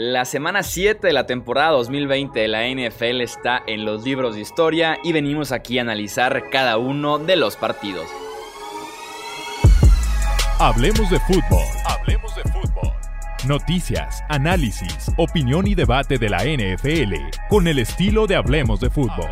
La 0.00 0.24
semana 0.24 0.62
7 0.62 1.04
de 1.04 1.12
la 1.12 1.26
temporada 1.26 1.72
2020 1.72 2.38
de 2.38 2.46
la 2.46 2.68
NFL 2.68 3.20
está 3.20 3.60
en 3.66 3.84
los 3.84 4.04
libros 4.04 4.36
de 4.36 4.42
historia 4.42 4.96
y 5.02 5.10
venimos 5.10 5.50
aquí 5.50 5.76
a 5.76 5.82
analizar 5.82 6.50
cada 6.52 6.78
uno 6.78 7.18
de 7.18 7.34
los 7.34 7.56
partidos. 7.56 8.06
Hablemos 10.60 11.10
de 11.10 11.18
fútbol. 11.18 11.64
Hablemos 11.84 12.32
de 12.36 12.42
fútbol. 12.44 12.92
Noticias, 13.48 14.22
análisis, 14.28 15.10
opinión 15.16 15.66
y 15.66 15.74
debate 15.74 16.16
de 16.16 16.28
la 16.28 16.44
NFL 16.44 17.14
con 17.48 17.66
el 17.66 17.80
estilo 17.80 18.28
de 18.28 18.36
Hablemos 18.36 18.78
de 18.78 18.90
fútbol. 18.90 19.30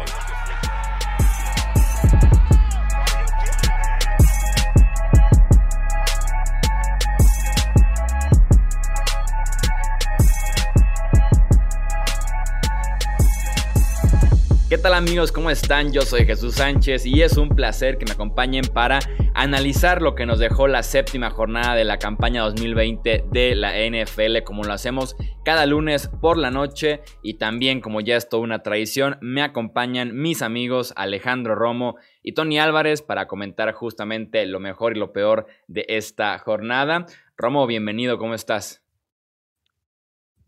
¿Qué 14.97 15.01
tal 15.01 15.09
amigos? 15.09 15.31
¿Cómo 15.31 15.51
están? 15.51 15.93
Yo 15.93 16.01
soy 16.01 16.25
Jesús 16.25 16.55
Sánchez 16.55 17.05
y 17.05 17.21
es 17.21 17.37
un 17.37 17.51
placer 17.51 17.99
que 17.99 18.07
me 18.07 18.13
acompañen 18.13 18.65
para 18.65 18.99
analizar 19.35 20.01
lo 20.01 20.15
que 20.15 20.25
nos 20.25 20.39
dejó 20.39 20.69
la 20.69 20.83
séptima 20.83 21.29
jornada 21.29 21.75
de 21.75 21.85
la 21.85 21.99
campaña 21.99 22.41
2020 22.41 23.27
de 23.31 23.55
la 23.57 23.75
NFL 23.75 24.43
como 24.43 24.65
lo 24.65 24.73
hacemos 24.73 25.15
cada 25.45 25.67
lunes 25.67 26.09
por 26.09 26.39
la 26.39 26.51
noche 26.51 27.03
y 27.23 27.35
también 27.35 27.83
como 27.83 28.01
ya 28.01 28.17
es 28.17 28.31
toda 28.31 28.43
una 28.43 28.63
tradición 28.63 29.19
me 29.21 29.43
acompañan 29.43 30.17
mis 30.17 30.41
amigos 30.41 30.95
Alejandro 30.97 31.55
Romo 31.57 31.97
y 32.23 32.33
Tony 32.33 32.59
Álvarez 32.59 33.03
para 33.03 33.29
comentar 33.29 33.71
justamente 33.75 34.47
lo 34.47 34.61
mejor 34.61 34.97
y 34.97 35.01
lo 35.01 35.13
peor 35.13 35.47
de 35.69 35.85
esta 35.91 36.39
jornada. 36.39 37.05
Romo, 37.37 37.67
bienvenido, 37.67 38.17
¿cómo 38.17 38.33
estás? 38.33 38.83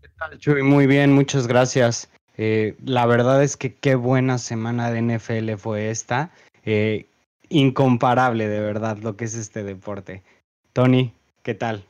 ¿Qué 0.01 0.09
tal, 0.19 0.39
Chuy? 0.39 0.63
Muy 0.63 0.87
bien, 0.87 1.13
muchas 1.13 1.47
gracias. 1.47 2.11
Eh, 2.39 2.77
la 2.85 3.05
verdad 3.05 3.43
es 3.43 3.57
que 3.57 3.75
qué 3.75 3.97
buena 3.97 4.39
semana 4.39 4.91
de 4.91 5.01
NFL 5.01 5.57
fue 5.59 5.91
esta. 5.91 6.31
Eh, 6.65 7.07
incomparable, 7.49 8.49
de 8.49 8.61
verdad, 8.61 8.97
lo 8.99 9.17
que 9.17 9.25
es 9.25 9.35
este 9.35 9.65
deporte. 9.65 10.23
Tony, 10.73 11.13
¿qué 11.43 11.55
tal? 11.55 11.85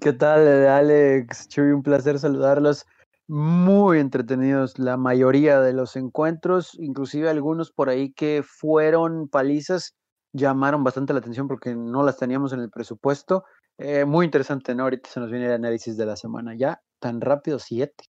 ¿Qué 0.00 0.12
tal, 0.12 0.46
Alex? 0.66 1.48
Chuy, 1.48 1.72
un 1.72 1.82
placer 1.82 2.18
saludarlos. 2.20 2.86
Muy 3.26 3.98
entretenidos 3.98 4.78
la 4.78 4.96
mayoría 4.96 5.60
de 5.60 5.72
los 5.72 5.96
encuentros, 5.96 6.74
inclusive 6.78 7.28
algunos 7.28 7.70
por 7.72 7.88
ahí 7.88 8.12
que 8.12 8.42
fueron 8.42 9.28
palizas, 9.28 9.94
llamaron 10.32 10.82
bastante 10.82 11.12
la 11.12 11.18
atención 11.18 11.48
porque 11.48 11.74
no 11.74 12.04
las 12.04 12.16
teníamos 12.16 12.52
en 12.52 12.60
el 12.60 12.70
presupuesto. 12.70 13.44
Eh, 13.76 14.04
muy 14.04 14.24
interesante, 14.24 14.74
¿no? 14.74 14.84
Ahorita 14.84 15.10
se 15.10 15.20
nos 15.20 15.30
viene 15.30 15.46
el 15.46 15.52
análisis 15.52 15.96
de 15.96 16.06
la 16.06 16.16
semana. 16.16 16.54
Ya 16.56 16.80
tan 17.00 17.20
rápido, 17.20 17.58
siete. 17.58 18.04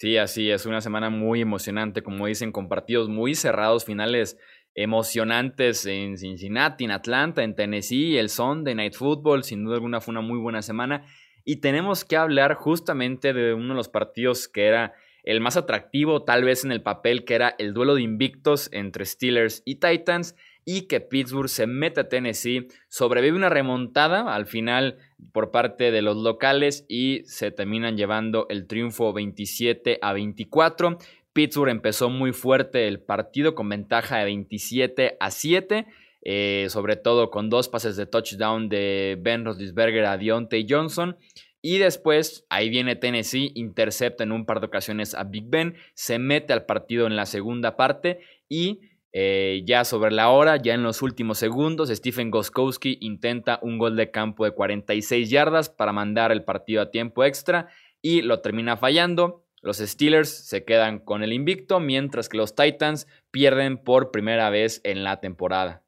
Sí, 0.00 0.16
así 0.16 0.50
es, 0.50 0.64
una 0.64 0.80
semana 0.80 1.10
muy 1.10 1.42
emocionante, 1.42 2.02
como 2.02 2.26
dicen, 2.26 2.52
con 2.52 2.70
partidos 2.70 3.10
muy 3.10 3.34
cerrados, 3.34 3.84
finales 3.84 4.38
emocionantes 4.74 5.84
en 5.84 6.16
Cincinnati, 6.16 6.84
en 6.84 6.90
Atlanta, 6.90 7.42
en 7.42 7.54
Tennessee, 7.54 8.16
el 8.16 8.30
Sunday 8.30 8.74
Night 8.74 8.94
Football, 8.94 9.44
sin 9.44 9.62
duda 9.62 9.74
alguna 9.74 10.00
fue 10.00 10.12
una 10.12 10.22
muy 10.22 10.38
buena 10.38 10.62
semana. 10.62 11.04
Y 11.44 11.56
tenemos 11.56 12.06
que 12.06 12.16
hablar 12.16 12.54
justamente 12.54 13.34
de 13.34 13.52
uno 13.52 13.68
de 13.68 13.74
los 13.74 13.90
partidos 13.90 14.48
que 14.48 14.68
era 14.68 14.94
el 15.22 15.42
más 15.42 15.58
atractivo, 15.58 16.24
tal 16.24 16.44
vez 16.44 16.64
en 16.64 16.72
el 16.72 16.80
papel, 16.80 17.26
que 17.26 17.34
era 17.34 17.54
el 17.58 17.74
duelo 17.74 17.94
de 17.94 18.00
invictos 18.00 18.70
entre 18.72 19.04
Steelers 19.04 19.62
y 19.66 19.80
Titans 19.80 20.34
y 20.64 20.82
que 20.82 21.00
Pittsburgh 21.00 21.48
se 21.48 21.66
mete 21.66 22.00
a 22.00 22.08
Tennessee, 22.08 22.68
sobrevive 22.88 23.36
una 23.36 23.48
remontada 23.48 24.34
al 24.34 24.46
final 24.46 24.98
por 25.32 25.50
parte 25.50 25.90
de 25.90 26.02
los 26.02 26.16
locales 26.16 26.84
y 26.88 27.22
se 27.24 27.50
terminan 27.50 27.96
llevando 27.96 28.46
el 28.48 28.66
triunfo 28.66 29.12
27 29.12 29.98
a 30.02 30.12
24. 30.12 30.98
Pittsburgh 31.32 31.70
empezó 31.70 32.10
muy 32.10 32.32
fuerte 32.32 32.88
el 32.88 33.00
partido 33.00 33.54
con 33.54 33.68
ventaja 33.68 34.18
de 34.18 34.24
27 34.26 35.16
a 35.20 35.30
7. 35.30 35.86
Eh, 36.22 36.66
sobre 36.68 36.96
todo 36.96 37.30
con 37.30 37.48
dos 37.48 37.70
pases 37.70 37.96
de 37.96 38.04
touchdown 38.04 38.68
de 38.68 39.16
Ben 39.20 39.42
Roethlisberger 39.42 40.04
a 40.04 40.18
Deontay 40.18 40.66
Johnson. 40.68 41.16
Y 41.62 41.78
después, 41.78 42.46
ahí 42.48 42.70
viene 42.70 42.96
Tennessee, 42.96 43.52
intercepta 43.54 44.24
en 44.24 44.32
un 44.32 44.46
par 44.46 44.60
de 44.60 44.66
ocasiones 44.66 45.14
a 45.14 45.24
Big 45.24 45.44
Ben, 45.48 45.74
se 45.94 46.18
mete 46.18 46.52
al 46.52 46.64
partido 46.64 47.06
en 47.06 47.16
la 47.16 47.26
segunda 47.26 47.76
parte 47.76 48.20
y 48.48 48.80
eh, 49.12 49.62
ya 49.64 49.84
sobre 49.84 50.12
la 50.12 50.28
hora, 50.30 50.56
ya 50.56 50.74
en 50.74 50.82
los 50.82 51.02
últimos 51.02 51.38
segundos, 51.38 51.88
Stephen 51.88 52.30
Goskowski 52.30 52.98
intenta 53.00 53.58
un 53.62 53.78
gol 53.78 53.96
de 53.96 54.10
campo 54.10 54.44
de 54.44 54.52
46 54.52 55.30
yardas 55.30 55.68
para 55.68 55.92
mandar 55.92 56.30
el 56.30 56.44
partido 56.44 56.82
a 56.82 56.90
tiempo 56.90 57.24
extra 57.24 57.68
y 58.00 58.22
lo 58.22 58.40
termina 58.40 58.76
fallando. 58.76 59.44
Los 59.62 59.78
Steelers 59.78 60.30
se 60.30 60.64
quedan 60.64 61.00
con 61.00 61.22
el 61.22 61.32
invicto, 61.32 61.80
mientras 61.80 62.28
que 62.28 62.38
los 62.38 62.54
Titans 62.54 63.06
pierden 63.30 63.78
por 63.78 64.10
primera 64.10 64.48
vez 64.48 64.80
en 64.84 65.04
la 65.04 65.20
temporada. 65.20 65.82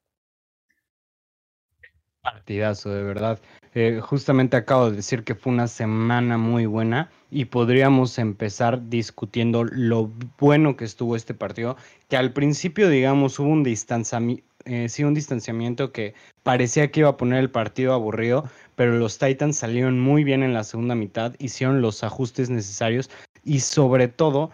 Partidazo, 2.21 2.91
de 2.91 3.03
verdad. 3.03 3.41
Eh, 3.75 4.00
justamente 4.00 4.56
acabo 4.56 4.91
de 4.91 4.97
decir 4.97 5.25
que 5.25 5.34
fue 5.34 5.53
una 5.53 5.69
semana 5.69 6.39
muy 6.39 6.66
buena 6.66 7.10
y 7.34 7.47
podríamos 7.47 8.19
empezar 8.19 8.91
discutiendo 8.91 9.65
lo 9.65 10.12
bueno 10.38 10.76
que 10.76 10.84
estuvo 10.84 11.16
este 11.16 11.32
partido, 11.32 11.78
que 12.10 12.19
al 12.19 12.34
principio, 12.34 12.91
digamos, 12.91 13.38
hubo 13.38 13.48
un 13.48 13.62
distanciamiento, 13.62 14.44
eh, 14.66 14.91
sí, 14.91 15.03
un 15.03 15.15
distanciamiento 15.15 15.92
que 15.92 16.12
parecía 16.42 16.91
que 16.91 17.00
iba 17.00 17.09
a 17.09 17.16
poner 17.16 17.38
el 17.38 17.50
partido 17.50 17.94
aburrido, 17.94 18.44
pero 18.76 18.98
los 18.98 19.19
Titans 19.19 19.56
salieron 19.56 19.98
muy 19.98 20.25
bien 20.25 20.42
en 20.42 20.53
la 20.53 20.62
segunda 20.62 20.94
mitad, 20.94 21.34
hicieron 21.38 21.81
los 21.81 22.04
ajustes 22.04 22.50
necesarios 22.50 23.09
y 23.44 23.60
sobre 23.60 24.09
todo 24.09 24.50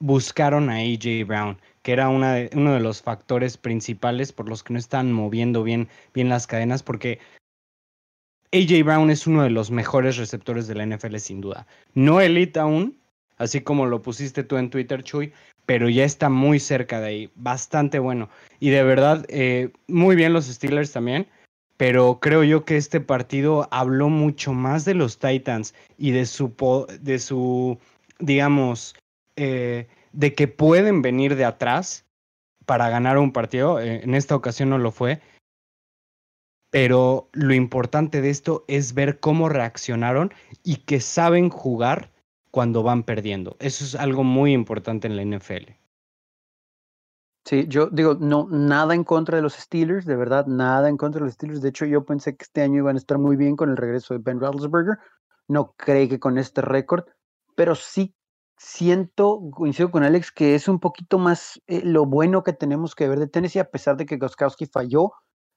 buscaron 0.00 0.68
a 0.68 0.78
AJ 0.78 1.24
Brown, 1.28 1.60
que 1.82 1.92
era 1.92 2.08
una 2.08 2.34
de, 2.34 2.50
uno 2.56 2.74
de 2.74 2.80
los 2.80 3.02
factores 3.02 3.56
principales 3.56 4.32
por 4.32 4.48
los 4.48 4.64
que 4.64 4.72
no 4.72 4.80
están 4.80 5.12
moviendo 5.12 5.62
bien, 5.62 5.88
bien 6.12 6.28
las 6.28 6.48
cadenas, 6.48 6.82
porque 6.82 7.20
AJ 8.52 8.84
Brown 8.84 9.10
es 9.10 9.26
uno 9.26 9.42
de 9.42 9.50
los 9.50 9.70
mejores 9.70 10.16
receptores 10.16 10.66
de 10.66 10.74
la 10.74 10.86
NFL 10.86 11.16
sin 11.16 11.40
duda. 11.40 11.66
No 11.94 12.20
elite 12.20 12.58
aún, 12.60 12.98
así 13.38 13.60
como 13.60 13.86
lo 13.86 14.02
pusiste 14.02 14.44
tú 14.44 14.56
en 14.56 14.70
Twitter, 14.70 15.02
Chuy, 15.02 15.32
pero 15.66 15.88
ya 15.88 16.04
está 16.04 16.28
muy 16.28 16.60
cerca 16.60 17.00
de 17.00 17.06
ahí, 17.06 17.30
bastante 17.34 17.98
bueno. 17.98 18.28
Y 18.60 18.70
de 18.70 18.82
verdad, 18.82 19.26
eh, 19.28 19.70
muy 19.88 20.16
bien 20.16 20.32
los 20.32 20.46
Steelers 20.46 20.92
también, 20.92 21.26
pero 21.76 22.20
creo 22.20 22.44
yo 22.44 22.64
que 22.64 22.76
este 22.76 23.00
partido 23.00 23.68
habló 23.70 24.08
mucho 24.08 24.52
más 24.52 24.84
de 24.84 24.94
los 24.94 25.18
Titans 25.18 25.74
y 25.98 26.12
de 26.12 26.24
su, 26.24 26.54
de 27.00 27.18
su 27.18 27.78
digamos, 28.18 28.94
eh, 29.36 29.88
de 30.12 30.34
que 30.34 30.48
pueden 30.48 31.02
venir 31.02 31.36
de 31.36 31.44
atrás 31.44 32.04
para 32.64 32.88
ganar 32.88 33.18
un 33.18 33.32
partido. 33.32 33.80
Eh, 33.80 34.02
en 34.02 34.14
esta 34.14 34.34
ocasión 34.34 34.70
no 34.70 34.78
lo 34.78 34.92
fue 34.92 35.20
pero 36.70 37.28
lo 37.32 37.54
importante 37.54 38.20
de 38.20 38.30
esto 38.30 38.64
es 38.68 38.94
ver 38.94 39.20
cómo 39.20 39.48
reaccionaron 39.48 40.32
y 40.62 40.76
que 40.76 41.00
saben 41.00 41.48
jugar 41.48 42.10
cuando 42.50 42.82
van 42.82 43.02
perdiendo. 43.02 43.56
Eso 43.60 43.84
es 43.84 43.94
algo 43.94 44.24
muy 44.24 44.52
importante 44.52 45.06
en 45.06 45.16
la 45.16 45.22
NFL. 45.22 45.72
Sí, 47.44 47.66
yo 47.68 47.86
digo, 47.86 48.16
no, 48.18 48.48
nada 48.50 48.94
en 48.94 49.04
contra 49.04 49.36
de 49.36 49.42
los 49.42 49.54
Steelers, 49.54 50.04
de 50.04 50.16
verdad, 50.16 50.46
nada 50.46 50.88
en 50.88 50.96
contra 50.96 51.20
de 51.20 51.26
los 51.26 51.34
Steelers. 51.34 51.62
De 51.62 51.68
hecho, 51.68 51.84
yo 51.84 52.04
pensé 52.04 52.36
que 52.36 52.42
este 52.42 52.62
año 52.62 52.78
iban 52.78 52.96
a 52.96 52.98
estar 52.98 53.18
muy 53.18 53.36
bien 53.36 53.54
con 53.54 53.70
el 53.70 53.76
regreso 53.76 54.14
de 54.14 54.20
Ben 54.20 54.40
Roethlisberger. 54.40 54.98
No 55.46 55.72
creo 55.76 56.08
que 56.08 56.18
con 56.18 56.38
este 56.38 56.60
récord, 56.60 57.04
pero 57.54 57.76
sí 57.76 58.16
siento, 58.56 59.40
coincido 59.52 59.90
con 59.90 60.02
Alex, 60.02 60.32
que 60.32 60.56
es 60.56 60.66
un 60.66 60.80
poquito 60.80 61.18
más 61.18 61.62
eh, 61.68 61.82
lo 61.84 62.04
bueno 62.04 62.42
que 62.42 62.52
tenemos 62.52 62.94
que 62.94 63.06
ver 63.06 63.20
de 63.20 63.28
Tennessee, 63.28 63.60
a 63.60 63.70
pesar 63.70 63.96
de 63.96 64.06
que 64.06 64.16
Goskowski 64.16 64.66
falló 64.66 65.12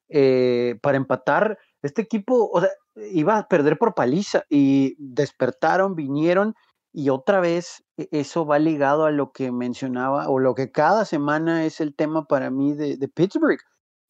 eh, 0.09 0.79
para 0.81 0.97
empatar. 0.97 1.57
Este 1.81 2.01
equipo, 2.01 2.49
o 2.51 2.61
sea, 2.61 2.69
iba 3.11 3.37
a 3.37 3.47
perder 3.47 3.77
por 3.77 3.93
paliza 3.93 4.43
y 4.49 4.95
despertaron, 4.97 5.95
vinieron 5.95 6.55
y 6.91 7.09
otra 7.09 7.39
vez 7.39 7.83
e, 7.97 8.09
eso 8.11 8.45
va 8.45 8.59
ligado 8.59 9.05
a 9.05 9.11
lo 9.11 9.31
que 9.31 9.51
mencionaba 9.51 10.29
o 10.29 10.39
lo 10.39 10.55
que 10.55 10.71
cada 10.71 11.05
semana 11.05 11.65
es 11.65 11.79
el 11.79 11.95
tema 11.95 12.25
para 12.25 12.49
mí 12.49 12.73
de, 12.73 12.97
Pittsburgh, 13.07 13.59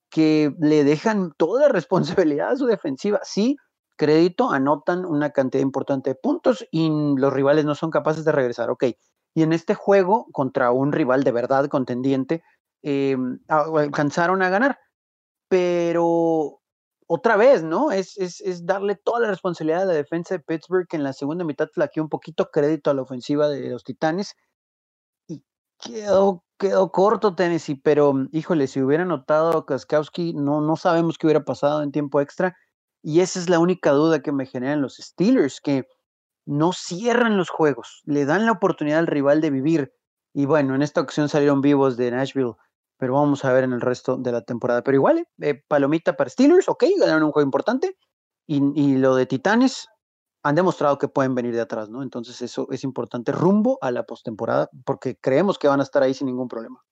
que 0.10 0.54
le 0.60 0.84
dejan 0.84 1.34
toda 1.38 1.68
la 1.68 1.70
responsabilidad 1.74 2.52
a 2.52 2.58
su 2.58 2.66
defensiva. 2.66 3.20
Sí, 3.24 3.58
crédito, 3.98 4.52
anotan 4.52 5.06
una 5.06 5.32
cantidad 5.32 5.62
importante 5.62 6.12
de 6.12 6.16
puntos 6.16 6.66
y 6.72 6.90
los 7.18 7.34
rivales 7.34 7.66
no 7.66 7.76
son 7.76 7.92
capaces 7.92 8.26
de 8.26 8.32
regresar. 8.32 8.70
Ok, 8.70 8.86
y 9.36 9.44
en 9.44 9.54
este 9.54 9.76
juego 9.76 10.28
contra 10.32 10.72
un 10.72 10.92
rival 10.92 11.24
de 11.24 11.32
verdad 11.32 11.68
contendiente, 11.68 12.44
eh, 12.82 13.18
alcanzaron 13.50 14.42
a 14.42 14.50
ganar 14.50 14.80
pero 15.50 16.62
otra 17.08 17.38
vez, 17.38 17.64
¿no? 17.64 17.92
Es, 17.92 18.18
es, 18.18 18.40
es, 18.42 18.66
darle 18.66 18.96
toda 18.96 19.20
la 19.20 19.30
responsabilidad 19.30 19.82
a 19.82 19.86
la 19.86 19.94
defensa 19.94 20.36
de 20.36 20.44
Pittsburgh, 20.44 20.88
que 20.88 20.96
en 20.98 21.04
la 21.04 21.14
segunda 21.14 21.44
mitad 21.44 21.68
flaqueó 21.74 22.04
un 22.04 22.10
poquito 22.10 22.52
crédito 22.52 22.92
a 22.92 22.94
la 22.94 23.02
ofensiva 23.02 23.50
de 23.50 23.70
los 23.70 23.84
Titanes. 23.84 24.36
Y 25.28 25.44
quedó, 25.80 26.44
quedó 26.60 26.92
corto 26.92 27.36
Tennessee, 27.36 27.82
pero 27.84 28.14
híjole, 28.32 28.68
si 28.68 28.82
hubiera 28.82 29.06
notado 29.06 29.66
Kaskowski, 29.66 30.34
no, 30.36 30.62
no 30.62 30.76
sabemos 30.76 31.18
qué 31.18 31.28
hubiera 31.28 31.44
pasado 31.44 31.82
en 31.82 31.92
tiempo 31.92 32.22
extra. 32.22 32.56
Y 33.02 33.22
esa 33.22 33.40
es 33.40 33.50
la 33.50 33.60
única 33.60 33.92
duda 33.92 34.22
que 34.22 34.32
me 34.32 34.46
generan 34.46 34.82
los 34.82 34.98
Steelers, 34.98 35.62
que 35.62 35.88
no 36.46 36.74
cierran 36.74 37.38
los 37.38 37.50
juegos, 37.50 38.02
le 38.06 38.26
dan 38.26 38.46
la 38.46 38.54
oportunidad 38.54 39.00
al 39.00 39.08
rival 39.08 39.42
de 39.42 39.50
vivir. 39.50 39.94
Y 40.34 40.46
bueno, 40.46 40.76
en 40.76 40.82
esta 40.82 41.02
ocasión 41.02 41.30
salieron 41.30 41.62
vivos 41.62 41.98
de 41.98 42.12
Nashville, 42.12 42.54
pero 43.00 43.14
vamos 43.14 43.46
a 43.46 43.54
ver 43.54 43.64
en 43.64 43.72
el 43.72 43.82
resto 43.82 44.18
de 44.18 44.32
la 44.32 44.42
temporada. 44.42 44.84
Pero 44.84 44.96
igual, 44.96 45.26
eh, 45.42 45.64
palomita 45.68 46.18
para 46.18 46.30
Steelers, 46.30 46.68
ok, 46.68 46.84
ganaron 47.00 47.24
un 47.24 47.32
juego 47.32 47.48
importante. 47.48 47.96
Y, 48.46 48.62
y, 48.76 48.98
lo 48.98 49.16
de 49.16 49.26
Titanes 49.26 49.88
han 50.44 50.56
demostrado 50.56 50.98
que 50.98 51.08
pueden 51.08 51.34
venir 51.34 51.54
de 51.54 51.62
atrás, 51.62 51.90
¿no? 51.90 52.04
Entonces 52.04 52.42
eso 52.42 52.68
es 52.72 52.84
importante 52.84 53.32
rumbo 53.32 53.78
a 53.82 53.92
la 53.92 54.04
postemporada, 54.04 54.70
porque 54.86 55.16
creemos 55.16 55.58
que 55.58 55.68
van 55.68 55.80
a 55.80 55.84
estar 55.84 56.04
ahí 56.04 56.14
sin 56.14 56.28
ningún 56.28 56.48
problema. 56.48 56.84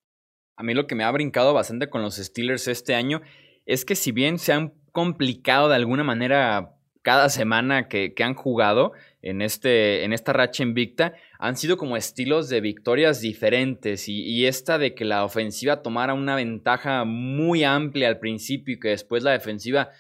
A 0.56 0.64
mí 0.64 0.74
lo 0.74 0.88
que 0.88 0.96
me 0.96 1.04
ha 1.04 1.12
brincado 1.12 1.54
bastante 1.54 1.90
con 1.90 2.02
los 2.02 2.16
Steelers 2.16 2.68
este 2.68 2.96
año 2.96 3.22
es 3.66 3.84
que 3.84 3.96
si 3.96 4.12
bien 4.12 4.40
se 4.40 4.54
han 4.54 4.74
complicado 4.94 5.68
de 5.68 5.76
alguna 5.76 6.04
manera 6.04 6.77
cada 7.08 7.30
semana 7.30 7.88
que, 7.88 8.14
han 8.20 8.34
jugado 8.34 8.92
en, 9.22 9.42
este, 9.42 10.04
en 10.04 10.12
esta 10.12 10.34
racha 10.34 10.62
invicta 10.62 11.14
han 11.40 11.56
sido 11.56 11.78
como 11.78 11.96
estilos 11.96 12.50
de 12.50 12.60
victorias 12.60 13.22
diferentes. 13.22 14.10
Y, 14.10 14.24
y, 14.24 14.46
esta 14.46 14.78
de 14.78 14.94
que 14.94 15.06
la 15.06 15.24
ofensiva 15.24 15.82
tomara 15.82 16.14
una 16.14 16.36
ventaja 16.36 17.06
muy 17.06 17.64
amplia 17.64 18.10
al 18.10 18.20
principio 18.20 18.76
y 18.76 18.80
que 18.82 18.90
después 18.90 19.24
la 19.24 19.32
defensiva 19.32 19.92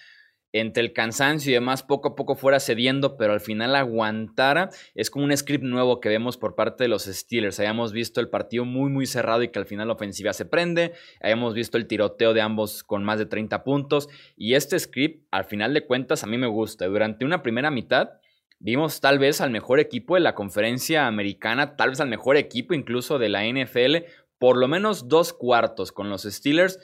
entre 0.53 0.83
el 0.83 0.93
cansancio 0.93 1.51
y 1.51 1.53
demás 1.53 1.83
poco 1.83 2.09
a 2.09 2.15
poco 2.15 2.35
fuera 2.35 2.59
cediendo, 2.59 3.17
pero 3.17 3.33
al 3.33 3.41
final 3.41 3.75
aguantara, 3.75 4.69
es 4.95 5.09
como 5.09 5.25
un 5.25 5.35
script 5.35 5.63
nuevo 5.63 5.99
que 5.99 6.09
vemos 6.09 6.37
por 6.37 6.55
parte 6.55 6.83
de 6.83 6.87
los 6.87 7.03
Steelers. 7.03 7.59
Hayamos 7.59 7.91
visto 7.91 8.21
el 8.21 8.29
partido 8.29 8.65
muy 8.65 8.89
muy 8.89 9.05
cerrado 9.05 9.43
y 9.43 9.49
que 9.49 9.59
al 9.59 9.65
final 9.65 9.87
la 9.87 9.93
ofensiva 9.93 10.33
se 10.33 10.45
prende, 10.45 10.93
hayamos 11.21 11.53
visto 11.53 11.77
el 11.77 11.87
tiroteo 11.87 12.33
de 12.33 12.41
ambos 12.41 12.83
con 12.83 13.03
más 13.03 13.19
de 13.19 13.25
30 13.25 13.63
puntos 13.63 14.09
y 14.35 14.53
este 14.53 14.79
script 14.79 15.27
al 15.31 15.45
final 15.45 15.73
de 15.73 15.85
cuentas 15.85 16.23
a 16.23 16.27
mí 16.27 16.37
me 16.37 16.47
gusta. 16.47 16.85
Durante 16.85 17.25
una 17.25 17.43
primera 17.43 17.71
mitad 17.71 18.09
vimos 18.59 19.01
tal 19.01 19.19
vez 19.19 19.41
al 19.41 19.51
mejor 19.51 19.79
equipo 19.79 20.15
de 20.15 20.21
la 20.21 20.35
conferencia 20.35 21.07
americana, 21.07 21.75
tal 21.75 21.89
vez 21.89 21.99
al 21.99 22.09
mejor 22.09 22.37
equipo 22.37 22.73
incluso 22.73 23.19
de 23.19 23.29
la 23.29 23.45
NFL, 23.45 24.07
por 24.39 24.57
lo 24.57 24.67
menos 24.67 25.07
dos 25.07 25.33
cuartos 25.33 25.91
con 25.91 26.09
los 26.09 26.23
Steelers 26.23 26.79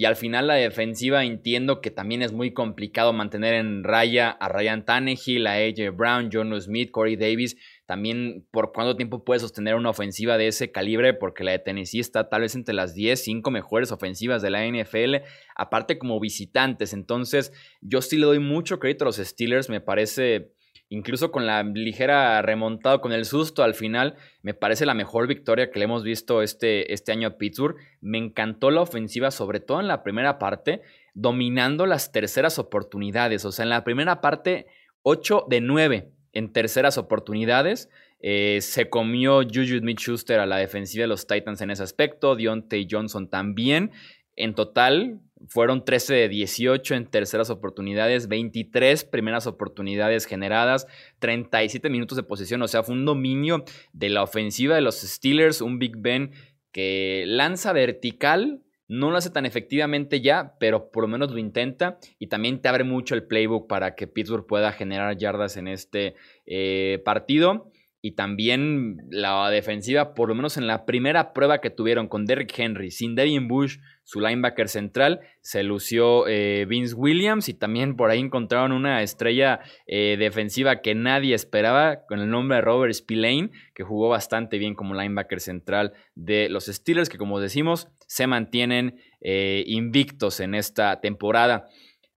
y 0.00 0.06
al 0.06 0.16
final 0.16 0.46
la 0.46 0.54
defensiva 0.54 1.26
entiendo 1.26 1.82
que 1.82 1.90
también 1.90 2.22
es 2.22 2.32
muy 2.32 2.54
complicado 2.54 3.12
mantener 3.12 3.52
en 3.52 3.84
raya 3.84 4.30
a 4.30 4.48
Ryan 4.48 4.86
Tannehill, 4.86 5.46
a 5.46 5.56
AJ 5.56 5.94
Brown, 5.94 6.30
John 6.32 6.58
Smith, 6.58 6.90
Corey 6.90 7.16
Davis. 7.16 7.58
También 7.84 8.46
por 8.50 8.72
cuánto 8.72 8.96
tiempo 8.96 9.26
puede 9.26 9.40
sostener 9.40 9.74
una 9.74 9.90
ofensiva 9.90 10.38
de 10.38 10.46
ese 10.46 10.72
calibre, 10.72 11.12
porque 11.12 11.44
la 11.44 11.52
de 11.52 11.58
Tennessee 11.58 12.00
está 12.00 12.30
tal 12.30 12.40
vez 12.40 12.54
entre 12.54 12.74
las 12.74 12.94
10, 12.94 13.22
5 13.22 13.50
mejores 13.50 13.92
ofensivas 13.92 14.40
de 14.40 14.48
la 14.48 14.66
NFL, 14.66 15.16
aparte 15.54 15.98
como 15.98 16.18
visitantes. 16.18 16.94
Entonces, 16.94 17.52
yo 17.82 18.00
sí 18.00 18.16
le 18.16 18.24
doy 18.24 18.38
mucho 18.38 18.78
crédito 18.78 19.04
a 19.04 19.08
los 19.08 19.16
Steelers, 19.16 19.68
me 19.68 19.82
parece 19.82 20.54
incluso 20.90 21.32
con 21.32 21.46
la 21.46 21.62
ligera 21.62 22.42
remontada, 22.42 23.00
con 23.00 23.12
el 23.12 23.24
susto 23.24 23.62
al 23.62 23.74
final, 23.74 24.16
me 24.42 24.52
parece 24.54 24.84
la 24.84 24.92
mejor 24.94 25.26
victoria 25.26 25.70
que 25.70 25.78
le 25.78 25.86
hemos 25.86 26.02
visto 26.02 26.42
este, 26.42 26.92
este 26.92 27.12
año 27.12 27.28
a 27.28 27.38
Pittsburgh. 27.38 27.76
Me 28.00 28.18
encantó 28.18 28.70
la 28.70 28.82
ofensiva, 28.82 29.30
sobre 29.30 29.60
todo 29.60 29.80
en 29.80 29.88
la 29.88 30.02
primera 30.02 30.38
parte, 30.38 30.82
dominando 31.14 31.86
las 31.86 32.12
terceras 32.12 32.58
oportunidades. 32.58 33.44
O 33.44 33.52
sea, 33.52 33.62
en 33.62 33.70
la 33.70 33.84
primera 33.84 34.20
parte, 34.20 34.66
8 35.02 35.46
de 35.48 35.60
9 35.60 36.12
en 36.32 36.52
terceras 36.52 36.98
oportunidades. 36.98 37.88
Eh, 38.20 38.58
se 38.60 38.90
comió 38.90 39.42
Juju 39.42 39.78
Smith-Schuster 39.78 40.40
a 40.40 40.46
la 40.46 40.58
defensiva 40.58 41.04
de 41.04 41.08
los 41.08 41.26
Titans 41.26 41.60
en 41.62 41.70
ese 41.70 41.82
aspecto, 41.82 42.36
Deontay 42.36 42.86
Johnson 42.90 43.30
también. 43.30 43.92
En 44.36 44.54
total, 44.54 45.20
fueron 45.48 45.84
13 45.84 46.14
de 46.14 46.28
18 46.28 46.94
en 46.94 47.06
terceras 47.06 47.50
oportunidades, 47.50 48.28
23 48.28 49.04
primeras 49.04 49.46
oportunidades 49.46 50.26
generadas, 50.26 50.86
37 51.18 51.88
minutos 51.90 52.16
de 52.16 52.22
posesión. 52.22 52.62
O 52.62 52.68
sea, 52.68 52.82
fue 52.82 52.94
un 52.94 53.04
dominio 53.04 53.64
de 53.92 54.10
la 54.10 54.22
ofensiva 54.22 54.74
de 54.74 54.82
los 54.82 55.00
Steelers, 55.00 55.60
un 55.60 55.78
Big 55.78 55.96
Ben 55.96 56.32
que 56.72 57.24
lanza 57.26 57.72
vertical. 57.72 58.62
No 58.86 59.10
lo 59.10 59.16
hace 59.16 59.30
tan 59.30 59.46
efectivamente 59.46 60.20
ya, 60.20 60.56
pero 60.58 60.90
por 60.90 61.04
lo 61.04 61.08
menos 61.08 61.30
lo 61.30 61.38
intenta 61.38 61.98
y 62.18 62.26
también 62.26 62.60
te 62.60 62.68
abre 62.68 62.82
mucho 62.82 63.14
el 63.14 63.22
playbook 63.22 63.68
para 63.68 63.94
que 63.94 64.08
Pittsburgh 64.08 64.46
pueda 64.46 64.72
generar 64.72 65.16
yardas 65.16 65.56
en 65.56 65.68
este 65.68 66.16
eh, 66.44 67.00
partido 67.04 67.70
y 68.02 68.12
también 68.12 68.96
la 69.10 69.50
defensiva, 69.50 70.14
por 70.14 70.28
lo 70.28 70.34
menos 70.34 70.56
en 70.56 70.66
la 70.66 70.86
primera 70.86 71.32
prueba 71.32 71.60
que 71.60 71.70
tuvieron 71.70 72.08
con 72.08 72.24
Derrick 72.24 72.58
Henry, 72.58 72.90
sin 72.90 73.14
Devin 73.14 73.46
Bush, 73.46 73.78
su 74.04 74.20
linebacker 74.20 74.68
central, 74.68 75.20
se 75.40 75.62
lució 75.62 76.26
eh, 76.26 76.66
Vince 76.68 76.94
Williams 76.94 77.48
y 77.48 77.54
también 77.54 77.96
por 77.96 78.10
ahí 78.10 78.18
encontraron 78.18 78.72
una 78.72 79.02
estrella 79.02 79.60
eh, 79.86 80.16
defensiva 80.18 80.80
que 80.80 80.94
nadie 80.94 81.34
esperaba 81.34 82.06
con 82.06 82.20
el 82.20 82.30
nombre 82.30 82.56
de 82.56 82.62
Robert 82.62 82.94
Spillane, 82.94 83.50
que 83.74 83.84
jugó 83.84 84.08
bastante 84.08 84.58
bien 84.58 84.74
como 84.74 84.94
linebacker 84.94 85.40
central 85.40 85.92
de 86.14 86.48
los 86.48 86.66
Steelers, 86.66 87.08
que 87.08 87.18
como 87.18 87.38
decimos, 87.38 87.88
se 88.06 88.26
mantienen 88.26 88.98
eh, 89.20 89.62
invictos 89.66 90.40
en 90.40 90.54
esta 90.54 91.00
temporada. 91.00 91.68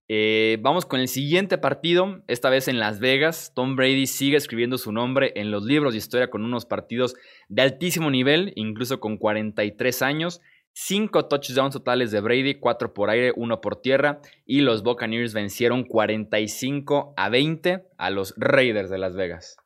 Eh, 0.08 0.58
vamos 0.60 0.84
con 0.84 1.00
el 1.00 1.08
siguiente 1.08 1.56
partido, 1.56 2.22
esta 2.26 2.50
vez 2.50 2.68
en 2.68 2.78
Las 2.78 3.00
Vegas. 3.00 3.52
Tom 3.54 3.74
Brady 3.74 4.06
sigue 4.06 4.36
escribiendo 4.36 4.76
su 4.76 4.92
nombre 4.92 5.32
en 5.36 5.50
los 5.50 5.64
libros 5.64 5.94
de 5.94 5.98
historia 5.98 6.28
con 6.28 6.44
unos 6.44 6.66
partidos 6.66 7.14
de 7.48 7.62
altísimo 7.62 8.10
nivel, 8.10 8.52
incluso 8.56 9.00
con 9.00 9.16
43 9.16 10.02
años. 10.02 10.40
5 10.74 11.26
touchdowns 11.26 11.72
totales 11.72 12.10
de 12.10 12.20
Brady, 12.20 12.56
4 12.56 12.92
por 12.92 13.08
aire, 13.08 13.32
1 13.34 13.60
por 13.60 13.76
tierra. 13.80 14.20
Y 14.44 14.60
los 14.60 14.82
Buccaneers 14.82 15.32
vencieron 15.32 15.84
45 15.84 17.14
a 17.16 17.28
20 17.28 17.86
a 17.96 18.10
los 18.10 18.34
Raiders 18.36 18.90
de 18.90 18.98
Las 18.98 19.14
Vegas. 19.14 19.56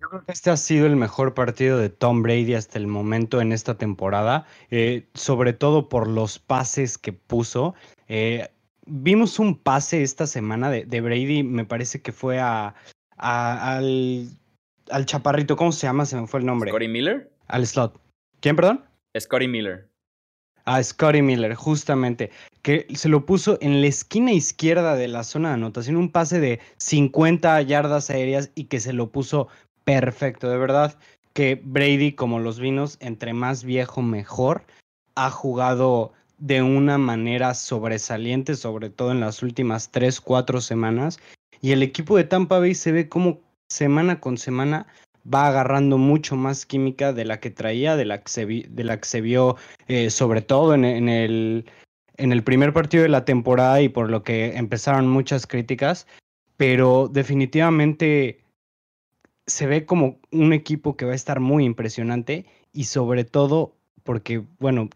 Yo 0.00 0.08
creo 0.08 0.24
que 0.24 0.32
este 0.32 0.48
ha 0.48 0.56
sido 0.56 0.86
el 0.86 0.96
mejor 0.96 1.34
partido 1.34 1.76
de 1.76 1.90
Tom 1.90 2.22
Brady 2.22 2.54
hasta 2.54 2.78
el 2.78 2.86
momento 2.86 3.42
en 3.42 3.52
esta 3.52 3.76
temporada, 3.76 4.46
eh, 4.70 5.10
sobre 5.12 5.52
todo 5.52 5.90
por 5.90 6.08
los 6.08 6.38
pases 6.38 6.96
que 6.96 7.12
puso. 7.12 7.74
Eh, 8.08 8.48
vimos 8.86 9.38
un 9.38 9.56
pase 9.56 10.02
esta 10.02 10.26
semana 10.26 10.70
de, 10.70 11.00
Brady, 11.00 11.42
me 11.42 11.64
parece 11.64 12.00
que 12.00 12.12
fue 12.12 12.38
a, 12.38 12.74
al, 13.16 14.28
al, 14.90 15.06
chaparrito, 15.06 15.56
¿cómo 15.56 15.72
se 15.72 15.86
llama? 15.86 16.06
Se 16.06 16.20
me 16.20 16.26
fue 16.26 16.40
el 16.40 16.46
nombre. 16.46 16.70
Scotty 16.70 16.88
Miller. 16.88 17.30
Al 17.48 17.66
slot. 17.66 18.00
¿Quién, 18.40 18.56
perdón? 18.56 18.84
Scotty 19.18 19.48
Miller. 19.48 19.88
A 20.64 20.82
Scotty 20.82 21.22
Miller, 21.22 21.54
justamente, 21.54 22.30
que 22.62 22.86
se 22.94 23.08
lo 23.08 23.26
puso 23.26 23.58
en 23.60 23.80
la 23.80 23.86
esquina 23.86 24.32
izquierda 24.32 24.94
de 24.94 25.08
la 25.08 25.24
zona 25.24 25.48
de 25.48 25.54
anotación, 25.54 25.96
un 25.96 26.12
pase 26.12 26.38
de 26.38 26.60
50 26.76 27.60
yardas 27.62 28.10
aéreas 28.10 28.50
y 28.54 28.64
que 28.64 28.80
se 28.80 28.92
lo 28.92 29.10
puso 29.10 29.48
perfecto, 29.84 30.48
de 30.48 30.58
verdad 30.58 30.98
que 31.32 31.60
Brady, 31.62 32.12
como 32.12 32.38
los 32.38 32.60
vinos, 32.60 32.96
entre 33.00 33.32
más 33.32 33.64
viejo 33.64 34.02
mejor, 34.02 34.64
ha 35.14 35.30
jugado 35.30 36.12
de 36.40 36.62
una 36.62 36.98
manera 36.98 37.54
sobresaliente, 37.54 38.56
sobre 38.56 38.90
todo 38.90 39.12
en 39.12 39.20
las 39.20 39.42
últimas 39.42 39.90
tres, 39.90 40.20
cuatro 40.20 40.60
semanas. 40.60 41.20
Y 41.60 41.72
el 41.72 41.82
equipo 41.82 42.16
de 42.16 42.24
Tampa 42.24 42.58
Bay 42.58 42.74
se 42.74 42.92
ve 42.92 43.08
como 43.08 43.40
semana 43.68 44.18
con 44.20 44.38
semana 44.38 44.86
va 45.32 45.46
agarrando 45.46 45.98
mucho 45.98 46.34
más 46.34 46.64
química 46.64 47.12
de 47.12 47.26
la 47.26 47.40
que 47.40 47.50
traía, 47.50 47.94
de 47.94 48.06
la 48.06 48.22
que 48.22 48.28
se, 49.06 49.20
vio 49.20 49.56
eh, 49.86 50.10
sobre 50.10 50.40
todo 50.40 50.74
en 50.74 51.08
el 51.08 52.42
primer 52.42 52.72
partido 52.72 53.02
de 53.02 53.10
la 53.10 53.26
temporada 53.26 53.82
y 53.82 53.90
por 53.90 54.10
lo 54.10 54.22
que 54.22 54.56
empezaron 54.56 55.06
muchas 55.06 55.46
críticas. 55.46 56.06
Pero 56.56 57.08
definitivamente 57.08 58.44
se 59.46 59.66
ve 59.66 59.84
como 59.84 60.20
un 60.30 60.52
equipo 60.52 60.96
que 60.96 61.04
va 61.04 61.12
a 61.12 61.16
estar 61.16 61.40
muy 61.40 61.64
impresionante 61.64 62.46
y 62.72 62.84
sobre 62.84 63.24
todo 63.24 63.76
porque, 64.04 64.42
bueno, 64.58 64.88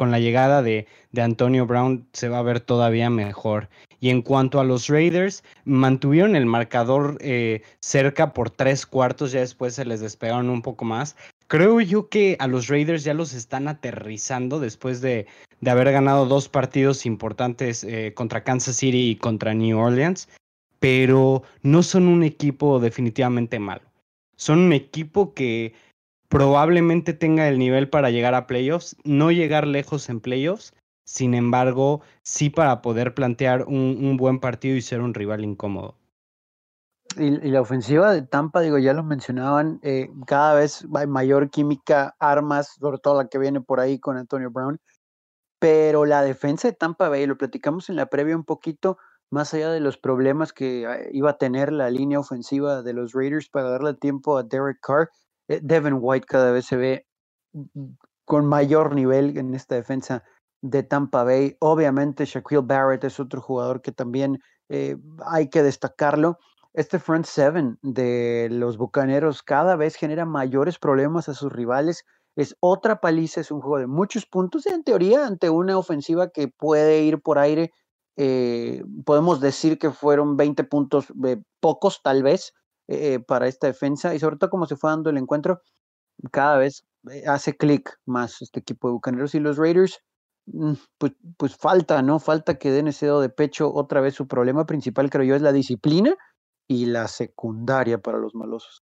con 0.00 0.10
la 0.10 0.18
llegada 0.18 0.62
de, 0.62 0.86
Antonio 1.14 1.66
Brown 1.66 2.06
se 2.14 2.30
va 2.30 2.38
a 2.38 2.42
ver 2.42 2.60
todavía 2.60 3.10
mejor. 3.10 3.68
Y 4.00 4.08
en 4.08 4.22
cuanto 4.22 4.58
a 4.58 4.64
los 4.64 4.88
Raiders, 4.88 5.44
mantuvieron 5.66 6.36
el 6.36 6.46
marcador 6.46 7.18
eh, 7.20 7.60
cerca 7.80 8.32
por 8.32 8.48
tres 8.48 8.86
cuartos, 8.86 9.32
ya 9.32 9.40
después 9.40 9.74
se 9.74 9.84
les 9.84 10.00
despegaron 10.00 10.48
un 10.48 10.62
poco 10.62 10.86
más. 10.86 11.16
Creo 11.48 11.82
yo 11.82 12.08
que 12.08 12.38
a 12.40 12.46
los 12.46 12.68
Raiders 12.68 13.04
ya 13.04 13.12
los 13.12 13.34
están 13.34 13.68
aterrizando 13.68 14.58
después 14.58 15.02
de, 15.02 15.26
haber 15.66 15.92
ganado 15.92 16.24
dos 16.24 16.48
partidos 16.48 17.04
importantes 17.04 17.84
eh, 17.84 18.14
contra 18.14 18.42
Kansas 18.42 18.76
City 18.76 19.10
y 19.10 19.16
contra 19.16 19.52
New 19.52 19.78
Orleans, 19.78 20.30
pero 20.78 21.42
no 21.60 21.82
son 21.82 22.08
un 22.08 22.22
equipo 22.22 22.80
definitivamente 22.80 23.58
malo. 23.58 23.82
Son 24.36 24.60
un 24.60 24.72
equipo 24.72 25.34
que 25.34 25.74
probablemente 26.30 27.12
tenga 27.12 27.48
el 27.48 27.58
nivel 27.58 27.90
para 27.90 28.10
llegar 28.10 28.34
a 28.34 28.46
playoffs, 28.46 28.96
no 29.04 29.32
llegar 29.32 29.66
lejos 29.66 30.08
en 30.08 30.20
playoffs, 30.20 30.72
sin 31.04 31.34
embargo, 31.34 32.02
sí 32.22 32.50
para 32.50 32.80
poder 32.82 33.14
plantear 33.14 33.64
un, 33.64 34.16
buen 34.16 34.38
partido 34.38 34.76
y 34.76 34.80
ser 34.80 35.00
un 35.00 35.12
rival 35.12 35.44
incómodo. 35.44 35.96
Y, 37.16 37.30
la 37.50 37.60
ofensiva 37.60 38.12
de 38.12 38.22
Tampa, 38.22 38.60
digo, 38.60 38.78
ya 38.78 38.92
lo 38.92 39.02
mencionaban, 39.02 39.80
eh, 39.82 40.08
cada 40.28 40.54
vez 40.54 40.86
hay 40.94 41.08
mayor 41.08 41.50
química, 41.50 42.14
armas, 42.20 42.76
sobre 42.78 42.98
todo 42.98 43.20
la 43.20 43.28
que 43.28 43.38
viene 43.38 43.60
por 43.60 43.80
ahí 43.80 43.98
con 43.98 44.16
Antonio 44.16 44.52
Brown. 44.52 44.80
Pero 45.58 46.06
la 46.06 46.22
defensa 46.22 46.68
de 46.68 46.74
Tampa 46.74 47.08
Bay, 47.08 47.26
lo 47.26 47.36
platicamos 47.36 47.90
en 47.90 47.96
la 47.96 48.06
previa 48.06 48.36
un 48.36 48.44
poquito, 48.44 48.98
más 49.30 49.52
allá 49.52 49.72
de 49.72 49.80
los 49.80 49.98
problemas 49.98 50.52
que 50.52 50.86
ah, 50.86 51.00
iba 51.10 51.30
a 51.30 51.38
tener 51.38 51.72
la 51.72 51.90
línea 51.90 52.20
ofensiva 52.20 52.82
de 52.82 52.92
los 52.92 53.14
Raiders 53.14 53.48
para 53.48 53.70
darle 53.70 53.94
tiempo 53.94 54.38
a 54.38 54.44
Derek 54.44 54.78
Carr, 54.80 55.08
eh, 55.08 55.19
Devin 55.62 55.98
White 56.00 56.26
cada 56.26 56.52
vez 56.52 56.66
se 56.66 56.76
ve 56.76 57.06
con 58.24 58.46
mayor 58.46 58.94
nivel 58.94 59.36
en 59.36 59.54
esta 59.54 59.74
defensa 59.74 60.22
de 60.62 60.82
Tampa 60.82 61.24
Bay. 61.24 61.56
Obviamente 61.60 62.24
Shaquille 62.24 62.62
Barrett 62.62 63.04
es 63.04 63.18
otro 63.18 63.40
jugador 63.40 63.82
que 63.82 63.92
también 63.92 64.38
eh, 64.68 64.96
hay 65.26 65.48
que 65.48 65.62
destacarlo. 65.62 66.38
Este 66.72 67.00
front 67.00 67.26
seven 67.26 67.78
de 67.82 68.48
los 68.50 68.76
Bucaneros 68.76 69.42
cada 69.42 69.74
vez 69.74 69.96
genera 69.96 70.24
mayores 70.24 70.78
problemas 70.78 71.28
a 71.28 71.34
sus 71.34 71.52
rivales. 71.52 72.04
Es 72.36 72.56
otra 72.60 73.00
paliza, 73.00 73.40
es 73.40 73.50
un 73.50 73.60
juego 73.60 73.78
de 73.78 73.88
muchos 73.88 74.26
puntos. 74.26 74.66
En 74.66 74.84
teoría, 74.84 75.26
ante 75.26 75.50
una 75.50 75.76
ofensiva 75.76 76.30
que 76.30 76.46
puede 76.46 77.02
ir 77.02 77.20
por 77.20 77.38
aire, 77.38 77.72
eh, 78.16 78.84
podemos 79.04 79.40
decir 79.40 79.78
que 79.78 79.90
fueron 79.90 80.36
20 80.36 80.62
puntos, 80.64 81.06
eh, 81.26 81.42
pocos 81.58 82.00
tal 82.02 82.22
vez, 82.22 82.52
para 83.26 83.46
esta 83.46 83.66
defensa. 83.66 84.14
Y 84.14 84.18
sobre 84.18 84.36
todo, 84.36 84.50
como 84.50 84.66
se 84.66 84.76
fue 84.76 84.90
dando 84.90 85.10
el 85.10 85.18
encuentro, 85.18 85.62
cada 86.32 86.58
vez 86.58 86.84
hace 87.26 87.56
clic 87.56 87.98
más 88.06 88.42
este 88.42 88.60
equipo 88.60 88.88
de 88.88 88.92
Bucaneros 88.92 89.34
y 89.34 89.40
los 89.40 89.56
Raiders 89.56 90.02
Mm, 90.52 90.72
pues, 90.98 91.12
pues 91.36 91.56
falta, 91.56 92.02
¿no? 92.02 92.18
Falta 92.18 92.58
que 92.58 92.70
den 92.70 92.88
ese 92.88 93.06
dedo 93.06 93.20
de 93.20 93.28
pecho. 93.28 93.72
Otra 93.72 94.00
vez 94.00 94.14
su 94.14 94.26
problema 94.26 94.66
principal, 94.66 95.10
creo 95.10 95.24
yo, 95.24 95.36
es 95.36 95.42
la 95.42 95.52
disciplina 95.52 96.16
y 96.68 96.86
la 96.86 97.08
secundaria 97.08 97.98
para 97.98 98.18
los 98.18 98.34
malosos. 98.34 98.82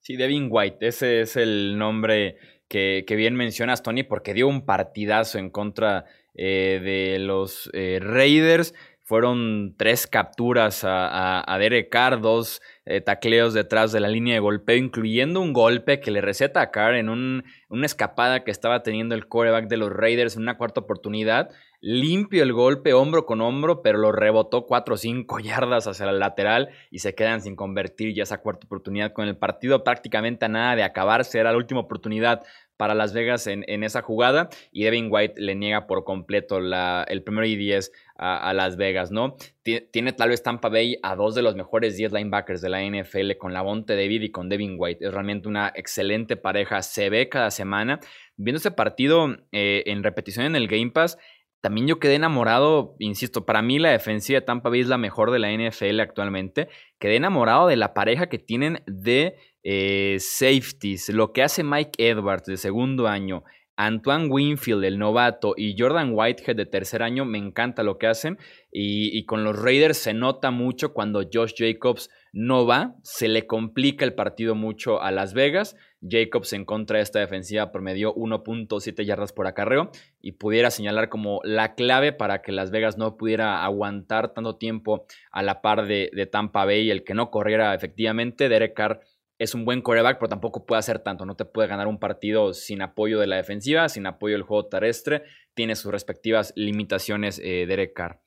Sí, 0.00 0.16
Devin 0.16 0.48
White, 0.50 0.86
ese 0.86 1.20
es 1.20 1.36
el 1.36 1.78
nombre 1.78 2.36
que, 2.68 3.04
que 3.06 3.16
bien 3.16 3.36
mencionas, 3.36 3.82
Tony, 3.82 4.02
porque 4.02 4.34
dio 4.34 4.48
un 4.48 4.66
partidazo 4.66 5.38
en 5.38 5.50
contra 5.50 6.06
eh, 6.34 6.80
de 6.82 7.18
los 7.18 7.70
eh, 7.72 8.00
Raiders. 8.02 8.74
Fueron 9.12 9.74
tres 9.76 10.06
capturas 10.06 10.84
a, 10.86 11.56
Derek 11.58 11.90
Carr, 11.90 12.22
dos 12.22 12.62
eh, 12.86 13.02
tacleos 13.02 13.52
detrás 13.52 13.92
de 13.92 14.00
la 14.00 14.08
línea 14.08 14.32
de 14.32 14.40
golpeo, 14.40 14.74
incluyendo 14.74 15.42
un 15.42 15.52
golpe 15.52 16.00
que 16.00 16.10
le 16.10 16.22
receta 16.22 16.62
a 16.62 16.70
Carr 16.70 16.94
en 16.94 17.10
un, 17.10 17.44
una 17.68 17.84
escapada 17.84 18.42
que 18.42 18.50
estaba 18.50 18.82
teniendo 18.82 19.14
el 19.14 19.26
quarterback 19.26 19.68
de 19.68 19.76
los 19.76 19.92
Raiders 19.92 20.36
en 20.36 20.44
una 20.44 20.56
cuarta 20.56 20.80
oportunidad. 20.80 21.50
Limpio 21.82 22.42
el 22.42 22.54
golpe, 22.54 22.94
hombro 22.94 23.26
con 23.26 23.42
hombro, 23.42 23.82
pero 23.82 23.98
lo 23.98 24.12
rebotó 24.12 24.64
cuatro 24.64 24.94
o 24.94 24.96
cinco 24.96 25.38
yardas 25.40 25.86
hacia 25.86 26.06
la 26.06 26.12
lateral 26.12 26.70
y 26.90 27.00
se 27.00 27.14
quedan 27.14 27.42
sin 27.42 27.54
convertir 27.54 28.14
ya 28.14 28.22
esa 28.22 28.38
cuarta 28.38 28.64
oportunidad 28.64 29.12
con 29.12 29.28
el 29.28 29.36
partido 29.36 29.84
prácticamente 29.84 30.46
a 30.46 30.48
nada 30.48 30.74
de 30.74 30.84
acabarse. 30.84 31.38
Era 31.38 31.50
la 31.50 31.58
última 31.58 31.80
oportunidad 31.80 32.44
para 32.78 32.94
Las 32.94 33.12
Vegas 33.12 33.46
en, 33.46 33.84
esa 33.84 34.00
jugada 34.00 34.48
y 34.72 34.84
Devin 34.84 35.08
White 35.10 35.40
le 35.40 35.54
niega 35.54 35.86
por 35.86 36.02
completo 36.02 36.58
el 36.58 37.22
primero 37.22 37.46
y 37.46 37.56
10 37.56 37.92
a, 38.16 38.52
Las 38.52 38.76
Vegas, 38.76 39.10
¿no? 39.10 39.36
Tiene 39.62 40.12
tal 40.12 40.28
vez 40.28 40.42
Tampa 40.42 40.68
Bay 40.68 40.98
a 41.02 41.16
dos 41.16 41.34
de 41.34 41.42
los 41.42 41.56
mejores 41.56 41.96
10 41.96 42.12
linebackers 42.12 42.60
de 42.60 42.68
la 42.68 42.82
NFL 42.82 43.32
con 43.38 43.52
Lavonte 43.52 43.96
David 43.96 44.22
y 44.22 44.30
con 44.30 44.48
Devin 44.48 44.76
White. 44.78 45.04
Es 45.06 45.12
realmente 45.12 45.48
una 45.48 45.72
excelente 45.74 46.36
pareja, 46.36 46.82
se 46.82 47.10
ve 47.10 47.28
cada 47.28 47.50
semana. 47.50 48.00
Viendo 48.36 48.58
ese 48.58 48.70
partido 48.70 49.36
eh, 49.52 49.82
en 49.86 50.02
repetición 50.02 50.46
en 50.46 50.56
el 50.56 50.68
Game 50.68 50.90
Pass, 50.90 51.18
también 51.62 51.86
yo 51.86 52.00
quedé 52.00 52.16
enamorado, 52.16 52.96
insisto, 52.98 53.46
para 53.46 53.62
mí 53.62 53.78
la 53.78 53.90
defensiva 53.90 54.40
de 54.40 54.46
Tampa 54.46 54.68
Bay 54.68 54.80
es 54.80 54.88
la 54.88 54.98
mejor 54.98 55.30
de 55.30 55.38
la 55.38 55.52
NFL 55.52 56.00
actualmente. 56.00 56.68
Quedé 56.98 57.16
enamorado 57.16 57.68
de 57.68 57.76
la 57.76 57.94
pareja 57.94 58.28
que 58.28 58.40
tienen 58.40 58.82
de 58.86 59.36
eh, 59.62 60.16
safeties, 60.18 61.08
lo 61.10 61.32
que 61.32 61.44
hace 61.44 61.62
Mike 61.62 61.92
Edwards 61.98 62.46
de 62.46 62.56
segundo 62.56 63.06
año, 63.06 63.44
Antoine 63.76 64.28
Winfield, 64.28 64.84
el 64.84 64.98
novato, 64.98 65.54
y 65.56 65.74
Jordan 65.78 66.12
Whitehead 66.12 66.56
de 66.56 66.66
tercer 66.66 67.02
año, 67.02 67.24
me 67.24 67.38
encanta 67.38 67.82
lo 67.82 67.98
que 67.98 68.06
hacen. 68.06 68.38
Y, 68.70 69.24
con 69.26 69.44
los 69.44 69.60
Raiders 69.60 69.98
se 69.98 70.14
nota 70.14 70.50
mucho 70.50 70.92
cuando 70.92 71.22
Josh 71.30 71.52
Jacobs 71.56 72.08
no 72.32 72.66
va, 72.66 72.94
se 73.02 73.28
le 73.28 73.46
complica 73.46 74.06
el 74.06 74.14
partido 74.14 74.54
mucho 74.54 75.02
a 75.02 75.10
Las 75.10 75.34
Vegas. 75.34 75.76
Jacobs 76.00 76.54
en 76.54 76.64
contra 76.64 76.96
de 76.96 77.02
esta 77.02 77.20
defensiva 77.20 77.70
promedió 77.70 78.14
1.7 78.14 79.04
yardas 79.04 79.32
por 79.32 79.46
acarreo 79.46 79.90
y 80.20 80.32
pudiera 80.32 80.70
señalar 80.70 81.10
como 81.10 81.40
la 81.44 81.74
clave 81.74 82.12
para 82.12 82.40
que 82.40 82.52
Las 82.52 82.70
Vegas 82.70 82.96
no 82.96 83.16
pudiera 83.16 83.62
aguantar 83.62 84.32
tanto 84.32 84.56
tiempo 84.56 85.04
a 85.30 85.42
la 85.42 85.60
par 85.60 85.86
de, 85.86 86.10
de 86.14 86.26
Tampa 86.26 86.64
Bay, 86.64 86.90
el 86.90 87.04
que 87.04 87.14
no 87.14 87.30
corriera 87.30 87.74
efectivamente. 87.74 88.48
Derek 88.48 88.74
Carr 88.74 89.00
es 89.42 89.54
un 89.56 89.64
buen 89.64 89.82
coreback, 89.82 90.18
pero 90.18 90.28
tampoco 90.28 90.64
puede 90.64 90.78
hacer 90.78 91.00
tanto. 91.00 91.26
No 91.26 91.34
te 91.34 91.44
puede 91.44 91.66
ganar 91.66 91.88
un 91.88 91.98
partido 91.98 92.54
sin 92.54 92.80
apoyo 92.80 93.18
de 93.18 93.26
la 93.26 93.36
defensiva, 93.36 93.88
sin 93.88 94.06
apoyo 94.06 94.34
del 94.34 94.42
juego 94.42 94.66
terrestre. 94.66 95.24
Tiene 95.54 95.74
sus 95.74 95.90
respectivas 95.90 96.52
limitaciones 96.54 97.40
eh, 97.42 97.66
Derek 97.66 97.92
Carr. 97.92 98.20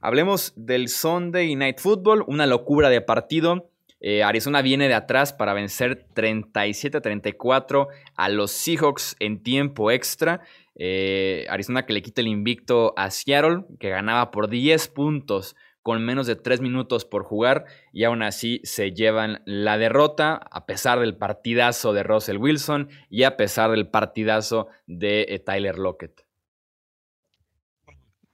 Hablemos 0.00 0.52
del 0.54 0.88
Sunday 0.88 1.56
Night 1.56 1.80
Football, 1.80 2.24
una 2.28 2.46
locura 2.46 2.88
de 2.88 3.00
partido. 3.00 3.70
Eh, 3.98 4.22
Arizona 4.22 4.62
viene 4.62 4.86
de 4.86 4.94
atrás 4.94 5.32
para 5.32 5.54
vencer 5.54 6.06
37-34 6.14 7.88
a 8.14 8.28
los 8.28 8.52
Seahawks 8.52 9.16
en 9.18 9.42
tiempo 9.42 9.90
extra. 9.90 10.40
Eh, 10.76 11.46
Arizona 11.50 11.84
que 11.84 11.92
le 11.94 12.00
quita 12.00 12.20
el 12.20 12.28
invicto 12.28 12.94
a 12.96 13.10
Seattle, 13.10 13.64
que 13.80 13.90
ganaba 13.90 14.30
por 14.30 14.48
10 14.48 14.86
puntos 14.88 15.56
con 15.82 16.04
menos 16.04 16.26
de 16.26 16.36
tres 16.36 16.60
minutos 16.60 17.04
por 17.04 17.24
jugar 17.24 17.64
y 17.92 18.04
aún 18.04 18.22
así 18.22 18.60
se 18.64 18.92
llevan 18.92 19.42
la 19.46 19.78
derrota 19.78 20.34
a 20.50 20.66
pesar 20.66 21.00
del 21.00 21.16
partidazo 21.16 21.92
de 21.92 22.02
Russell 22.02 22.36
Wilson 22.38 22.88
y 23.08 23.24
a 23.24 23.36
pesar 23.36 23.70
del 23.70 23.88
partidazo 23.88 24.68
de 24.86 25.26
eh, 25.28 25.38
Tyler 25.38 25.78
Lockett. 25.78 26.24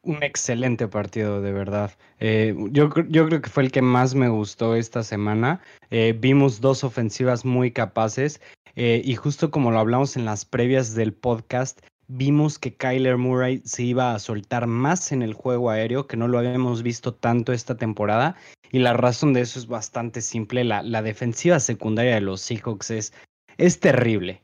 Un 0.02 0.22
excelente 0.22 0.86
partido, 0.86 1.42
de 1.42 1.52
verdad. 1.52 1.90
Eh, 2.20 2.54
yo, 2.70 2.90
yo, 3.08 3.26
creo 3.26 3.42
que 3.42 3.50
fue 3.50 3.64
el 3.64 3.72
que 3.72 3.82
más 3.82 4.14
me 4.14 4.28
gustó 4.28 4.76
esta 4.76 5.02
semana. 5.02 5.60
Eh, 5.90 6.16
vimos 6.16 6.60
dos 6.60 6.84
ofensivas 6.84 7.44
muy 7.44 7.72
capaces 7.72 8.40
y 8.78 9.14
justo 9.14 9.50
como 9.50 9.70
lo 9.70 9.78
hablamos 9.78 10.18
en 10.18 10.26
las 10.26 10.44
previas 10.44 10.94
del 10.94 11.14
podcast, 11.14 11.80
vimos 12.08 12.58
que 12.58 12.74
Kyler 12.74 13.16
Murray 13.16 13.62
se 13.64 13.82
iba 13.82 14.14
a 14.14 14.18
soltar 14.18 14.66
más 14.66 15.12
en 15.12 15.22
el 15.22 15.34
juego 15.34 15.70
aéreo, 15.70 16.06
que 16.06 16.16
no 16.16 16.28
lo 16.28 16.38
habíamos 16.38 16.82
visto 16.82 17.14
tanto 17.14 17.52
esta 17.52 17.76
temporada. 17.76 18.36
Y 18.70 18.78
la 18.78 18.92
razón 18.92 19.32
de 19.32 19.40
eso 19.42 19.58
es 19.58 19.66
bastante 19.66 20.20
simple. 20.20 20.64
La, 20.64 20.82
la 20.82 21.02
defensiva 21.02 21.60
secundaria 21.60 22.14
de 22.14 22.20
los 22.20 22.40
Seahawks 22.40 22.90
es, 22.90 23.12
es 23.58 23.80
terrible. 23.80 24.42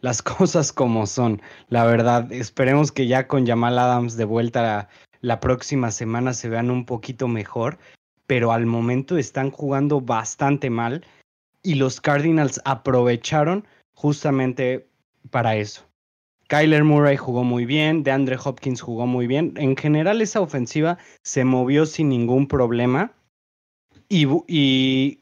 Las 0.00 0.22
cosas 0.22 0.72
como 0.72 1.06
son, 1.06 1.40
la 1.68 1.84
verdad. 1.84 2.30
Esperemos 2.32 2.92
que 2.92 3.06
ya 3.06 3.26
con 3.26 3.46
Jamal 3.46 3.78
Adams 3.78 4.16
de 4.16 4.24
vuelta 4.24 4.62
la, 4.62 4.88
la 5.20 5.40
próxima 5.40 5.90
semana 5.90 6.32
se 6.32 6.48
vean 6.48 6.70
un 6.70 6.84
poquito 6.84 7.28
mejor. 7.28 7.78
Pero 8.26 8.52
al 8.52 8.64
momento 8.64 9.18
están 9.18 9.50
jugando 9.50 10.00
bastante 10.00 10.70
mal. 10.70 11.04
Y 11.62 11.74
los 11.74 12.00
Cardinals 12.00 12.60
aprovecharon 12.64 13.66
justamente 13.94 14.88
para 15.30 15.56
eso 15.56 15.84
Kyler 16.54 16.84
Murray 16.84 17.16
jugó 17.16 17.42
muy 17.42 17.64
bien, 17.64 18.04
DeAndre 18.04 18.38
Hopkins 18.44 18.80
jugó 18.80 19.08
muy 19.08 19.26
bien. 19.26 19.54
En 19.56 19.76
general 19.76 20.22
esa 20.22 20.40
ofensiva 20.40 20.98
se 21.22 21.44
movió 21.44 21.84
sin 21.84 22.08
ningún 22.08 22.46
problema 22.46 23.12
y, 24.08 25.18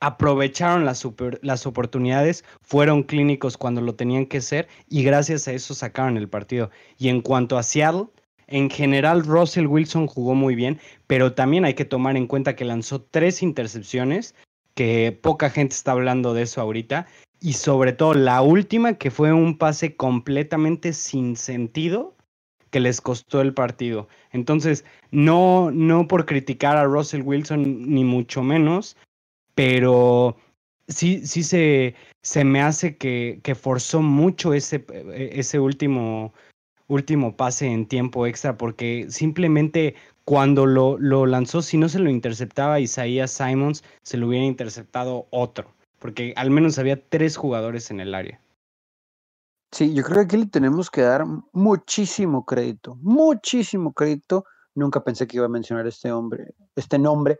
aprovecharon 0.00 0.84
las, 0.84 1.08
las, 1.40 1.66
oportunidades, 1.66 2.44
fueron 2.60 3.04
clínicos 3.04 3.56
cuando 3.56 3.80
lo 3.80 3.94
tenían 3.94 4.26
que 4.26 4.42
ser 4.42 4.68
y 4.86 5.02
gracias 5.02 5.48
a 5.48 5.52
eso 5.52 5.72
sacaron 5.72 6.18
el 6.18 6.28
partido. 6.28 6.70
Y 6.98 7.08
en 7.08 7.22
cuanto 7.22 7.56
a 7.56 7.62
Seattle, 7.62 8.08
en 8.46 8.68
general 8.68 9.24
Russell 9.24 9.66
Wilson 9.66 10.06
jugó 10.06 10.34
muy 10.34 10.54
bien, 10.54 10.78
pero 11.06 11.32
también 11.32 11.64
hay 11.64 11.72
que 11.72 11.86
tomar 11.86 12.18
en 12.18 12.26
cuenta 12.26 12.54
que 12.54 12.66
lanzó 12.66 13.00
tres 13.00 13.42
intercepciones, 13.42 14.34
que 14.74 15.18
poca 15.22 15.48
gente 15.48 15.74
está 15.74 15.92
hablando 15.92 16.34
de 16.34 16.42
eso 16.42 16.60
ahorita, 16.60 17.06
y 17.44 17.52
sobre 17.52 17.92
todo 17.92 18.14
la 18.14 18.40
última 18.40 18.94
que 18.94 19.10
fue 19.10 19.30
un 19.34 19.58
pase 19.58 19.96
completamente 19.96 20.94
sin 20.94 21.36
sentido 21.36 22.16
que 22.70 22.80
les 22.80 23.02
costó 23.02 23.42
el 23.42 23.52
partido. 23.52 24.08
Entonces, 24.32 24.86
no, 25.10 25.70
no 25.70 26.08
por 26.08 26.24
criticar 26.24 26.78
a 26.78 26.84
Russell 26.84 27.20
Wilson 27.20 27.92
ni 27.92 28.02
mucho 28.02 28.42
menos, 28.42 28.96
pero 29.54 30.38
sí, 30.88 31.26
sí 31.26 31.42
se, 31.42 31.94
se 32.22 32.44
me 32.44 32.62
hace 32.62 32.96
que, 32.96 33.40
que 33.42 33.54
forzó 33.54 34.00
mucho 34.00 34.54
ese, 34.54 34.86
ese 35.12 35.60
último, 35.60 36.32
último 36.88 37.36
pase 37.36 37.66
en 37.66 37.84
tiempo 37.84 38.26
extra, 38.26 38.56
porque 38.56 39.04
simplemente 39.10 39.96
cuando 40.24 40.64
lo, 40.64 40.96
lo 40.98 41.26
lanzó, 41.26 41.60
si 41.60 41.76
no 41.76 41.90
se 41.90 41.98
lo 41.98 42.08
interceptaba 42.08 42.80
Isaías 42.80 43.32
Simons, 43.32 43.84
se 44.02 44.16
lo 44.16 44.28
hubiera 44.28 44.46
interceptado 44.46 45.26
otro 45.28 45.74
porque 46.04 46.34
al 46.36 46.50
menos 46.50 46.78
había 46.78 47.02
tres 47.08 47.38
jugadores 47.38 47.90
en 47.90 47.98
el 47.98 48.14
área. 48.14 48.38
Sí, 49.72 49.94
yo 49.94 50.04
creo 50.04 50.16
que 50.16 50.24
aquí 50.24 50.36
le 50.36 50.46
tenemos 50.48 50.90
que 50.90 51.00
dar 51.00 51.24
muchísimo 51.54 52.44
crédito, 52.44 52.98
muchísimo 53.00 53.94
crédito. 53.94 54.44
Nunca 54.74 55.02
pensé 55.02 55.26
que 55.26 55.38
iba 55.38 55.46
a 55.46 55.48
mencionar 55.48 55.86
este 55.86 56.12
hombre, 56.12 56.52
este 56.76 56.98
nombre 56.98 57.38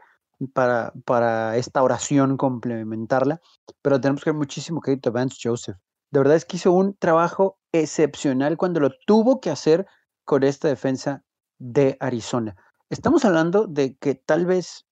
para, 0.55 0.95
para 1.05 1.59
esta 1.59 1.83
oración 1.83 2.39
complementarla, 2.39 3.39
pero 3.83 4.01
tenemos 4.01 4.25
que 4.25 4.31
dar 4.31 4.39
muchísimo 4.39 4.81
crédito 4.81 5.11
a 5.11 5.13
Vance 5.13 5.37
Joseph. 5.43 5.77
De 6.11 6.21
verdad 6.21 6.37
es 6.37 6.47
que 6.47 6.57
hizo 6.57 6.73
un 6.73 6.97
trabajo 6.97 7.59
excepcional 7.71 8.57
cuando 8.57 8.81
lo 8.81 8.93
tuvo 9.07 9.43
que 9.43 9.51
hacer 9.51 9.87
con 10.25 10.43
esta 10.43 10.69
defensa 10.69 11.23
de 11.59 11.99
Arizona 12.01 12.57
estamos 12.95 13.25
hablando 13.25 13.67
de 13.67 13.97
que 13.97 14.15
tal 14.15 14.47
vez 14.47 14.87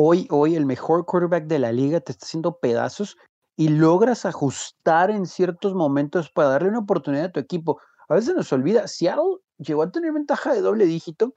hoy, 0.00 0.28
hoy 0.30 0.54
el 0.54 0.64
mejor 0.64 1.04
quarterback 1.06 1.46
de 1.46 1.58
la 1.58 1.72
liga 1.72 1.98
te 1.98 2.12
está 2.12 2.24
haciendo 2.24 2.60
pedazos 2.60 3.16
y 3.56 3.66
logras 3.68 4.26
ajustar 4.26 5.10
en 5.10 5.26
ciertos 5.26 5.74
momentos 5.74 6.30
para 6.30 6.50
darle 6.50 6.68
una 6.68 6.78
oportunidad 6.78 7.24
a 7.24 7.32
tu 7.32 7.40
equipo. 7.40 7.80
A 8.08 8.14
veces 8.14 8.36
nos 8.36 8.52
olvida, 8.52 8.86
Seattle 8.86 9.38
llegó 9.58 9.82
a 9.82 9.90
tener 9.90 10.12
ventaja 10.12 10.54
de 10.54 10.60
doble 10.60 10.86
dígito 10.86 11.34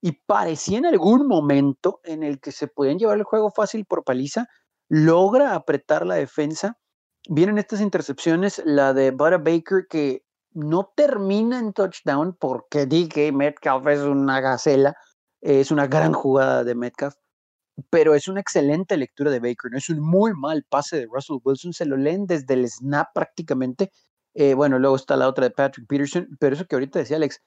y 0.00 0.12
parecía 0.12 0.78
en 0.78 0.86
algún 0.86 1.26
momento 1.26 2.00
en 2.04 2.22
el 2.22 2.38
que 2.38 2.52
se 2.52 2.68
podían 2.68 3.00
llevar 3.00 3.18
el 3.18 3.24
juego 3.24 3.50
fácil 3.50 3.84
por 3.84 4.04
paliza, 4.04 4.46
logra 4.88 5.56
apretar 5.56 6.06
la 6.06 6.14
defensa. 6.14 6.78
Vienen 7.28 7.58
estas 7.58 7.80
intercepciones, 7.80 8.62
la 8.64 8.94
de 8.94 9.10
Butter 9.10 9.38
Baker 9.38 9.86
que 9.90 10.22
no 10.52 10.92
termina 10.94 11.58
en 11.58 11.72
touchdown 11.72 12.36
porque 12.38 12.86
DK 12.86 13.32
Metcalf 13.32 13.88
es 13.88 14.02
una 14.02 14.40
gacela, 14.40 14.94
es 15.40 15.72
una 15.72 15.88
gran 15.88 16.12
jugada 16.12 16.62
de 16.62 16.76
Metcalf, 16.76 17.16
pero 17.90 18.14
es 18.14 18.28
una 18.28 18.40
excelente 18.40 18.96
lectura 18.96 19.30
de 19.30 19.40
Baker, 19.40 19.70
no 19.70 19.78
es 19.78 19.88
un 19.88 20.00
muy 20.00 20.32
mal 20.34 20.64
pase 20.68 20.96
de 20.96 21.06
Russell 21.10 21.38
Wilson, 21.42 21.72
se 21.72 21.86
lo 21.86 21.96
leen 21.96 22.26
desde 22.26 22.54
el 22.54 22.68
snap 22.68 23.08
prácticamente. 23.14 23.90
Eh, 24.34 24.54
bueno, 24.54 24.78
luego 24.78 24.96
está 24.96 25.16
la 25.16 25.28
otra 25.28 25.44
de 25.44 25.50
Patrick 25.50 25.86
Peterson, 25.86 26.28
pero 26.38 26.54
eso 26.54 26.66
que 26.66 26.76
ahorita 26.76 26.98
decía 26.98 27.16
Alex, 27.16 27.40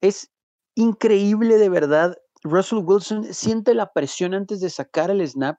es 0.00 0.30
increíble 0.74 1.56
de 1.56 1.68
verdad. 1.68 2.16
Russell 2.42 2.80
Wilson 2.84 3.32
siente 3.32 3.74
la 3.74 3.92
presión 3.92 4.34
antes 4.34 4.60
de 4.60 4.70
sacar 4.70 5.10
el 5.10 5.26
snap 5.26 5.58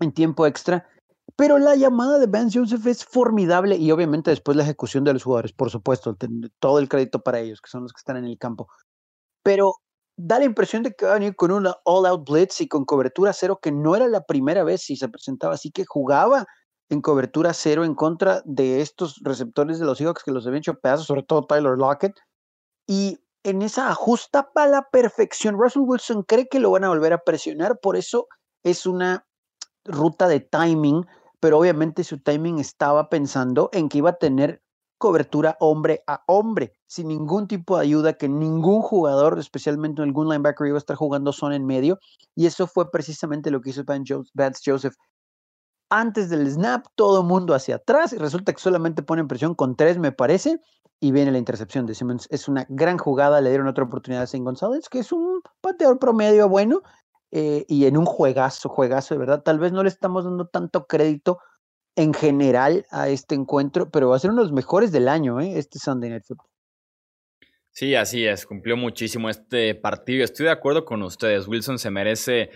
en 0.00 0.12
tiempo 0.12 0.46
extra, 0.46 0.88
pero 1.36 1.58
la 1.58 1.76
llamada 1.76 2.18
de 2.18 2.26
Vance 2.26 2.58
Joseph 2.58 2.86
es 2.86 3.04
formidable 3.04 3.76
y 3.76 3.90
obviamente 3.90 4.30
después 4.30 4.56
la 4.56 4.62
ejecución 4.64 5.04
de 5.04 5.12
los 5.12 5.22
jugadores, 5.24 5.52
por 5.52 5.70
supuesto, 5.70 6.16
todo 6.58 6.78
el 6.78 6.88
crédito 6.88 7.22
para 7.22 7.40
ellos, 7.40 7.60
que 7.60 7.70
son 7.70 7.82
los 7.82 7.92
que 7.92 7.98
están 7.98 8.16
en 8.16 8.24
el 8.24 8.38
campo. 8.38 8.68
Pero 9.42 9.74
da 10.16 10.38
la 10.38 10.44
impresión 10.44 10.82
de 10.82 10.92
que 10.92 11.06
va 11.06 11.12
a 11.12 11.14
venir 11.14 11.34
con 11.36 11.50
una 11.50 11.76
all-out 11.84 12.28
blitz 12.28 12.60
y 12.60 12.68
con 12.68 12.84
cobertura 12.84 13.32
cero, 13.32 13.58
que 13.60 13.72
no 13.72 13.96
era 13.96 14.08
la 14.08 14.22
primera 14.22 14.64
vez 14.64 14.82
si 14.82 14.96
se 14.96 15.08
presentaba 15.08 15.54
así, 15.54 15.70
que 15.70 15.84
jugaba 15.86 16.46
en 16.90 17.00
cobertura 17.00 17.54
cero 17.54 17.84
en 17.84 17.94
contra 17.94 18.42
de 18.44 18.82
estos 18.82 19.20
receptores 19.22 19.78
de 19.78 19.86
los 19.86 19.98
Seahawks 19.98 20.22
que 20.22 20.30
los 20.30 20.46
habían 20.46 20.58
hecho 20.58 20.74
pedazos, 20.74 21.06
sobre 21.06 21.22
todo 21.22 21.46
Tyler 21.46 21.78
Lockett. 21.78 22.14
Y 22.86 23.18
en 23.44 23.62
esa 23.62 23.88
ajusta 23.88 24.52
para 24.52 24.70
la 24.70 24.88
perfección, 24.90 25.58
Russell 25.58 25.82
Wilson 25.84 26.22
cree 26.22 26.48
que 26.48 26.60
lo 26.60 26.70
van 26.70 26.84
a 26.84 26.88
volver 26.88 27.12
a 27.12 27.24
presionar, 27.24 27.78
por 27.80 27.96
eso 27.96 28.28
es 28.62 28.86
una 28.86 29.26
ruta 29.84 30.28
de 30.28 30.40
timing, 30.40 31.06
pero 31.40 31.58
obviamente 31.58 32.04
su 32.04 32.20
timing 32.20 32.58
estaba 32.58 33.08
pensando 33.08 33.70
en 33.72 33.88
que 33.88 33.98
iba 33.98 34.10
a 34.10 34.18
tener 34.18 34.61
cobertura 35.02 35.56
hombre 35.58 36.04
a 36.06 36.22
hombre, 36.28 36.74
sin 36.86 37.08
ningún 37.08 37.48
tipo 37.48 37.76
de 37.76 37.82
ayuda, 37.82 38.12
que 38.12 38.28
ningún 38.28 38.82
jugador, 38.82 39.36
especialmente 39.36 40.00
algún 40.00 40.28
linebacker, 40.28 40.68
iba 40.68 40.76
a 40.76 40.78
estar 40.78 40.94
jugando 40.94 41.32
zona 41.32 41.56
en 41.56 41.66
medio. 41.66 41.98
Y 42.36 42.46
eso 42.46 42.68
fue 42.68 42.88
precisamente 42.88 43.50
lo 43.50 43.60
que 43.60 43.70
hizo 43.70 43.82
Vance 43.84 44.62
Joseph. 44.64 44.94
Antes 45.90 46.30
del 46.30 46.48
snap, 46.48 46.86
todo 46.94 47.22
el 47.22 47.26
mundo 47.26 47.52
hacia 47.52 47.74
atrás 47.74 48.12
y 48.12 48.18
resulta 48.18 48.52
que 48.52 48.60
solamente 48.60 49.02
ponen 49.02 49.26
presión 49.26 49.56
con 49.56 49.74
tres, 49.74 49.98
me 49.98 50.12
parece, 50.12 50.60
y 51.00 51.10
viene 51.10 51.32
la 51.32 51.38
intercepción 51.38 51.84
de 51.84 51.96
Simmons. 51.96 52.28
Es 52.30 52.46
una 52.46 52.64
gran 52.68 52.96
jugada, 52.96 53.40
le 53.40 53.50
dieron 53.50 53.66
otra 53.66 53.82
oportunidad 53.82 54.22
a 54.22 54.26
Saint 54.28 54.46
González, 54.46 54.88
que 54.88 55.00
es 55.00 55.10
un 55.10 55.42
pateador 55.60 55.98
promedio 55.98 56.48
bueno, 56.48 56.82
eh, 57.32 57.64
y 57.66 57.86
en 57.86 57.96
un 57.96 58.06
juegazo, 58.06 58.68
juegazo, 58.68 59.14
de 59.14 59.18
verdad. 59.18 59.42
Tal 59.42 59.58
vez 59.58 59.72
no 59.72 59.82
le 59.82 59.88
estamos 59.88 60.22
dando 60.24 60.46
tanto 60.46 60.86
crédito 60.86 61.40
en 61.96 62.14
general 62.14 62.86
a 62.90 63.08
este 63.08 63.34
encuentro, 63.34 63.90
pero 63.90 64.08
va 64.08 64.16
a 64.16 64.18
ser 64.18 64.30
uno 64.30 64.42
de 64.42 64.46
los 64.46 64.52
mejores 64.52 64.92
del 64.92 65.08
año, 65.08 65.40
¿eh? 65.40 65.58
este 65.58 65.78
Sunday 65.78 66.10
Night 66.10 66.24
Football. 66.26 66.48
Sí, 67.70 67.94
así 67.94 68.26
es, 68.26 68.44
cumplió 68.44 68.76
muchísimo 68.76 69.30
este 69.30 69.74
partido. 69.74 70.24
Estoy 70.24 70.46
de 70.46 70.52
acuerdo 70.52 70.84
con 70.84 71.02
ustedes. 71.02 71.48
Wilson 71.48 71.78
se 71.78 71.90
merece, 71.90 72.50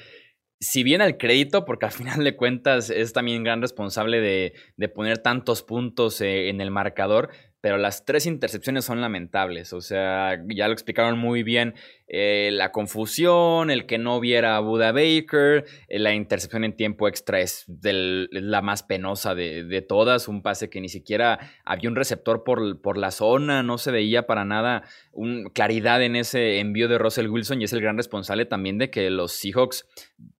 si 0.60 0.82
bien 0.82 1.00
el 1.00 1.16
crédito, 1.16 1.64
porque 1.64 1.86
al 1.86 1.92
final 1.92 2.22
de 2.22 2.36
cuentas 2.36 2.90
es 2.90 3.14
también 3.14 3.42
gran 3.42 3.62
responsable 3.62 4.20
de, 4.20 4.52
de 4.76 4.88
poner 4.88 5.18
tantos 5.18 5.62
puntos 5.62 6.20
eh, 6.20 6.50
en 6.50 6.60
el 6.60 6.70
marcador, 6.70 7.30
pero 7.62 7.78
las 7.78 8.04
tres 8.04 8.26
intercepciones 8.26 8.84
son 8.84 9.00
lamentables. 9.00 9.72
O 9.72 9.80
sea, 9.80 10.38
ya 10.54 10.68
lo 10.68 10.74
explicaron 10.74 11.18
muy 11.18 11.42
bien. 11.42 11.74
Eh, 12.08 12.50
la 12.52 12.70
confusión, 12.70 13.70
el 13.70 13.86
que 13.86 13.98
no 13.98 14.20
viera 14.20 14.56
a 14.56 14.60
Buda 14.60 14.92
Baker, 14.92 15.64
eh, 15.88 15.98
la 15.98 16.14
intercepción 16.14 16.62
en 16.62 16.76
tiempo 16.76 17.08
extra 17.08 17.40
es 17.40 17.64
la 17.82 18.62
más 18.62 18.84
penosa 18.84 19.34
de, 19.34 19.84
todas. 19.86 20.28
Un 20.28 20.42
pase 20.42 20.70
que 20.70 20.80
ni 20.80 20.88
siquiera 20.88 21.38
había 21.64 21.90
un 21.90 21.96
receptor 21.96 22.44
por, 22.44 22.80
por 22.80 22.96
la 22.96 23.10
zona, 23.10 23.62
no 23.62 23.78
se 23.78 23.90
veía 23.90 24.26
para 24.26 24.44
nada 24.44 24.84
un, 25.12 25.50
claridad 25.52 26.02
en 26.02 26.14
ese 26.14 26.60
envío 26.60 26.88
de 26.88 26.98
Russell 26.98 27.28
Wilson 27.28 27.60
y 27.60 27.64
es 27.64 27.72
el 27.72 27.80
gran 27.80 27.96
responsable 27.96 28.44
también 28.46 28.78
de 28.78 28.90
que 28.90 29.10
los 29.10 29.32
Seahawks 29.32 29.86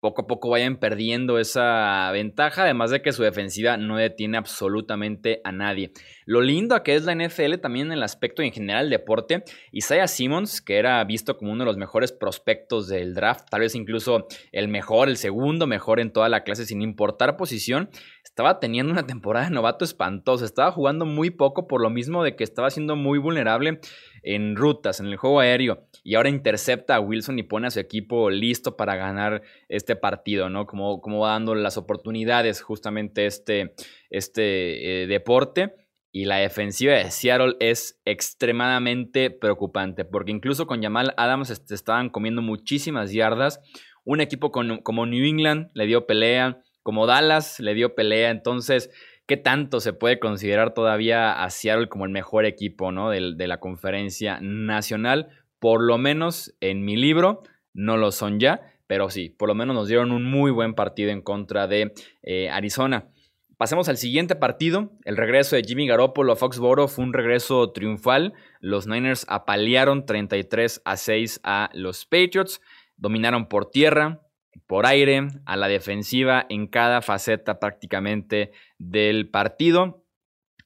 poco 0.01 0.23
a 0.23 0.27
poco 0.27 0.51
vayan 0.51 0.77
perdiendo 0.77 1.39
esa 1.39 2.11
ventaja, 2.13 2.63
además 2.63 2.91
de 2.91 3.03
que 3.03 3.13
su 3.13 3.23
defensiva 3.23 3.77
no 3.77 3.97
detiene 3.97 4.39
absolutamente 4.39 5.41
a 5.45 5.53
nadie. 5.53 5.93
Lo 6.27 6.41
lindo 6.41 6.81
que 6.83 6.95
es 6.95 7.05
la 7.05 7.15
NFL 7.15 7.57
también 7.61 7.87
en 7.87 7.95
el 7.95 8.03
aspecto 8.03 8.43
en 8.43 8.53
general 8.53 8.91
deporte, 8.91 9.45
Isaiah 9.73 10.07
Simmons, 10.07 10.61
que 10.61 10.77
era 10.77 11.03
visto 11.05 11.37
como 11.37 11.56
uno 11.57 11.65
de 11.65 11.71
los 11.71 11.77
mejores 11.77 12.13
prospectos 12.13 12.87
del 12.89 13.15
draft, 13.15 13.49
tal 13.51 13.61
vez 13.61 13.75
incluso 13.75 14.27
el 14.53 14.69
mejor, 14.69 15.09
el 15.09 15.17
segundo 15.17 15.67
mejor 15.67 16.01
en 16.01 16.13
toda 16.13 16.29
la 16.29 16.45
clase 16.45 16.67
sin 16.67 16.83
importar 16.83 17.37
posición, 17.37 17.91
estaba 18.23 18.61
teniendo 18.61 18.93
una 18.93 19.07
temporada 19.07 19.47
de 19.47 19.55
novato 19.55 19.85
espantosa, 19.85 20.45
estaba 20.45 20.71
jugando 20.71 21.07
muy 21.07 21.31
poco 21.31 21.67
por 21.67 21.81
lo 21.81 21.91
mismo 21.91 22.23
de 22.23 22.37
que 22.37 22.45
estaba 22.45 22.71
siendo 22.71 22.95
muy 22.95 23.19
vulnerable 23.19 23.81
en 24.23 24.57
rutas, 24.57 25.01
en 25.01 25.07
el 25.07 25.17
juego 25.17 25.41
aéreo, 25.41 25.87
y 26.05 26.15
ahora 26.17 26.29
intercepta 26.29 26.97
a 26.97 27.01
Wilson 27.01 27.39
y 27.39 27.45
pone 27.45 27.69
a 27.69 27.71
su 27.71 27.81
equipo 27.81 28.31
listo 28.31 28.77
para 28.77 28.97
ganar 28.97 29.43
este 29.69 29.97
partido, 29.97 30.51
¿no? 30.51 30.67
Como, 30.67 31.01
como 31.01 31.21
va 31.21 31.31
dando 31.31 31.55
las 31.55 31.77
oportunidades 31.77 32.61
justamente 32.61 33.27
este, 33.27 33.75
este 34.11 35.03
eh, 35.03 35.07
deporte. 35.07 35.75
Y 36.17 36.25
la 36.25 36.37
defensiva 36.37 36.95
de 36.95 37.11
Seattle 37.11 37.57
es 37.61 38.01
extremadamente 38.07 39.31
preocupante, 39.31 40.07
porque 40.07 40.31
incluso 40.31 40.67
con 40.67 40.83
Jamal 40.83 41.13
Adams 41.19 41.51
estaban 41.51 42.09
comiendo 42.09 42.41
muchísimas 42.41 43.13
yardas. 43.13 43.61
Un 44.03 44.23
equipo 44.23 44.51
como 44.51 45.05
New 45.05 45.27
England 45.27 45.69
le 45.75 45.85
dio 45.85 46.07
pelea, 46.07 46.63
como 46.83 47.05
Dallas 47.05 47.61
le 47.61 47.75
dio 47.75 47.95
pelea, 47.95 48.31
entonces 48.31 48.89
¿Qué 49.27 49.37
tanto 49.37 49.81
se 49.81 49.93
puede 49.93 50.19
considerar 50.19 50.73
todavía 50.73 51.43
a 51.43 51.51
Seattle 51.51 51.89
como 51.89 52.07
el 52.07 52.13
mejor 52.13 52.47
equipo 52.47 52.93
¿no? 52.93 53.11
de, 53.11 53.47
la 53.47 53.61
conferencia 53.61 54.39
nacional? 54.41 55.29
Por 55.59 55.83
lo 55.83 55.99
menos 55.99 56.57
en 56.61 56.85
mi 56.85 56.97
libro 56.97 57.43
no 57.75 57.99
lo 57.99 58.11
son 58.11 58.41
ya, 58.41 58.63
pero 58.87 59.11
sí, 59.11 59.29
por 59.29 59.49
lo 59.49 59.55
menos 59.55 59.75
nos 59.75 59.89
dieron 59.89 60.13
un 60.13 60.25
muy 60.25 60.51
buen 60.51 60.75
partido 60.75 61.11
en 61.11 61.21
contra 61.21 61.67
de 61.67 61.93
eh, 62.23 62.49
Arizona. 62.49 63.09
Pasemos 63.57 63.89
al 63.89 63.97
siguiente 63.97 64.37
partido. 64.37 64.93
El 65.05 65.17
regreso 65.17 65.57
de 65.57 65.63
Jimmy 65.63 65.87
Garoppolo 65.87 66.33
a 66.33 66.37
Foxboro 66.37 66.89
fue 66.89 67.05
un 67.05 67.15
regreso 67.15 67.73
triunfal. 67.73 68.35
Los 68.61 68.87
Niners 68.87 69.25
apalearon 69.29 70.05
33 70.05 70.83
a 70.85 70.97
6 70.99 71.41
a 71.43 71.71
los 71.73 72.05
Patriots. 72.05 72.61
Dominaron 72.99 73.49
por 73.49 73.71
tierra, 73.71 74.21
por 74.67 74.85
aire, 74.85 75.29
a 75.47 75.57
la 75.57 75.69
defensiva 75.69 76.45
en 76.51 76.67
cada 76.67 77.01
faceta 77.01 77.59
prácticamente 77.59 78.53
del 78.79 79.31
partido, 79.31 80.05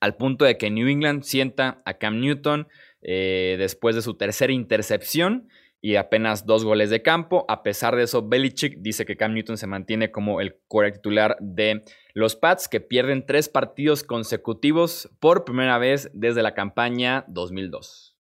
al 0.00 0.16
punto 0.16 0.44
de 0.44 0.58
que 0.58 0.70
New 0.70 0.88
England 0.88 1.22
sienta 1.22 1.82
a 1.84 1.94
Cam 1.94 2.18
Newton 2.18 2.66
eh, 3.02 3.54
después 3.56 3.94
de 3.94 4.02
su 4.02 4.14
tercera 4.14 4.52
intercepción 4.52 5.48
y 5.82 5.96
apenas 5.96 6.46
dos 6.46 6.64
goles 6.64 6.90
de 6.90 7.02
campo. 7.02 7.44
A 7.48 7.62
pesar 7.62 7.96
de 7.96 8.04
eso, 8.04 8.26
Belichick 8.28 8.78
dice 8.78 9.06
que 9.06 9.16
Cam 9.16 9.34
Newton 9.34 9.56
se 9.56 9.66
mantiene 9.66 10.10
como 10.10 10.40
el 10.40 10.56
core 10.68 10.92
titular 10.92 11.36
de 11.40 11.84
los 12.14 12.36
Pats, 12.36 12.68
que 12.68 12.80
pierden 12.80 13.24
tres 13.26 13.48
partidos 13.48 14.02
consecutivos 14.02 15.10
por 15.20 15.44
primera 15.44 15.78
vez 15.78 16.10
desde 16.12 16.42
la 16.42 16.54
campaña 16.54 17.24
2002. 17.28 18.16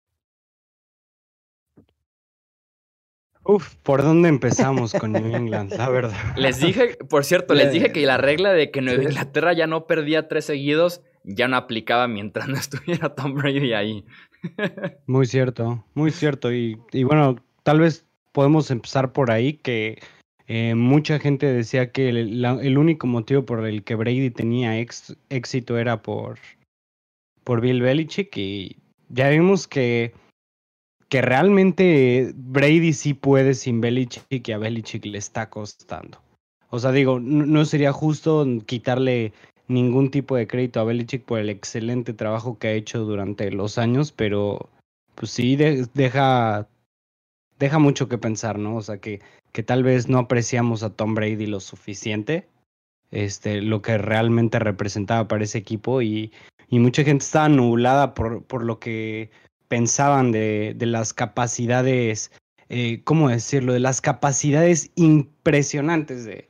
Uf, 3.44 3.76
¿por 3.76 4.02
dónde 4.02 4.28
empezamos 4.28 4.92
con 4.92 5.12
New 5.12 5.34
England? 5.34 5.72
La 5.72 5.88
verdad. 5.88 6.12
Les 6.36 6.60
dije, 6.60 6.98
por 7.08 7.24
cierto, 7.24 7.54
les 7.54 7.72
dije 7.72 7.92
que 7.92 8.04
la 8.04 8.18
regla 8.18 8.52
de 8.52 8.70
que 8.70 8.82
Nueva 8.82 9.04
Inglaterra 9.04 9.54
ya 9.54 9.66
no 9.66 9.86
perdía 9.86 10.28
tres 10.28 10.44
seguidos 10.44 11.00
ya 11.28 11.48
no 11.48 11.56
aplicaba 11.56 12.08
mientras 12.08 12.48
no 12.48 12.56
estuviera 12.56 13.14
Tom 13.14 13.34
Brady 13.34 13.72
ahí. 13.72 14.04
Muy 15.06 15.26
cierto, 15.26 15.84
muy 15.94 16.10
cierto. 16.10 16.52
Y, 16.52 16.76
bueno, 17.04 17.36
tal 17.68 17.80
vez 17.80 18.06
podemos 18.32 18.70
empezar 18.70 19.12
por 19.12 19.30
ahí, 19.30 19.52
que 19.52 20.00
eh, 20.46 20.74
mucha 20.74 21.18
gente 21.18 21.44
decía 21.44 21.92
que 21.92 22.08
el, 22.08 22.78
único 22.78 23.06
motivo 23.06 23.44
por 23.44 23.66
el 23.66 23.84
que 23.84 23.94
Brady 23.94 24.30
tenía 24.30 24.78
éxito 24.78 25.76
era 25.76 26.00
por, 26.00 26.38
por 27.44 27.60
Bill 27.60 27.82
Belichick 27.82 28.34
y 28.38 28.78
ya 29.10 29.28
vimos 29.28 29.68
que 29.68 30.14
que 31.10 31.20
realmente 31.20 32.32
Brady 32.36 32.94
sí 32.94 33.12
puede 33.12 33.52
sin 33.52 33.82
Belichick 33.82 34.48
y 34.48 34.52
a 34.52 34.56
Belichick 34.56 35.04
le 35.04 35.18
está 35.18 35.50
costando. 35.50 36.22
O 36.70 36.78
sea, 36.78 36.90
digo, 36.90 37.20
no, 37.20 37.66
sería 37.66 37.92
justo 37.92 38.46
quitarle 38.64 39.34
ningún 39.66 40.10
tipo 40.10 40.36
de 40.36 40.46
crédito 40.46 40.80
a 40.80 40.84
Belichick 40.84 41.22
por 41.26 41.38
el 41.38 41.50
excelente 41.50 42.14
trabajo 42.14 42.58
que 42.58 42.68
ha 42.68 42.72
hecho 42.72 43.00
durante 43.00 43.50
los 43.50 43.76
años, 43.76 44.10
pero 44.10 44.70
pues 45.14 45.32
sí 45.32 45.54
deja 45.56 46.66
deja 47.58 47.78
mucho 47.78 48.08
que 48.08 48.18
pensar, 48.18 48.58
¿no? 48.58 48.76
O 48.76 48.82
sea, 48.82 48.98
que, 48.98 49.20
que 49.52 49.62
tal 49.62 49.82
vez 49.82 50.08
no 50.08 50.18
apreciamos 50.18 50.82
a 50.82 50.90
Tom 50.90 51.14
Brady 51.14 51.46
lo 51.46 51.60
suficiente, 51.60 52.48
este, 53.10 53.62
lo 53.62 53.82
que 53.82 53.98
realmente 53.98 54.58
representaba 54.58 55.28
para 55.28 55.44
ese 55.44 55.58
equipo 55.58 56.02
y, 56.02 56.32
y 56.68 56.78
mucha 56.78 57.04
gente 57.04 57.24
estaba 57.24 57.48
nublada 57.48 58.14
por, 58.14 58.42
por 58.44 58.64
lo 58.64 58.78
que 58.78 59.30
pensaban 59.68 60.32
de, 60.32 60.74
de 60.76 60.86
las 60.86 61.12
capacidades, 61.12 62.30
eh, 62.68 63.02
¿cómo 63.04 63.28
decirlo? 63.28 63.72
De 63.72 63.80
las 63.80 64.00
capacidades 64.00 64.90
impresionantes 64.94 66.24
de, 66.24 66.48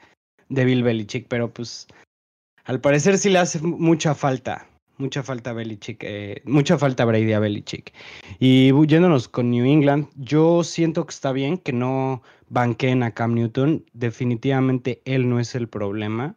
de 0.48 0.64
Bill 0.64 0.82
Belichick, 0.82 1.26
pero 1.28 1.52
pues 1.52 1.86
al 2.64 2.80
parecer 2.80 3.18
sí 3.18 3.30
le 3.30 3.38
hace 3.38 3.60
mucha 3.60 4.14
falta 4.14 4.68
mucha 4.98 5.22
falta 5.22 5.52
Belichick, 5.52 6.02
eh, 6.02 6.42
mucha 6.44 6.76
falta 6.76 7.04
Brady 7.04 7.32
a 7.32 7.38
Belichick. 7.38 7.92
Y 8.38 8.72
yéndonos 8.86 9.28
con 9.28 9.50
New 9.50 9.64
England, 9.64 10.08
yo 10.16 10.64
siento 10.64 11.06
que 11.06 11.10
está 11.10 11.32
bien 11.32 11.58
que 11.58 11.72
no 11.72 12.22
banqueen 12.48 13.02
a 13.02 13.12
Cam 13.12 13.34
Newton. 13.34 13.84
Definitivamente 13.92 15.00
él 15.04 15.28
no 15.28 15.40
es 15.40 15.54
el 15.54 15.68
problema. 15.68 16.36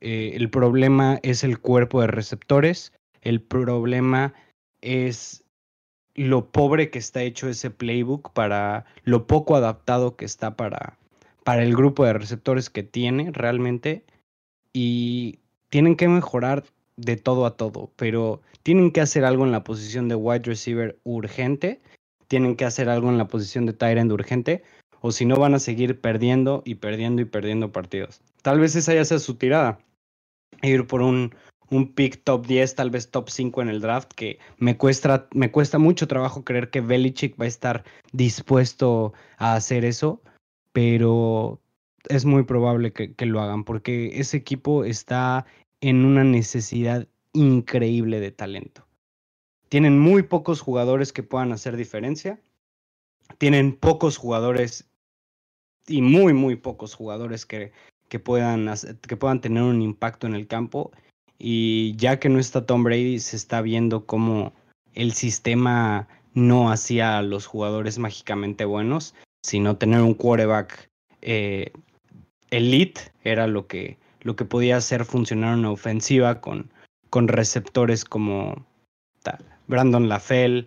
Eh, 0.00 0.32
el 0.34 0.50
problema 0.50 1.18
es 1.22 1.44
el 1.44 1.58
cuerpo 1.58 2.00
de 2.00 2.08
receptores. 2.08 2.92
El 3.22 3.40
problema 3.40 4.34
es 4.82 5.44
lo 6.14 6.50
pobre 6.50 6.90
que 6.90 6.98
está 6.98 7.22
hecho 7.22 7.48
ese 7.48 7.70
playbook 7.70 8.32
para 8.32 8.84
lo 9.02 9.26
poco 9.26 9.56
adaptado 9.56 10.14
que 10.16 10.24
está 10.24 10.56
para, 10.56 10.98
para 11.42 11.62
el 11.62 11.74
grupo 11.74 12.04
de 12.04 12.12
receptores 12.12 12.70
que 12.70 12.82
tiene 12.82 13.30
realmente. 13.32 14.04
Y 14.72 15.38
tienen 15.70 15.96
que 15.96 16.08
mejorar 16.08 16.64
de 16.96 17.16
todo 17.16 17.46
a 17.46 17.56
todo, 17.56 17.90
pero 17.96 18.40
tienen 18.62 18.90
que 18.90 19.00
hacer 19.00 19.24
algo 19.24 19.44
en 19.44 19.52
la 19.52 19.64
posición 19.64 20.08
de 20.08 20.14
wide 20.14 20.44
receiver 20.44 20.98
urgente, 21.04 21.80
tienen 22.28 22.56
que 22.56 22.64
hacer 22.64 22.88
algo 22.88 23.08
en 23.10 23.18
la 23.18 23.28
posición 23.28 23.66
de 23.66 23.72
tight 23.72 23.98
end 23.98 24.12
urgente, 24.12 24.62
o 25.00 25.12
si 25.12 25.26
no 25.26 25.36
van 25.36 25.54
a 25.54 25.58
seguir 25.58 26.00
perdiendo 26.00 26.62
y 26.64 26.76
perdiendo 26.76 27.20
y 27.20 27.26
perdiendo 27.26 27.72
partidos. 27.72 28.22
Tal 28.42 28.60
vez 28.60 28.74
esa 28.74 28.94
ya 28.94 29.04
sea 29.04 29.18
su 29.18 29.34
tirada, 29.34 29.78
ir 30.62 30.86
por 30.86 31.02
un, 31.02 31.34
un 31.70 31.92
pick 31.92 32.22
top 32.24 32.46
10, 32.46 32.74
tal 32.74 32.90
vez 32.90 33.10
top 33.10 33.28
5 33.28 33.62
en 33.62 33.68
el 33.68 33.80
draft, 33.80 34.12
que 34.14 34.38
me 34.58 34.76
cuesta, 34.76 35.28
me 35.34 35.50
cuesta 35.50 35.78
mucho 35.78 36.08
trabajo 36.08 36.44
creer 36.44 36.70
que 36.70 36.80
Belichick 36.80 37.38
va 37.38 37.44
a 37.44 37.48
estar 37.48 37.84
dispuesto 38.12 39.12
a 39.36 39.54
hacer 39.54 39.84
eso, 39.84 40.22
pero 40.72 41.60
es 42.08 42.24
muy 42.24 42.44
probable 42.44 42.92
que, 42.92 43.14
que, 43.14 43.26
lo 43.26 43.40
hagan 43.40 43.64
porque 43.64 44.18
ese 44.20 44.36
equipo 44.36 44.84
está 44.84 45.46
en 45.88 46.06
una 46.06 46.24
necesidad 46.24 47.06
increíble 47.34 48.18
de 48.18 48.30
talento. 48.30 48.86
Tienen 49.68 49.98
muy 49.98 50.22
pocos 50.22 50.62
jugadores 50.62 51.12
que 51.12 51.22
puedan 51.22 51.52
hacer 51.52 51.76
diferencia. 51.76 52.40
Tienen 53.36 53.76
pocos 53.76 54.16
jugadores 54.16 54.88
y 55.86 56.00
muy, 56.00 56.32
muy 56.32 56.56
pocos 56.56 56.94
jugadores 56.94 57.44
que, 57.44 57.72
que, 58.08 58.18
puedan, 58.18 58.72
que 59.06 59.16
puedan 59.18 59.42
tener 59.42 59.62
un 59.62 59.82
impacto 59.82 60.26
en 60.26 60.34
el 60.34 60.46
campo. 60.46 60.90
Y 61.38 61.94
ya 61.96 62.18
que 62.18 62.30
no 62.30 62.38
está 62.38 62.64
Tom 62.64 62.82
Brady, 62.82 63.18
se 63.18 63.36
está 63.36 63.60
viendo 63.60 64.06
cómo 64.06 64.54
el 64.94 65.12
sistema 65.12 66.08
no 66.32 66.70
hacía 66.70 67.18
a 67.18 67.22
los 67.22 67.44
jugadores 67.44 67.98
mágicamente 67.98 68.64
buenos, 68.64 69.14
sino 69.42 69.76
tener 69.76 70.00
un 70.00 70.14
quarterback 70.14 70.88
eh, 71.20 71.72
elite 72.48 73.02
era 73.22 73.46
lo 73.46 73.66
que, 73.66 73.98
lo 74.24 74.34
que 74.34 74.44
podía 74.44 74.78
hacer 74.78 75.04
funcionar 75.04 75.56
una 75.56 75.70
ofensiva 75.70 76.40
con, 76.40 76.70
con 77.10 77.28
receptores 77.28 78.04
como 78.04 78.66
Brandon 79.68 80.08
LaFell, 80.08 80.66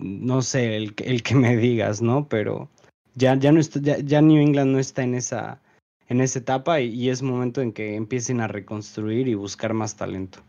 no 0.00 0.42
sé, 0.42 0.76
el, 0.76 0.94
el, 0.98 1.22
que 1.22 1.34
me 1.34 1.56
digas, 1.56 2.02
¿no? 2.02 2.28
Pero 2.28 2.68
ya, 3.14 3.34
ya, 3.34 3.52
no 3.52 3.60
está, 3.60 3.80
ya, 3.80 4.20
New 4.20 4.40
England 4.40 4.72
no 4.72 4.78
está 4.78 5.02
en 5.02 5.14
esa, 5.14 5.60
en 6.08 6.20
esa 6.20 6.38
etapa 6.38 6.80
y, 6.80 7.08
es 7.08 7.22
momento 7.22 7.60
en 7.60 7.72
que 7.72 7.96
empiecen 7.96 8.40
a 8.40 8.48
reconstruir 8.48 9.28
y 9.28 9.34
buscar 9.34 9.74
más 9.74 9.96
talento. 9.96 10.40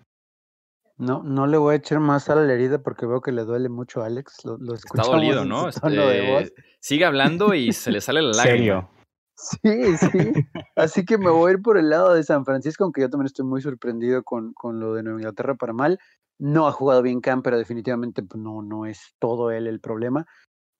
No, 0.98 1.24
no 1.24 1.46
le 1.46 1.58
voy 1.58 1.74
a 1.74 1.78
echar 1.78 2.00
más 2.00 2.30
a 2.30 2.36
la 2.36 2.54
herida 2.54 2.82
porque 2.82 3.06
veo 3.06 3.20
que 3.20 3.34
le 3.34 3.44
duele 3.44 3.68
mucho 3.68 4.02
a 4.02 4.06
Alex. 4.06 4.46
Lo, 4.46 4.58
lo 4.58 4.76
Está 4.76 5.04
dolido, 5.04 5.44
¿no? 5.44 5.68
Este, 5.68 6.54
sigue 6.80 7.04
hablando 7.04 7.54
y 7.54 7.74
se 7.74 7.92
le 7.92 8.00
sale 8.00 8.22
la 8.22 8.32
lágrima. 8.36 8.58
¿Serio? 8.58 8.90
Sí, 9.36 9.98
sí. 9.98 10.34
Así 10.76 11.06
que 11.06 11.18
me 11.18 11.30
voy 11.30 11.50
a 11.50 11.54
ir 11.56 11.62
por 11.62 11.78
el 11.78 11.90
lado 11.90 12.14
de 12.14 12.24
San 12.24 12.46
Francisco, 12.46 12.84
aunque 12.84 13.02
yo 13.02 13.10
también 13.10 13.28
estoy 13.28 13.46
muy 13.46 13.62
sorprendido 13.62 14.24
con, 14.24 14.54
con 14.54 14.80
lo 14.80 14.94
de 14.94 15.04
Nueva 15.04 15.20
Inglaterra 15.20 15.56
para 15.56 15.74
mal. 15.74 16.00
No 16.40 16.68
ha 16.68 16.72
jugado 16.72 17.02
bien 17.02 17.22
Cam, 17.22 17.42
pero 17.42 17.58
definitivamente 17.58 18.24
pues, 18.24 18.42
no, 18.42 18.62
no 18.62 18.86
es 18.86 19.16
todo 19.20 19.52
él 19.52 19.68
el 19.68 19.80
problema. 19.80 20.26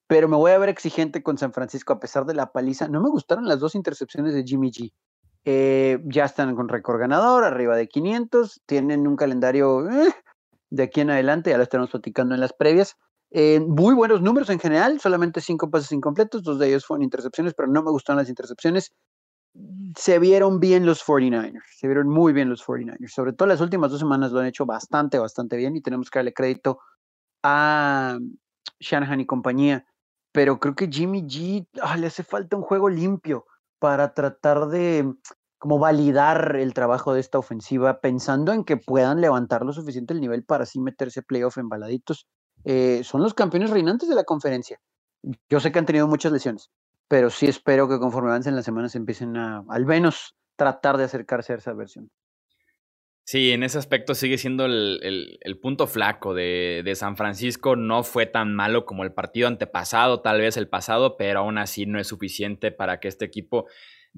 Pero 0.06 0.28
me 0.28 0.36
voy 0.36 0.52
a 0.52 0.58
ver 0.58 0.68
exigente 0.68 1.22
con 1.22 1.36
San 1.36 1.52
Francisco 1.52 1.92
a 1.92 2.00
pesar 2.00 2.24
de 2.26 2.34
la 2.34 2.52
paliza. 2.52 2.88
No 2.88 3.02
me 3.02 3.10
gustaron 3.10 3.46
las 3.46 3.58
dos 3.58 3.74
intercepciones 3.74 4.34
de 4.34 4.44
Jimmy 4.44 4.70
G. 4.70 4.92
Eh, 5.44 6.00
ya 6.04 6.24
están 6.24 6.54
con 6.56 6.68
récord 6.68 6.98
ganador, 6.98 7.44
arriba 7.44 7.76
de 7.76 7.88
500. 7.88 8.62
Tienen 8.66 9.06
un 9.06 9.16
calendario 9.16 9.88
eh, 9.90 10.14
de 10.70 10.82
aquí 10.84 11.00
en 11.00 11.10
adelante, 11.10 11.50
ya 11.50 11.56
lo 11.56 11.62
estamos 11.62 11.90
platicando 11.90 12.34
en 12.34 12.40
las 12.40 12.52
previas 12.52 12.96
eh, 13.30 13.60
muy 13.60 13.94
buenos 13.94 14.22
números 14.22 14.50
en 14.50 14.60
general, 14.60 15.00
solamente 15.00 15.40
cinco 15.40 15.70
pases 15.70 15.92
incompletos, 15.92 16.42
dos 16.42 16.58
de 16.58 16.68
ellos 16.68 16.86
fueron 16.86 17.02
intercepciones, 17.02 17.54
pero 17.54 17.68
no 17.68 17.82
me 17.82 17.90
gustaron 17.90 18.18
las 18.18 18.28
intercepciones. 18.28 18.92
Se 19.96 20.18
vieron 20.18 20.60
bien 20.60 20.84
los 20.84 21.04
49ers, 21.04 21.62
se 21.76 21.86
vieron 21.86 22.08
muy 22.08 22.32
bien 22.32 22.50
los 22.50 22.64
49ers, 22.64 23.08
sobre 23.08 23.32
todo 23.32 23.48
las 23.48 23.60
últimas 23.60 23.90
dos 23.90 24.00
semanas 24.00 24.30
lo 24.32 24.40
han 24.40 24.46
hecho 24.46 24.66
bastante, 24.66 25.18
bastante 25.18 25.56
bien 25.56 25.76
y 25.76 25.80
tenemos 25.80 26.10
que 26.10 26.18
darle 26.18 26.34
crédito 26.34 26.78
a 27.42 28.18
Shanahan 28.80 29.20
y 29.20 29.26
compañía, 29.26 29.86
pero 30.32 30.60
creo 30.60 30.74
que 30.74 30.88
Jimmy 30.88 31.22
G 31.22 31.66
ah, 31.80 31.96
le 31.96 32.08
hace 32.08 32.22
falta 32.22 32.56
un 32.56 32.62
juego 32.62 32.90
limpio 32.90 33.46
para 33.78 34.12
tratar 34.12 34.66
de 34.68 35.14
como 35.58 35.78
validar 35.78 36.56
el 36.56 36.74
trabajo 36.74 37.14
de 37.14 37.20
esta 37.20 37.38
ofensiva, 37.38 38.00
pensando 38.00 38.52
en 38.52 38.62
que 38.62 38.76
puedan 38.76 39.22
levantar 39.22 39.64
lo 39.64 39.72
suficiente 39.72 40.12
el 40.12 40.20
nivel 40.20 40.44
para 40.44 40.64
así 40.64 40.80
meterse 40.80 41.22
playoff 41.22 41.56
en 41.56 41.70
baladitos 41.70 42.28
eh, 42.64 43.02
son 43.04 43.22
los 43.22 43.34
campeones 43.34 43.70
reinantes 43.70 44.08
de 44.08 44.14
la 44.14 44.24
conferencia. 44.24 44.80
Yo 45.48 45.60
sé 45.60 45.72
que 45.72 45.78
han 45.78 45.86
tenido 45.86 46.06
muchas 46.08 46.32
lesiones, 46.32 46.70
pero 47.08 47.30
sí 47.30 47.46
espero 47.46 47.88
que 47.88 47.98
conforme 47.98 48.30
avancen 48.30 48.56
las 48.56 48.64
semanas 48.64 48.94
empiecen 48.94 49.36
a 49.36 49.64
al 49.68 49.86
menos 49.86 50.36
tratar 50.56 50.96
de 50.96 51.04
acercarse 51.04 51.52
a 51.52 51.56
esa 51.56 51.72
versión. 51.72 52.10
Sí, 53.28 53.50
en 53.50 53.64
ese 53.64 53.76
aspecto 53.76 54.14
sigue 54.14 54.38
siendo 54.38 54.66
el, 54.66 55.38
el, 55.42 55.58
punto 55.58 55.88
flaco 55.88 56.32
de, 56.32 56.82
de, 56.84 56.94
San 56.94 57.16
Francisco. 57.16 57.74
No 57.74 58.04
fue 58.04 58.26
tan 58.26 58.54
malo 58.54 58.86
como 58.86 59.02
el 59.02 59.12
partido 59.12 59.48
antepasado, 59.48 60.20
tal 60.20 60.38
vez 60.38 60.56
el 60.56 60.68
pasado, 60.68 61.16
pero 61.16 61.40
aún 61.40 61.58
así 61.58 61.86
no 61.86 61.98
es 61.98 62.06
suficiente 62.06 62.70
para 62.70 63.00
que 63.00 63.08
este 63.08 63.24
equipo 63.24 63.66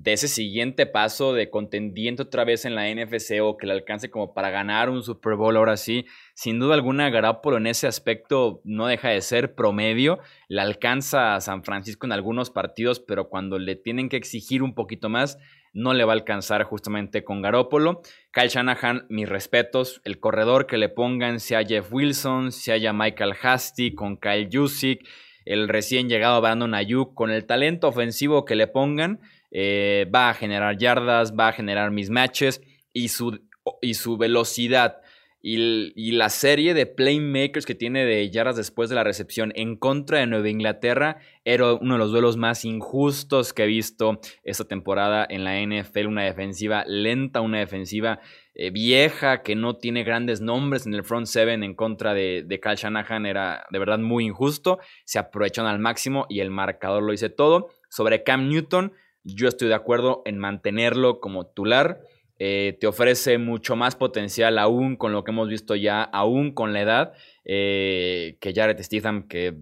de 0.01 0.13
ese 0.13 0.29
siguiente 0.29 0.87
paso 0.87 1.33
de 1.33 1.51
contendiente 1.51 2.23
otra 2.23 2.45
vez 2.45 2.65
en 2.65 2.77
la 2.77 2.89
NFC 2.89 3.41
o 3.43 3.57
que 3.57 3.67
le 3.67 3.73
alcance 3.73 4.11
como 4.11 4.33
para 4.33 4.51
ganar 4.51 4.91
un 4.91 5.03
Super 5.03 5.35
Bowl 5.35 5.57
ahora 5.57 5.77
sí. 5.77 6.07
Sin 6.35 6.61
duda 6.61 6.75
alguna, 6.75 7.11
Garoppolo 7.11 7.57
en 7.57 7.67
ese 7.67 7.89
aspecto 7.89 8.61
no 8.63 8.87
deja 8.87 9.09
de 9.09 9.21
ser 9.23 9.57
promedio. 9.57 10.21
Le 10.49 10.61
alcanza 10.61 11.35
a 11.35 11.41
San 11.41 11.65
Francisco 11.65 12.07
en 12.07 12.13
algunos 12.13 12.51
partidos, 12.51 13.01
pero 13.01 13.29
cuando 13.29 13.59
le 13.59 13.75
tienen 13.75 14.09
que 14.09 14.17
exigir 14.17 14.63
un 14.63 14.77
poquito 14.77 15.09
más, 15.09 15.37
no 15.73 15.95
le 15.95 16.05
va 16.05 16.13
a 16.13 16.17
alcanzar 16.17 16.63
justamente 16.63 17.25
con 17.25 17.43
Garoppolo. 17.43 18.01
Kyle 18.33 18.51
Shanahan, 18.51 19.07
mis 19.09 19.29
respetos. 19.29 20.01
El 20.05 20.21
corredor 20.21 20.69
que 20.69 20.79
le 20.79 20.91
pongan, 20.91 21.41
sea 21.41 21.65
Jeff 21.65 21.93
Wilson, 21.93 22.53
sea 22.53 22.93
Michael 22.93 23.35
Hasty, 23.43 23.97
con 23.97 24.17
Kyle 24.17 24.49
Jusic, 24.51 25.01
el 25.45 25.69
recién 25.69 26.09
llegado 26.09 26.41
Brandon 26.41 26.75
Ayuk, 26.75 27.15
con 27.15 27.31
el 27.31 27.47
talento 27.47 27.89
ofensivo 27.89 28.45
que 28.45 28.55
le 28.55 28.69
pongan 28.69 29.19
eh, 29.51 30.07
va 30.15 30.31
a 30.31 30.35
generar 30.35 30.77
yardas, 30.77 31.35
va 31.35 31.49
a 31.49 31.53
generar 31.53 31.91
mismatches 31.91 32.61
y 32.93 33.09
su, 33.09 33.41
y 33.81 33.95
su 33.95 34.17
velocidad 34.17 35.01
y, 35.41 36.13
la 36.13 36.31
serie 36.31 36.75
de 36.75 36.87
playmakers 36.87 37.65
que 37.65 37.77
tiene 37.77 38.05
de 38.05 38.29
yardas 38.29 38.57
después 38.57 38.89
de 38.91 38.97
la 38.97 39.05
recepción 39.05 39.53
en 39.55 39.77
contra 39.77 40.19
de 40.19 40.27
Nueva 40.27 40.49
Inglaterra 40.49 41.19
era 41.45 41.75
uno 41.75 41.95
de 41.95 41.99
los 41.99 42.11
duelos 42.11 42.37
más 42.37 42.65
injustos 42.65 43.53
que 43.53 43.65
he 43.65 43.67
visto 43.67 44.21
esta 44.43 44.65
temporada 44.65 45.25
en 45.29 45.45
la 45.45 45.61
NFL. 45.61 46.07
Una 46.07 46.25
defensiva 46.25 46.85
lenta, 46.87 47.41
una 47.41 47.59
defensiva 47.59 48.19
eh, 48.55 48.71
vieja 48.71 49.43
que 49.43 49.55
no 49.55 49.77
tiene 49.77 50.03
grandes 50.03 50.41
nombres 50.41 50.87
en 50.87 50.95
el 50.95 51.05
front 51.05 51.27
seven 51.27 51.63
en 51.63 51.75
contra 51.75 52.15
de, 52.15 52.43
de 52.45 52.59
Cal 52.61 52.77
Shanahan 52.77 53.25
era 53.25 53.65
de 53.71 53.79
verdad 53.79 53.99
muy 53.99 54.25
injusto. 54.25 54.81
Se 55.05 55.21
aprovecharon 55.21 55.71
al 55.71 55.79
máximo 55.79 56.27
y 56.29 56.41
el 56.41 56.51
marcador 56.51 57.05
lo 57.05 57.13
hice 57.13 57.31
todo. 57.31 57.69
Sobre 57.89 58.25
Cam 58.25 58.49
Newton, 58.49 58.93
yo 59.25 59.49
estoy 59.49 59.69
de 59.69 59.75
acuerdo 59.75 60.23
en 60.25 60.39
mantenerlo 60.39 61.21
como 61.21 61.47
titular. 61.47 62.01
Eh, 62.39 62.77
te 62.81 62.87
ofrece 62.87 63.39
mucho 63.39 63.75
más 63.75 63.97
potencial 63.97 64.59
aún 64.59 64.97
con 64.97 65.13
lo 65.13 65.25
que 65.25 65.33
hemos 65.33 65.49
visto 65.49 65.75
ya, 65.75 66.03
aún 66.03 66.53
con 66.53 66.73
la 66.73 66.83
edad, 66.83 67.13
eh, 67.45 68.37
que 68.41 68.53
Jared 68.55 68.81
Stetham, 68.81 69.27
que 69.27 69.57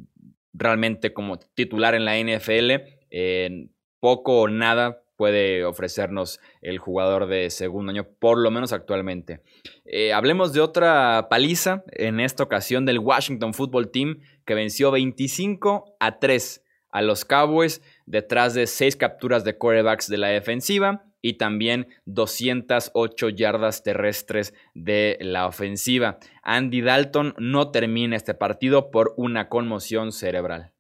realmente 0.53 1.13
como 1.13 1.39
titular 1.39 1.95
en 1.95 2.05
la 2.05 2.19
NFL, 2.19 2.73
poco 4.01 4.43
o 4.43 4.49
nada 4.49 5.03
puede 5.17 5.65
ofrecernos 5.65 6.41
el 6.61 6.79
jugador 6.79 7.27
de 7.27 7.51
segundo 7.51 7.91
año, 7.91 8.07
por 8.19 8.39
lo 8.39 8.51
menos 8.51 8.73
actualmente. 8.73 9.41
Eh, 9.85 10.13
hablemos 10.13 10.53
de 10.53 10.61
otra 10.61 11.29
paliza, 11.31 11.85
en 11.93 12.21
esta 12.21 12.43
ocasión 12.43 12.85
del 12.85 12.99
Washington 12.99 13.55
Football 13.55 13.91
Team, 13.91 14.21
que 14.45 14.55
venció 14.55 14.91
25 14.91 15.97
a 15.99 16.19
3 16.19 16.63
a 16.91 17.03
los 17.03 17.25
Cowboys 17.25 17.83
detrás 18.07 18.55
de 18.55 18.67
seis 18.67 18.97
capturas 18.97 19.45
de 19.45 19.59
quarterbacks 19.59 20.09
de 20.09 20.17
la 20.17 20.29
defensiva 20.29 21.05
y 21.21 21.35
también 21.35 21.89
208 22.07 23.29
yardas 23.31 23.83
terrestres 23.83 24.55
de 24.75 25.19
la 25.21 25.47
ofensiva. 25.47 26.19
Andy 26.43 26.81
Dalton 26.81 27.35
no 27.39 27.71
termina 27.71 28.17
este 28.17 28.35
partido 28.35 28.91
por 28.91 29.13
una 29.17 29.49
conmoción 29.49 30.13
cerebral. 30.13 30.73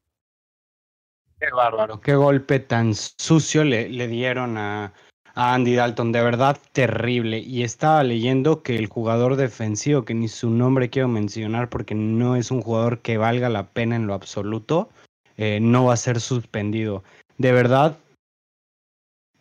Qué 1.38 1.48
bárbaro, 1.54 2.00
qué 2.00 2.14
golpe 2.14 2.60
tan 2.60 2.94
sucio 2.94 3.64
le, 3.64 3.88
le 3.90 4.08
dieron 4.08 4.56
a 4.56 4.94
Andy 5.36 5.74
Dalton, 5.74 6.12
de 6.12 6.22
verdad 6.22 6.56
terrible. 6.72 7.38
Y 7.40 7.62
estaba 7.62 8.02
leyendo 8.02 8.62
que 8.62 8.76
el 8.76 8.86
jugador 8.86 9.36
defensivo, 9.36 10.06
que 10.06 10.14
ni 10.14 10.28
su 10.28 10.48
nombre 10.48 10.88
quiero 10.88 11.08
mencionar 11.08 11.68
porque 11.68 11.94
no 11.94 12.36
es 12.36 12.50
un 12.50 12.62
jugador 12.62 13.00
que 13.00 13.18
valga 13.18 13.50
la 13.50 13.66
pena 13.66 13.96
en 13.96 14.06
lo 14.06 14.14
absoluto, 14.14 14.88
eh, 15.36 15.60
no 15.60 15.86
va 15.86 15.94
a 15.94 15.98
ser 15.98 16.20
suspendido. 16.20 17.04
De 17.38 17.52
verdad, 17.52 17.98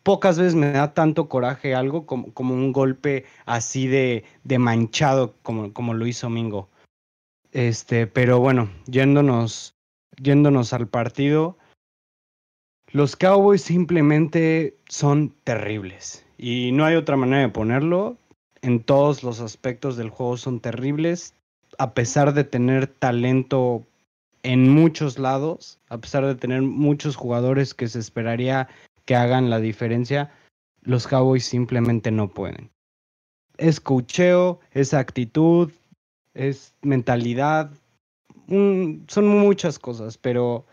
pocas 0.03 0.37
veces 0.37 0.55
me 0.55 0.71
da 0.71 0.93
tanto 0.93 1.27
coraje 1.27 1.73
algo 1.73 2.05
como, 2.05 2.31
como 2.33 2.53
un 2.53 2.71
golpe 2.71 3.25
así 3.45 3.87
de, 3.87 4.23
de 4.43 4.59
manchado 4.59 5.35
como, 5.41 5.73
como 5.73 5.93
lo 5.93 6.05
hizo 6.05 6.29
Mingo. 6.29 6.69
Este, 7.51 8.05
pero 8.05 8.39
bueno, 8.39 8.69
yéndonos, 8.85 9.73
yéndonos 10.21 10.73
al 10.73 10.87
partido, 10.87 11.57
los 12.91 13.15
Cowboys 13.15 13.61
simplemente 13.61 14.77
son 14.87 15.33
terribles. 15.43 16.25
Y 16.37 16.71
no 16.73 16.85
hay 16.85 16.95
otra 16.95 17.17
manera 17.17 17.41
de 17.41 17.49
ponerlo. 17.49 18.17
En 18.61 18.83
todos 18.83 19.23
los 19.23 19.39
aspectos 19.39 19.97
del 19.97 20.09
juego 20.09 20.37
son 20.37 20.59
terribles. 20.59 21.33
A 21.77 21.93
pesar 21.93 22.33
de 22.33 22.43
tener 22.43 22.87
talento 22.87 23.85
en 24.45 24.69
muchos 24.69 25.17
lados, 25.17 25.79
a 25.89 25.97
pesar 25.97 26.25
de 26.25 26.35
tener 26.35 26.61
muchos 26.61 27.15
jugadores 27.15 27.73
que 27.73 27.87
se 27.87 27.99
esperaría 27.99 28.67
que 29.05 29.15
hagan 29.15 29.49
la 29.49 29.59
diferencia, 29.59 30.31
los 30.83 31.07
Cowboys 31.07 31.45
simplemente 31.45 32.11
no 32.11 32.29
pueden. 32.29 32.69
Es 33.57 33.79
cocheo, 33.79 34.59
es 34.71 34.93
actitud, 34.93 35.71
es 36.35 36.73
mentalidad, 36.83 37.71
son 38.47 39.27
muchas 39.27 39.79
cosas, 39.79 40.17
pero 40.17 40.65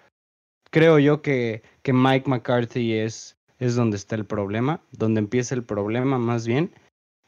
creo 0.70 0.98
yo 0.98 1.22
que, 1.22 1.62
que 1.82 1.94
Mike 1.94 2.28
McCarthy 2.28 2.92
es, 2.92 3.36
es 3.58 3.74
donde 3.74 3.96
está 3.96 4.16
el 4.16 4.26
problema, 4.26 4.80
donde 4.90 5.20
empieza 5.20 5.54
el 5.54 5.62
problema 5.62 6.18
más 6.18 6.46
bien, 6.46 6.70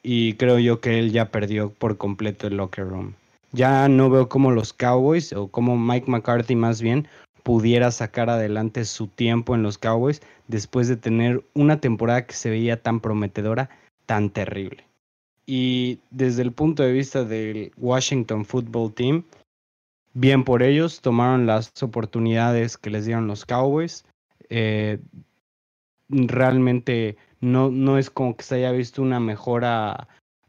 y 0.03 0.35
creo 0.35 0.59
yo 0.59 0.83
que 0.83 0.99
él 0.99 1.11
ya 1.11 1.31
perdió 1.31 1.71
por 1.73 1.97
completo 1.97 2.47
el 2.47 2.59
locker 2.59 2.87
room. 2.87 3.15
Ya 3.55 3.89
no 3.89 4.11
veo 4.11 4.29
cómo 4.29 4.51
los 4.51 4.73
Cowboys, 4.73 5.33
o 5.33 5.49
como 5.49 5.79
Mike 5.79 6.11
McCarthy 6.11 6.57
más 6.57 6.83
bien, 6.83 7.07
pudiera 7.45 7.91
sacar 7.91 8.29
adelante 8.29 8.85
su 8.85 9.07
tiempo 9.07 9.55
en 9.55 9.63
los 9.63 9.79
Cowboys 9.79 10.21
después 10.49 10.89
de 10.89 10.97
tener 10.97 11.45
una 11.55 11.81
temporada 11.81 12.27
que 12.27 12.35
se 12.35 12.51
veía 12.51 12.83
tan 12.83 13.01
prometedora, 13.01 13.71
tan 14.07 14.31
terrible. 14.31 14.85
Y 15.47 16.01
desde 16.11 16.43
el 16.43 16.53
punto 16.53 16.83
de 16.83 16.93
vista 16.93 17.23
del 17.23 17.71
Washington 17.77 18.45
Football 18.45 18.95
Team, 18.95 19.25
bien 20.15 20.43
por 20.43 20.63
ellos, 20.63 21.01
tomaron 21.01 21.47
las 21.47 21.71
oportunidades 21.83 22.77
que 22.77 22.91
les 22.91 23.05
dieron 23.05 23.27
los 23.27 23.45
Cowboys. 23.45 24.05
Eh, 24.49 24.99
realmente 26.09 27.17
no, 27.41 27.71
no 27.71 27.99
es 27.99 28.11
como 28.11 28.37
que 28.37 28.43
se 28.43 28.57
haya 28.57 28.73
visto 28.73 29.03
una 29.03 29.21
mejora, 29.21 30.09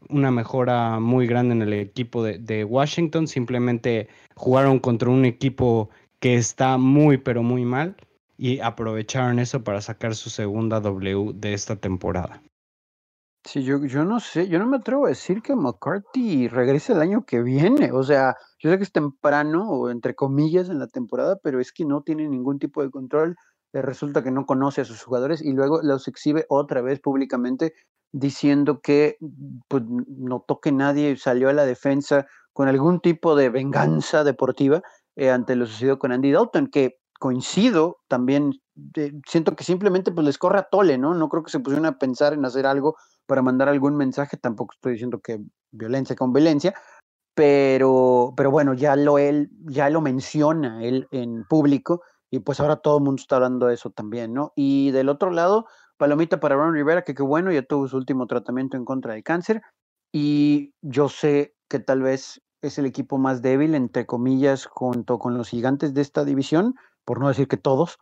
una 0.10 0.32
mejora 0.32 1.00
muy 1.00 1.28
grande 1.28 1.54
en 1.54 1.62
el 1.62 1.74
equipo 1.74 2.24
de, 2.24 2.64
Washington. 2.64 3.28
Simplemente 3.28 4.08
jugaron 4.36 4.80
contra 4.80 5.10
un 5.10 5.26
equipo 5.26 5.90
que 6.20 6.36
está 6.36 6.78
muy, 6.78 7.18
pero 7.18 7.44
muy 7.44 7.66
mal 7.66 7.96
y 8.38 8.60
aprovecharon 8.60 9.40
eso 9.40 9.64
para 9.64 9.82
sacar 9.82 10.16
su 10.16 10.30
segunda 10.30 10.80
W 10.80 11.34
de 11.34 11.54
esta 11.54 11.76
temporada. 11.76 12.42
Sí, 13.46 13.64
yo, 13.64 13.86
yo 13.86 14.04
no 14.04 14.20
sé, 14.20 14.48
yo 14.48 14.58
no 14.58 14.66
me 14.66 14.78
atrevo 14.78 15.06
a 15.06 15.10
decir 15.10 15.44
que 15.44 15.56
McCarthy 15.56 16.48
regrese 16.48 16.94
el 16.94 17.02
año 17.02 17.26
que 17.26 17.44
viene. 17.44 17.92
O 17.92 18.02
sea, 18.02 18.36
yo 18.60 18.72
sé 18.72 18.78
que 18.78 18.84
es 18.84 18.92
temprano 18.92 19.70
o 19.70 19.92
entre 19.92 20.16
comillas 20.16 20.70
en 20.70 20.80
la 20.80 20.88
temporada, 20.88 21.38
pero 21.44 21.60
es 21.60 21.72
que 21.72 21.86
no 21.86 22.02
tiene 22.02 22.28
ningún 22.28 22.58
tipo 22.58 22.82
de 22.82 22.90
control. 22.90 23.36
Eh, 23.74 23.82
resulta 23.84 24.24
que 24.24 24.32
no 24.32 24.46
conoce 24.46 24.82
a 24.82 24.86
sus 24.86 25.04
jugadores 25.04 25.44
y 25.44 25.52
luego 25.52 25.82
los 25.84 26.08
exhibe 26.08 26.46
otra 26.50 26.82
vez 26.82 27.00
públicamente 27.00 27.74
diciendo 28.12 28.80
que 28.82 29.18
pues, 29.68 29.84
no 29.86 30.44
toque 30.48 30.72
nadie, 30.72 31.18
salió 31.18 31.50
a 31.50 31.54
la 31.54 31.66
defensa 31.66 32.26
con 32.54 32.68
algún 32.68 33.02
tipo 33.02 33.36
de 33.36 33.50
venganza 33.50 34.24
deportiva 34.24 34.82
eh, 35.16 35.30
ante 35.30 35.56
lo 35.56 35.66
sucedido 35.66 36.00
con 36.00 36.12
Andy 36.12 36.32
Dalton, 36.32 36.68
que 36.68 37.00
coincido 37.20 37.98
también, 38.08 38.54
siento 39.28 39.56
que 39.56 39.64
simplemente 39.64 40.12
pues 40.12 40.26
les 40.26 40.38
corre 40.38 40.60
a 40.60 40.64
tole, 40.64 40.98
¿no? 40.98 41.14
No 41.14 41.30
creo 41.30 41.44
que 41.44 41.52
se 41.52 41.60
pusieron 41.60 41.86
a 41.86 41.98
pensar 41.98 42.34
en 42.34 42.46
hacer 42.46 42.66
algo 42.66 42.96
para 43.26 43.42
mandar 43.42 43.70
algún 43.70 43.96
mensaje, 43.96 44.38
tampoco 44.38 44.74
estoy 44.74 44.94
diciendo 44.94 45.20
que 45.20 45.40
violencia 45.72 46.16
con 46.16 46.34
violencia, 46.34 46.74
pero, 47.34 48.34
pero 48.36 48.52
bueno, 48.52 48.74
ya 48.74 48.96
lo 48.96 49.18
él, 49.18 49.50
ya 49.66 49.90
lo 49.90 50.02
menciona 50.02 50.84
él 50.84 51.08
en 51.12 51.46
público, 51.46 52.02
y 52.30 52.40
pues 52.40 52.60
ahora 52.60 52.78
todo 52.78 52.98
el 52.98 53.04
mundo 53.04 53.22
está 53.22 53.38
hablando 53.38 53.68
de 53.68 53.76
eso 53.76 53.92
también, 53.92 54.34
¿no? 54.34 54.52
Y 54.56 54.92
del 54.92 55.10
otro 55.10 55.32
lado, 55.32 55.66
palomita 55.98 56.40
para 56.40 56.56
Ron 56.56 56.74
Rivera, 56.74 57.04
que 57.04 57.16
qué 57.16 57.24
bueno, 57.24 57.52
ya 57.52 57.64
tuvo 57.64 57.88
su 57.88 57.98
último 57.98 58.28
tratamiento 58.28 58.78
en 58.78 58.86
contra 58.86 59.14
del 59.14 59.24
cáncer, 59.24 59.62
y 60.12 60.74
yo 60.82 61.10
sé 61.10 61.56
que 61.70 61.80
tal 61.80 62.02
vez 62.02 62.42
es 62.62 62.78
el 62.78 62.86
equipo 62.86 63.18
más 63.18 63.42
débil, 63.42 63.76
entre 63.76 64.06
comillas, 64.06 64.66
junto 64.66 65.20
con 65.20 65.38
los 65.38 65.50
gigantes 65.50 65.94
de 65.94 66.02
esta 66.02 66.26
división, 66.26 66.76
por 67.04 67.20
no 67.20 67.28
decir 67.28 67.48
que 67.48 67.58
todos, 67.58 68.00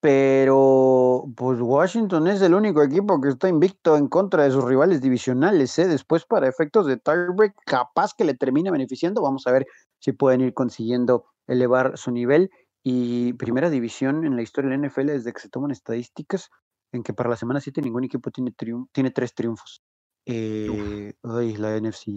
pero 0.00 1.24
pues 1.36 1.60
Washington 1.60 2.28
es 2.28 2.42
el 2.42 2.54
único 2.54 2.82
equipo 2.82 3.20
que 3.20 3.30
está 3.30 3.48
invicto 3.48 3.96
en 3.96 4.08
contra 4.08 4.44
de 4.44 4.50
sus 4.50 4.64
rivales 4.64 5.00
divisionales. 5.00 5.76
¿eh? 5.78 5.88
Después, 5.88 6.24
para 6.24 6.48
efectos 6.48 6.86
de 6.86 6.96
tiebreak, 6.96 7.54
capaz 7.64 8.12
que 8.16 8.24
le 8.24 8.34
termine 8.34 8.70
beneficiando. 8.70 9.22
Vamos 9.22 9.46
a 9.46 9.52
ver 9.52 9.66
si 9.98 10.12
pueden 10.12 10.42
ir 10.42 10.54
consiguiendo 10.54 11.24
elevar 11.48 11.96
su 11.98 12.12
nivel. 12.12 12.50
Y 12.84 13.32
primera 13.32 13.68
división 13.68 14.24
en 14.24 14.36
la 14.36 14.42
historia 14.42 14.70
de 14.70 14.78
la 14.78 14.86
NFL 14.86 15.06
desde 15.06 15.32
que 15.32 15.40
se 15.40 15.48
toman 15.48 15.72
estadísticas, 15.72 16.50
en 16.96 17.02
que 17.02 17.12
para 17.12 17.30
la 17.30 17.36
semana 17.36 17.60
7 17.60 17.80
ningún 17.82 18.04
equipo 18.04 18.30
tiene, 18.30 18.52
tiene 18.92 19.10
tres 19.10 19.34
triunfos. 19.34 19.82
Eh, 20.26 21.12
ay, 21.22 21.56
la 21.56 21.78
NFC. 21.80 22.08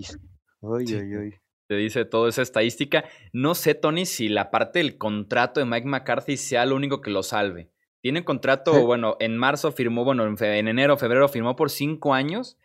Ay, 0.62 0.86
ay, 0.94 1.14
ay 1.16 1.34
te 1.70 1.76
dice 1.76 2.04
toda 2.04 2.30
esa 2.30 2.42
estadística. 2.42 3.06
No 3.32 3.54
sé, 3.54 3.76
Tony, 3.76 4.08
si 4.08 4.28
la 4.28 4.50
parte 4.50 4.80
del 4.80 4.98
contrato 4.98 5.60
de 5.60 5.68
Mike 5.68 5.88
McCarthy 5.88 6.36
sea 6.36 6.66
lo 6.66 6.76
único 6.76 7.00
que 7.00 7.12
lo 7.12 7.22
salve. 7.22 7.70
Tiene 8.02 8.26
contrato, 8.26 8.86
bueno, 8.86 9.18
en 9.20 9.38
marzo 9.38 9.72
firmó, 9.72 10.04
bueno, 10.04 10.26
en, 10.26 10.44
en, 10.44 10.68
enero, 10.68 10.98
febrero 10.98 11.28
firmó 11.28 11.56
por 11.56 11.70
cinco 11.70 12.16
años 12.16 12.58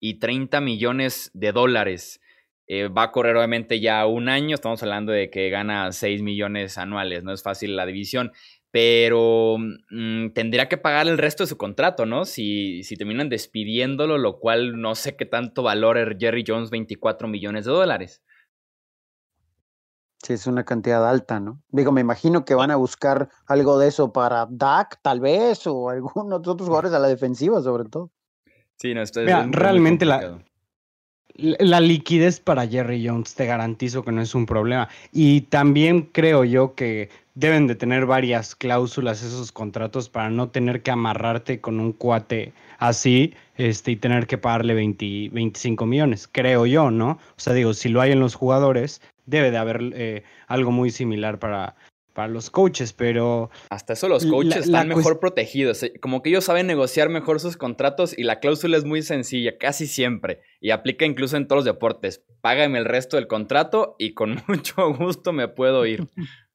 y 0.00 0.18
30 0.18 0.60
millones 0.60 1.30
de 1.34 1.52
dólares. 1.52 2.20
Eh, 2.66 2.88
va 2.88 3.04
a 3.04 3.12
correr 3.12 3.36
obviamente 3.36 3.78
ya 3.80 4.04
un 4.06 4.28
año, 4.28 4.56
estamos 4.56 4.82
hablando 4.82 5.12
de 5.12 5.30
que 5.30 5.50
gana 5.50 5.92
6 5.92 6.22
millones 6.22 6.78
anuales, 6.78 7.22
no 7.22 7.32
es 7.32 7.42
fácil 7.42 7.76
la 7.76 7.86
división, 7.86 8.32
pero 8.78 9.56
mm, 9.58 10.28
tendría 10.34 10.68
que 10.68 10.78
pagar 10.78 11.08
el 11.08 11.18
resto 11.18 11.42
de 11.42 11.48
su 11.48 11.56
contrato, 11.56 12.06
¿no? 12.06 12.24
Si, 12.24 12.84
si 12.84 12.94
terminan 12.94 13.28
despidiéndolo, 13.28 14.18
lo 14.18 14.38
cual 14.38 14.80
no 14.80 14.94
sé 14.94 15.16
qué 15.16 15.26
tanto 15.26 15.64
valor 15.64 16.16
Jerry 16.16 16.44
Jones 16.46 16.70
24 16.70 17.26
millones 17.26 17.64
de 17.64 17.72
dólares. 17.72 18.22
Sí, 20.22 20.34
es 20.34 20.46
una 20.46 20.64
cantidad 20.64 21.08
alta, 21.08 21.40
¿no? 21.40 21.60
Digo, 21.70 21.90
me 21.90 22.02
imagino 22.02 22.44
que 22.44 22.54
van 22.54 22.70
a 22.70 22.76
buscar 22.76 23.30
algo 23.48 23.80
de 23.80 23.88
eso 23.88 24.12
para 24.12 24.46
Dak, 24.48 25.00
tal 25.02 25.18
vez, 25.18 25.66
o 25.66 25.90
algunos 25.90 26.38
otros 26.46 26.68
jugadores 26.68 26.92
a 26.92 27.00
la 27.00 27.08
defensiva, 27.08 27.60
sobre 27.60 27.88
todo. 27.88 28.12
Sí, 28.76 28.94
no, 28.94 29.02
estoy 29.02 29.24
Mira, 29.24 29.44
realmente 29.50 30.04
la, 30.04 30.38
la 31.38 31.80
liquidez 31.80 32.40
para 32.40 32.66
Jerry 32.66 33.06
Jones, 33.06 33.34
te 33.34 33.46
garantizo 33.46 34.04
que 34.04 34.12
no 34.12 34.20
es 34.20 34.34
un 34.34 34.44
problema. 34.44 34.88
Y 35.12 35.42
también 35.42 36.02
creo 36.12 36.44
yo 36.44 36.74
que 36.74 37.08
deben 37.34 37.68
de 37.68 37.76
tener 37.76 38.06
varias 38.06 38.56
cláusulas 38.56 39.22
esos 39.22 39.52
contratos 39.52 40.08
para 40.08 40.30
no 40.30 40.48
tener 40.48 40.82
que 40.82 40.90
amarrarte 40.90 41.60
con 41.60 41.78
un 41.78 41.92
cuate 41.92 42.52
así 42.78 43.34
este, 43.56 43.92
y 43.92 43.96
tener 43.96 44.26
que 44.26 44.38
pagarle 44.38 44.74
20, 44.74 45.30
25 45.30 45.86
millones, 45.86 46.28
creo 46.30 46.66
yo, 46.66 46.90
¿no? 46.90 47.12
O 47.12 47.18
sea, 47.36 47.54
digo, 47.54 47.74
si 47.74 47.88
lo 47.88 48.00
hay 48.00 48.10
en 48.12 48.20
los 48.20 48.34
jugadores, 48.34 49.00
debe 49.26 49.52
de 49.52 49.58
haber 49.58 49.80
eh, 49.94 50.24
algo 50.48 50.72
muy 50.72 50.90
similar 50.90 51.38
para, 51.38 51.76
para 52.18 52.26
los 52.26 52.50
coaches, 52.50 52.92
pero... 52.92 53.48
Hasta 53.70 53.92
eso 53.92 54.08
los 54.08 54.26
coaches 54.26 54.66
están 54.66 54.88
mejor 54.88 55.20
protegidos. 55.20 55.84
Eh, 55.84 55.92
como 56.00 56.20
que 56.20 56.30
ellos 56.30 56.42
saben 56.42 56.66
negociar 56.66 57.10
mejor 57.10 57.38
sus 57.38 57.56
contratos 57.56 58.12
y 58.18 58.24
la 58.24 58.40
cláusula 58.40 58.76
es 58.76 58.84
muy 58.84 59.02
sencilla, 59.02 59.56
casi 59.56 59.86
siempre. 59.86 60.40
Y 60.60 60.70
aplica 60.70 61.04
incluso 61.04 61.36
en 61.36 61.46
todos 61.46 61.58
los 61.58 61.64
deportes. 61.64 62.24
Págame 62.40 62.80
el 62.80 62.86
resto 62.86 63.18
del 63.18 63.28
contrato 63.28 63.94
y 64.00 64.14
con 64.14 64.42
mucho 64.48 64.92
gusto 64.94 65.32
me 65.32 65.46
puedo 65.46 65.86
ir. 65.86 66.08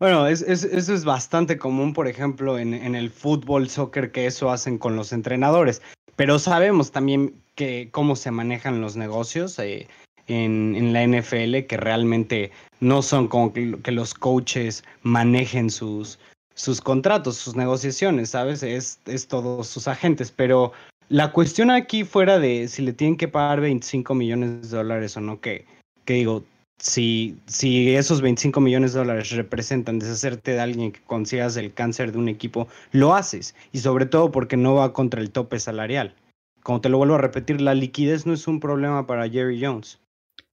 Bueno, 0.00 0.28
es, 0.28 0.42
eso 0.42 0.94
es 0.94 1.04
bastante 1.04 1.58
común, 1.58 1.92
por 1.92 2.06
ejemplo, 2.06 2.56
en, 2.56 2.72
en, 2.72 2.94
el 2.94 3.10
fútbol, 3.10 3.68
soccer, 3.68 4.12
que 4.12 4.26
eso 4.26 4.52
hacen 4.52 4.78
con 4.78 4.94
los 4.94 5.12
entrenadores. 5.12 5.82
Pero 6.14 6.38
sabemos 6.38 6.92
también 6.92 7.42
que 7.56 7.90
cómo 7.90 8.14
se 8.14 8.30
manejan 8.30 8.80
los 8.80 8.94
negocios. 8.94 9.58
Eh, 9.58 9.88
en, 10.28 10.92
la 10.92 11.06
NFL 11.06 11.66
que 11.66 11.76
realmente 11.76 12.50
no 12.80 13.02
son 13.02 13.28
como 13.28 13.52
que, 13.52 13.92
los 13.92 14.14
coaches 14.14 14.84
manejen 15.02 15.70
sus, 15.70 16.18
sus 16.54 16.80
contratos, 16.80 17.36
sus 17.36 17.56
negociaciones, 17.56 18.30
¿sabes? 18.30 18.62
Es, 18.62 19.00
es 19.06 19.26
todos 19.26 19.66
sus 19.66 19.88
agentes, 19.88 20.30
pero 20.30 20.72
la 21.08 21.32
cuestión 21.32 21.70
aquí 21.70 22.04
fuera 22.04 22.38
de 22.38 22.68
si 22.68 22.82
le 22.82 22.92
tienen 22.92 23.16
que 23.16 23.28
pagar 23.28 23.60
25 23.60 24.14
millones 24.14 24.70
de 24.70 24.76
dólares 24.76 25.16
o 25.16 25.20
no, 25.20 25.40
que, 25.40 25.64
que 26.04 26.14
digo, 26.14 26.44
si, 26.78 27.38
si 27.46 27.94
esos 27.96 28.20
25 28.20 28.60
millones 28.60 28.92
de 28.92 29.00
dólares 29.00 29.30
representan 29.30 29.98
deshacerte 29.98 30.52
de 30.52 30.60
alguien 30.60 30.92
que 30.92 31.00
consigas 31.00 31.56
el 31.56 31.72
cáncer 31.72 32.12
de 32.12 32.18
un 32.18 32.28
equipo, 32.28 32.68
lo 32.92 33.14
haces. 33.14 33.54
Y 33.72 33.78
sobre 33.78 34.06
todo 34.06 34.30
porque 34.30 34.56
no 34.56 34.74
va 34.74 34.92
contra 34.92 35.20
el 35.20 35.30
tope 35.30 35.58
salarial. 35.58 36.14
Como 36.62 36.80
te 36.80 36.88
lo 36.88 36.98
vuelvo 36.98 37.14
a 37.14 37.18
repetir, 37.18 37.60
la 37.60 37.74
liquidez 37.74 38.26
no 38.26 38.32
es 38.32 38.46
un 38.46 38.60
problema 38.60 39.06
para 39.06 39.28
Jerry 39.28 39.64
Jones. 39.64 39.98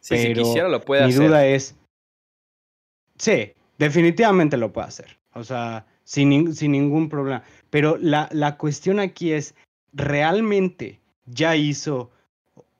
Sí, 0.06 0.20
si 0.20 0.34
quisiera 0.34 0.70
lo 0.70 0.82
puede 0.82 1.02
mi 1.02 1.10
hacer. 1.10 1.22
Mi 1.22 1.28
duda 1.28 1.48
es, 1.48 1.76
sí, 3.18 3.54
definitivamente 3.80 4.56
lo 4.56 4.72
puede 4.72 4.88
hacer. 4.88 5.18
O 5.34 5.44
sea, 5.44 5.88
sin, 6.04 6.54
sin 6.54 6.74
ningún 6.74 7.10
problema. 7.10 7.42
Pero 7.72 7.98
la, 8.00 8.30
la 8.32 8.56
cuestión 8.56 9.00
aquí 9.00 9.32
es, 9.32 9.56
¿realmente 9.94 11.00
ya 11.26 11.56
hizo 11.56 12.12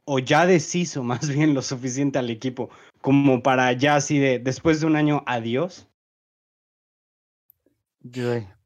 o 0.04 0.20
ya 0.20 0.46
deshizo 0.46 1.02
más 1.12 1.28
bien 1.28 1.56
lo 1.56 1.64
suficiente 1.64 2.20
al 2.20 2.30
equipo 2.30 2.70
como 3.02 3.42
para 3.42 3.72
ya 3.74 3.96
así 3.96 4.20
de, 4.20 4.38
después 4.38 4.80
de 4.80 4.86
un 4.86 4.96
año, 4.96 5.24
adiós? 5.26 5.88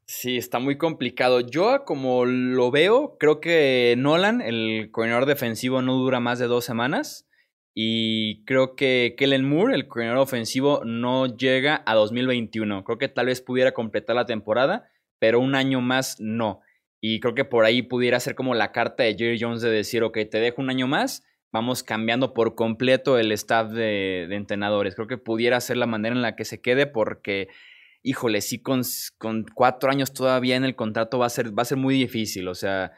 Sí, 0.04 0.36
está 0.36 0.58
muy 0.58 0.76
complicado. 0.76 1.40
Yo, 1.40 1.86
como 1.86 2.26
lo 2.26 2.70
veo, 2.70 3.16
creo 3.18 3.40
que 3.40 3.94
Nolan, 3.96 4.42
el 4.42 4.90
coordinador 4.92 5.24
defensivo, 5.24 5.80
no 5.80 5.94
dura 5.94 6.20
más 6.20 6.38
de 6.38 6.46
dos 6.46 6.66
semanas. 6.66 7.26
Y 7.74 8.44
creo 8.44 8.74
que 8.74 9.14
Kellen 9.16 9.48
Moore, 9.48 9.74
el 9.74 9.86
coordinador 9.86 10.22
ofensivo, 10.22 10.82
no 10.84 11.26
llega 11.26 11.82
a 11.86 11.94
2021. 11.94 12.84
Creo 12.84 12.98
que 12.98 13.08
tal 13.08 13.26
vez 13.26 13.40
pudiera 13.40 13.72
completar 13.72 14.16
la 14.16 14.26
temporada, 14.26 14.88
pero 15.18 15.40
un 15.40 15.54
año 15.54 15.80
más 15.80 16.16
no. 16.18 16.60
Y 17.00 17.20
creo 17.20 17.34
que 17.34 17.44
por 17.44 17.64
ahí 17.64 17.82
pudiera 17.82 18.20
ser 18.20 18.34
como 18.34 18.54
la 18.54 18.72
carta 18.72 19.04
de 19.04 19.14
Jerry 19.16 19.38
Jones 19.40 19.62
de 19.62 19.70
decir, 19.70 20.02
ok, 20.02 20.18
te 20.30 20.40
dejo 20.40 20.60
un 20.60 20.70
año 20.70 20.86
más, 20.86 21.24
vamos 21.52 21.82
cambiando 21.82 22.34
por 22.34 22.54
completo 22.54 23.18
el 23.18 23.32
staff 23.32 23.70
de, 23.70 24.26
de 24.28 24.36
entrenadores. 24.36 24.94
Creo 24.94 25.06
que 25.06 25.18
pudiera 25.18 25.60
ser 25.60 25.76
la 25.76 25.86
manera 25.86 26.14
en 26.14 26.22
la 26.22 26.36
que 26.36 26.44
se 26.44 26.60
quede 26.60 26.86
porque, 26.86 27.48
híjole, 28.02 28.40
sí, 28.40 28.60
con, 28.60 28.82
con 29.16 29.46
cuatro 29.54 29.90
años 29.90 30.12
todavía 30.12 30.56
en 30.56 30.64
el 30.64 30.76
contrato 30.76 31.18
va 31.18 31.26
a 31.26 31.30
ser, 31.30 31.56
va 31.56 31.62
a 31.62 31.66
ser 31.66 31.78
muy 31.78 31.94
difícil. 31.94 32.48
O 32.48 32.54
sea, 32.54 32.92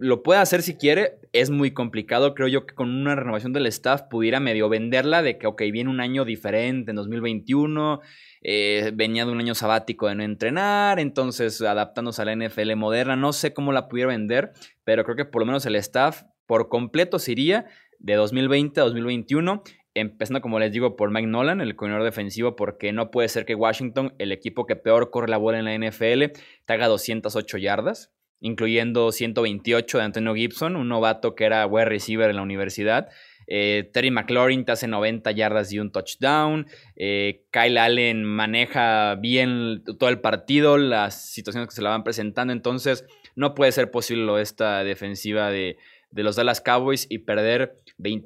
lo 0.00 0.22
puede 0.22 0.40
hacer 0.40 0.62
si 0.62 0.76
quiere, 0.76 1.18
es 1.32 1.50
muy 1.50 1.72
complicado. 1.72 2.34
Creo 2.34 2.48
yo 2.48 2.66
que 2.66 2.74
con 2.74 2.90
una 2.90 3.14
renovación 3.14 3.52
del 3.52 3.66
staff 3.66 4.02
pudiera 4.02 4.40
medio 4.40 4.68
venderla 4.68 5.22
de 5.22 5.38
que, 5.38 5.46
ok, 5.46 5.62
viene 5.72 5.90
un 5.90 6.00
año 6.00 6.24
diferente 6.24 6.90
en 6.90 6.96
2021, 6.96 8.00
eh, 8.42 8.92
venía 8.94 9.24
de 9.24 9.32
un 9.32 9.40
año 9.40 9.54
sabático 9.54 10.08
de 10.08 10.14
no 10.14 10.22
entrenar, 10.22 10.98
entonces 10.98 11.60
adaptándose 11.60 12.22
a 12.22 12.24
la 12.24 12.32
NFL 12.32 12.74
moderna, 12.76 13.16
no 13.16 13.32
sé 13.32 13.52
cómo 13.52 13.72
la 13.72 13.88
pudiera 13.88 14.08
vender, 14.08 14.52
pero 14.84 15.04
creo 15.04 15.16
que 15.16 15.24
por 15.24 15.42
lo 15.42 15.46
menos 15.46 15.66
el 15.66 15.76
staff 15.76 16.22
por 16.46 16.68
completo 16.68 17.18
se 17.18 17.32
iría 17.32 17.66
de 17.98 18.14
2020 18.14 18.80
a 18.80 18.84
2021. 18.84 19.62
Empezando, 19.94 20.40
como 20.40 20.60
les 20.60 20.70
digo, 20.70 20.94
por 20.94 21.10
Mike 21.10 21.26
Nolan, 21.26 21.60
el 21.60 21.74
coordinador 21.74 22.04
defensivo, 22.04 22.54
porque 22.54 22.92
no 22.92 23.10
puede 23.10 23.28
ser 23.28 23.44
que 23.44 23.56
Washington, 23.56 24.14
el 24.18 24.30
equipo 24.30 24.64
que 24.64 24.76
peor 24.76 25.10
corre 25.10 25.28
la 25.28 25.38
bola 25.38 25.58
en 25.58 25.64
la 25.64 25.74
NFL, 25.74 26.26
te 26.66 26.72
haga 26.72 26.86
208 26.86 27.58
yardas 27.58 28.12
incluyendo 28.40 29.12
128 29.12 29.98
de 29.98 30.04
Antonio 30.04 30.34
Gibson, 30.34 30.76
un 30.76 30.88
novato 30.88 31.34
que 31.34 31.44
era 31.44 31.66
wide 31.66 31.86
receiver 31.86 32.30
en 32.30 32.36
la 32.36 32.42
universidad. 32.42 33.08
Eh, 33.50 33.88
Terry 33.94 34.10
McLaurin 34.10 34.64
te 34.66 34.72
hace 34.72 34.86
90 34.86 35.30
yardas 35.32 35.72
y 35.72 35.78
un 35.78 35.90
touchdown. 35.90 36.66
Eh, 36.96 37.46
Kyle 37.50 37.78
Allen 37.78 38.22
maneja 38.22 39.14
bien 39.14 39.82
todo 39.98 40.10
el 40.10 40.20
partido, 40.20 40.76
las 40.76 41.32
situaciones 41.32 41.68
que 41.68 41.74
se 41.74 41.82
la 41.82 41.90
van 41.90 42.04
presentando. 42.04 42.52
Entonces, 42.52 43.06
no 43.34 43.54
puede 43.54 43.72
ser 43.72 43.90
posible 43.90 44.42
esta 44.42 44.84
defensiva 44.84 45.50
de, 45.50 45.78
de 46.10 46.22
los 46.22 46.36
Dallas 46.36 46.60
Cowboys 46.60 47.06
y 47.10 47.18
perder 47.18 47.76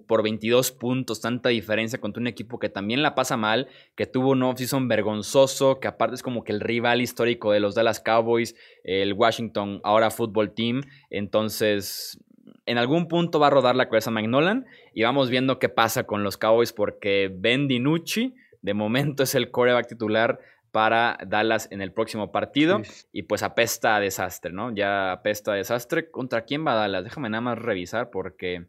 por 0.06 0.22
22 0.22 0.72
puntos, 0.72 1.20
tanta 1.20 1.48
diferencia 1.48 2.00
contra 2.00 2.20
un 2.20 2.26
equipo 2.26 2.58
que 2.58 2.68
también 2.68 3.02
la 3.02 3.14
pasa 3.14 3.36
mal, 3.36 3.68
que 3.96 4.06
tuvo 4.06 4.30
un 4.30 4.42
off-season 4.42 4.88
vergonzoso, 4.88 5.80
que 5.80 5.88
aparte 5.88 6.14
es 6.14 6.22
como 6.22 6.44
que 6.44 6.52
el 6.52 6.60
rival 6.60 7.00
histórico 7.00 7.52
de 7.52 7.60
los 7.60 7.74
Dallas 7.74 8.00
Cowboys, 8.00 8.54
el 8.84 9.14
Washington 9.14 9.80
ahora 9.82 10.10
Football 10.10 10.54
Team. 10.54 10.82
Entonces, 11.10 12.18
en 12.66 12.78
algún 12.78 13.08
punto 13.08 13.40
va 13.40 13.48
a 13.48 13.50
rodar 13.50 13.74
la 13.74 13.88
cabeza 13.88 14.10
Mike 14.10 14.28
Nolan 14.28 14.66
y 14.94 15.02
vamos 15.02 15.30
viendo 15.30 15.58
qué 15.58 15.68
pasa 15.68 16.04
con 16.04 16.22
los 16.22 16.36
Cowboys 16.36 16.72
porque 16.72 17.30
Ben 17.34 17.66
DiNucci 17.66 18.34
de 18.62 18.74
momento 18.74 19.24
es 19.24 19.34
el 19.34 19.50
coreback 19.50 19.88
titular 19.88 20.38
para 20.72 21.18
Dallas 21.26 21.68
en 21.70 21.82
el 21.82 21.92
próximo 21.92 22.32
partido. 22.32 22.82
Y 23.12 23.22
pues 23.22 23.42
apesta 23.42 23.94
a 23.94 24.00
desastre, 24.00 24.52
¿no? 24.52 24.74
Ya 24.74 25.12
apesta 25.12 25.52
a 25.52 25.56
desastre. 25.56 26.10
¿Contra 26.10 26.44
quién 26.44 26.66
va 26.66 26.74
Dallas? 26.74 27.04
Déjame 27.04 27.30
nada 27.30 27.42
más 27.42 27.58
revisar 27.58 28.10
porque 28.10 28.66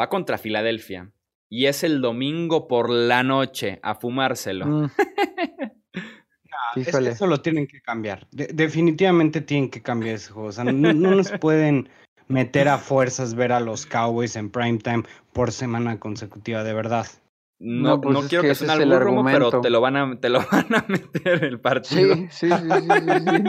va 0.00 0.08
contra 0.08 0.38
Filadelfia. 0.38 1.12
Y 1.50 1.66
es 1.66 1.82
el 1.82 2.00
domingo 2.00 2.68
por 2.68 2.88
la 2.88 3.24
noche 3.24 3.80
a 3.82 3.96
fumárselo. 3.96 4.66
Mm. 4.66 4.90
eso 6.76 7.26
lo 7.26 7.42
tienen 7.42 7.66
que 7.66 7.82
cambiar. 7.82 8.28
definitivamente 8.30 9.40
tienen 9.40 9.68
que 9.68 9.82
cambiar 9.82 10.14
ese 10.14 10.30
juego. 10.30 10.48
O 10.48 10.52
sea, 10.52 10.64
no, 10.64 10.92
no 10.92 11.16
nos 11.16 11.32
pueden 11.32 11.88
meter 12.28 12.68
a 12.68 12.78
fuerzas 12.78 13.34
ver 13.34 13.50
a 13.50 13.58
los 13.58 13.84
Cowboys 13.84 14.36
en 14.36 14.50
primetime 14.50 15.02
por 15.32 15.50
semana 15.50 15.98
consecutiva, 15.98 16.62
de 16.62 16.72
verdad. 16.72 17.06
No, 17.62 17.96
no, 17.96 18.00
pues 18.00 18.28
quiero 18.28 18.42
que, 18.42 18.54
sea 18.54 18.72
algún 18.72 19.00
rumbo, 19.00 19.24
pero 19.24 19.60
te 19.60 19.68
lo 19.68 19.82
van 19.82 19.94
a, 19.94 20.18
te 20.18 20.30
lo 20.30 20.40
van 20.50 20.74
a 20.74 20.86
meter 20.88 21.44
el 21.44 21.60
partido. 21.60 22.14
Sí, 22.14 22.28
sí, 22.30 22.48
sí, 22.48 22.48
sí, 22.48 23.44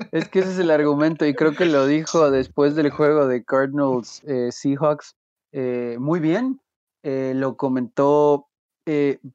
es 0.12 0.28
que 0.30 0.38
ese 0.38 0.52
es 0.52 0.58
el 0.58 0.70
argumento 0.70 1.26
y 1.26 1.34
creo 1.34 1.54
que 1.54 1.66
lo 1.66 1.86
dijo 1.86 2.30
después 2.30 2.74
del 2.74 2.88
juego 2.88 3.26
de 3.26 3.44
Cardinals 3.44 4.22
eh, 4.26 4.48
Seahawks 4.50 5.14
eh, 5.52 5.96
muy 6.00 6.20
bien. 6.20 6.60
Eh, 7.02 7.34
lo 7.36 7.56
comentó 7.56 8.48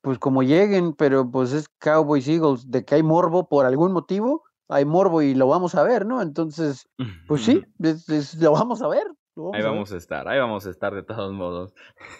pues 0.01 0.17
como 0.19 0.41
lleguen, 0.41 0.93
pero 0.93 1.29
pues 1.29 1.53
es 1.53 1.69
Cowboys 1.79 2.27
Eagles, 2.27 2.69
de 2.69 2.83
que 2.83 2.95
hay 2.95 3.03
morbo 3.03 3.47
por 3.47 3.65
algún 3.65 3.93
motivo, 3.93 4.43
hay 4.67 4.83
morbo 4.83 5.21
y 5.21 5.35
lo 5.35 5.47
vamos 5.47 5.75
a 5.75 5.83
ver, 5.83 6.05
¿no? 6.05 6.21
Entonces, 6.21 6.89
pues 7.27 7.43
sí, 7.43 7.63
lo 8.41 8.51
vamos 8.51 8.81
a 8.81 8.87
ver 8.87 9.05
ahí 9.53 9.61
vamos 9.61 9.91
a, 9.91 9.97
estar, 9.97 10.27
ahí 10.27 10.39
vamos 10.39 10.65
a 10.65 10.69
estar 10.69 10.93
de 10.95 11.03
todos 11.03 11.31
modos. 11.33 11.73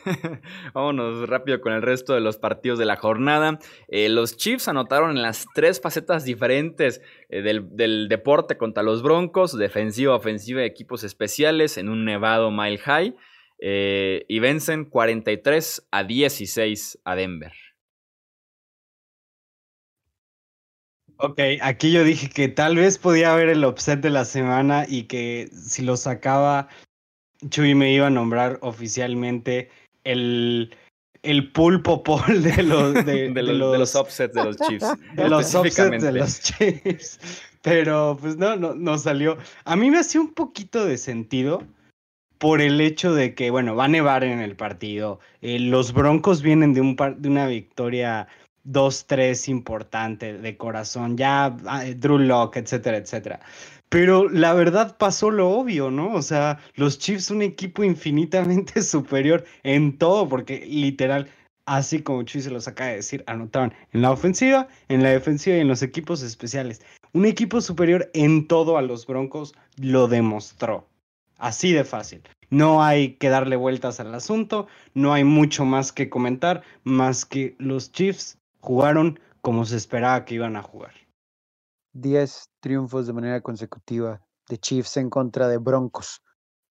Vámonos 0.74 1.28
rápido 1.28 1.62
con 1.62 1.74
el 1.74 1.82
resto 1.82 2.14
de 2.14 2.22
los 2.22 2.38
partidos 2.38 2.80
de 2.80 2.86
la 2.86 2.96
jornada. 2.96 3.60
Eh, 3.88 4.10
los 4.10 4.38
Chiefs 4.38 4.68
anotaron 4.68 5.12
en 5.12 5.22
las 5.22 5.46
tres 5.54 5.82
facetas 5.82 6.26
diferentes 6.26 7.02
eh, 7.30 7.42
del, 7.42 8.08
deporte 8.08 8.58
contra 8.58 8.84
los 8.84 9.02
Broncos, 9.02 9.58
defensiva, 9.58 10.16
ofensiva, 10.16 10.64
equipos 10.64 11.04
especiales 11.04 11.78
en 11.78 11.90
un 11.90 12.06
nevado 12.06 12.52
mile 12.52 12.78
high. 12.78 13.16
Eh, 13.60 14.24
y 14.28 14.40
vencen 14.40 14.86
43 14.86 15.88
a 15.90 16.04
16 16.04 17.00
a 17.04 17.16
Denver. 17.16 17.54
Ok, 21.20 21.40
aquí 21.62 21.92
yo 21.92 22.04
dije 22.04 22.30
que 22.30 22.48
tal 22.48 22.76
vez 22.76 23.00
podía 23.00 23.34
haber 23.34 23.50
el 23.50 23.66
upset 23.66 24.00
de 24.02 24.12
la 24.12 24.24
semana 24.24 24.86
y 24.88 25.06
que 25.06 25.50
si 25.52 25.82
lo 25.82 25.98
sacaba 25.98 26.68
Chuy 27.50 27.76
me 27.76 27.94
iba 27.94 28.08
a 28.08 28.12
nombrar 28.12 28.58
oficialmente 28.62 29.70
el, 30.04 30.76
el 31.24 31.52
pulpo 31.52 32.04
pol 32.04 32.44
de 32.44 32.64
los, 32.64 32.94
de, 33.06 33.32
de, 33.32 33.44
los, 33.44 33.72
de 33.72 33.78
los 33.78 33.96
upsets 33.96 34.34
de 34.34 34.44
los 34.44 34.58
Chiefs. 34.68 34.88
De 35.16 35.30
los 35.30 35.52
de 35.52 36.12
los 36.12 36.42
Chiefs. 36.42 37.20
Pero 37.62 38.18
pues 38.20 38.38
no, 38.38 38.56
no, 38.56 38.74
no 38.76 38.98
salió. 38.98 39.38
A 39.66 39.76
mí 39.76 39.92
me 39.92 40.00
hacía 40.00 40.22
un 40.22 40.34
poquito 40.34 40.86
de 40.86 40.98
sentido 40.98 41.64
por 42.38 42.62
el 42.62 42.80
hecho 42.82 43.14
de 43.14 43.34
que, 43.36 43.50
bueno, 43.50 43.76
va 43.76 43.86
a 43.86 43.90
nevar 43.90 44.24
en 44.24 44.40
el 44.40 44.56
partido. 44.56 45.20
Eh, 45.42 45.60
los 45.60 45.94
Broncos 45.94 46.42
vienen 46.42 46.74
de, 46.74 46.82
un 46.82 46.96
de 46.96 47.30
una 47.30 47.48
victoria 47.48 48.28
2-3 48.66 49.50
importante 49.50 50.38
de 50.38 50.58
corazón. 50.58 51.18
Ya 51.18 51.58
ah, 51.66 51.84
Drew 51.96 52.20
Locke, 52.20 52.58
etcétera, 52.58 52.98
etcétera. 52.98 53.40
Pero 53.90 54.28
la 54.30 54.54
verdad 54.54 54.98
pasó 54.98 55.32
lo 55.32 55.50
obvio, 55.50 55.92
¿no? 55.92 56.14
O 56.14 56.22
sea, 56.22 56.60
los 56.76 57.00
Chiefs 57.00 57.32
un 57.32 57.42
equipo 57.42 57.84
infinitamente 57.84 58.82
superior 58.84 59.46
en 59.64 59.98
todo, 59.98 60.28
porque 60.28 60.66
literal, 60.66 61.30
así 61.66 62.02
como 62.02 62.24
Chuy 62.24 62.42
se 62.42 62.52
los 62.52 62.68
acaba 62.68 62.90
de 62.90 62.98
decir, 62.98 63.24
anotaban 63.28 63.74
en 63.94 64.02
la 64.02 64.12
ofensiva, 64.12 64.68
en 64.90 65.04
la 65.04 65.10
defensiva 65.10 65.56
y 65.58 65.62
en 65.62 65.70
los 65.70 65.84
equipos 65.84 66.22
especiales. 66.22 66.82
Un 67.14 67.26
equipo 67.26 67.62
superior 67.62 68.10
en 68.14 68.48
todo 68.48 68.78
a 68.78 68.82
los 68.82 69.08
Broncos 69.08 69.56
lo 69.78 70.08
demostró. 70.08 70.88
Así 71.38 71.72
de 71.72 71.86
fácil. 71.86 72.22
No 72.50 72.84
hay 72.84 73.14
que 73.14 73.30
darle 73.30 73.56
vueltas 73.56 74.00
al 74.00 74.14
asunto, 74.16 74.68
no 74.94 75.14
hay 75.14 75.24
mucho 75.24 75.66
más 75.66 75.92
que 75.92 76.10
comentar, 76.10 76.64
más 76.84 77.26
que 77.26 77.56
los 77.60 77.92
Chiefs 77.92 78.38
jugaron 78.60 79.20
como 79.42 79.66
se 79.66 79.78
esperaba 79.78 80.26
que 80.26 80.36
iban 80.36 80.56
a 80.56 80.64
jugar. 80.64 80.94
10 82.02 82.50
triunfos 82.60 83.08
de 83.08 83.14
manera 83.14 83.42
consecutiva 83.42 84.22
de 84.50 84.58
Chiefs 84.58 84.98
en 84.98 85.10
contra 85.10 85.48
de 85.48 85.58
Broncos. 85.58 86.22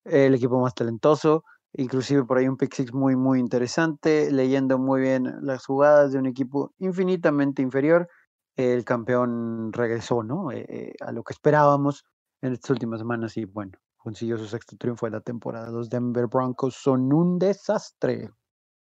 El 0.04 0.34
equipo 0.34 0.60
más 0.60 0.74
talentoso, 0.74 1.44
inclusive 1.72 2.24
por 2.24 2.38
ahí 2.38 2.48
un 2.48 2.56
pick 2.56 2.74
six 2.74 2.92
muy, 2.92 3.16
muy 3.16 3.40
interesante, 3.40 4.30
leyendo 4.30 4.78
muy 4.78 5.00
bien 5.00 5.34
las 5.42 5.66
jugadas 5.66 6.12
de 6.12 6.18
un 6.18 6.26
equipo 6.26 6.72
infinitamente 6.78 7.62
inferior. 7.62 8.08
el 8.56 8.84
campeón 8.84 9.72
regresó, 9.72 10.22
¿no? 10.22 10.50
Eh, 10.50 10.64
eh, 10.68 10.94
a 11.00 11.12
lo 11.12 11.22
que 11.22 11.34
esperábamos 11.34 12.04
en 12.40 12.54
estas 12.54 12.70
últimas 12.70 13.00
semanas 13.00 13.36
y 13.36 13.44
bueno, 13.44 13.72
consiguió 13.98 14.38
su 14.38 14.46
sexto 14.46 14.76
triunfo 14.78 15.06
de 15.06 15.12
la 15.12 15.20
temporada. 15.20 15.70
Los 15.70 15.90
Denver 15.90 16.26
Broncos 16.26 16.74
son 16.76 17.12
un 17.12 17.38
desastre. 17.38 18.30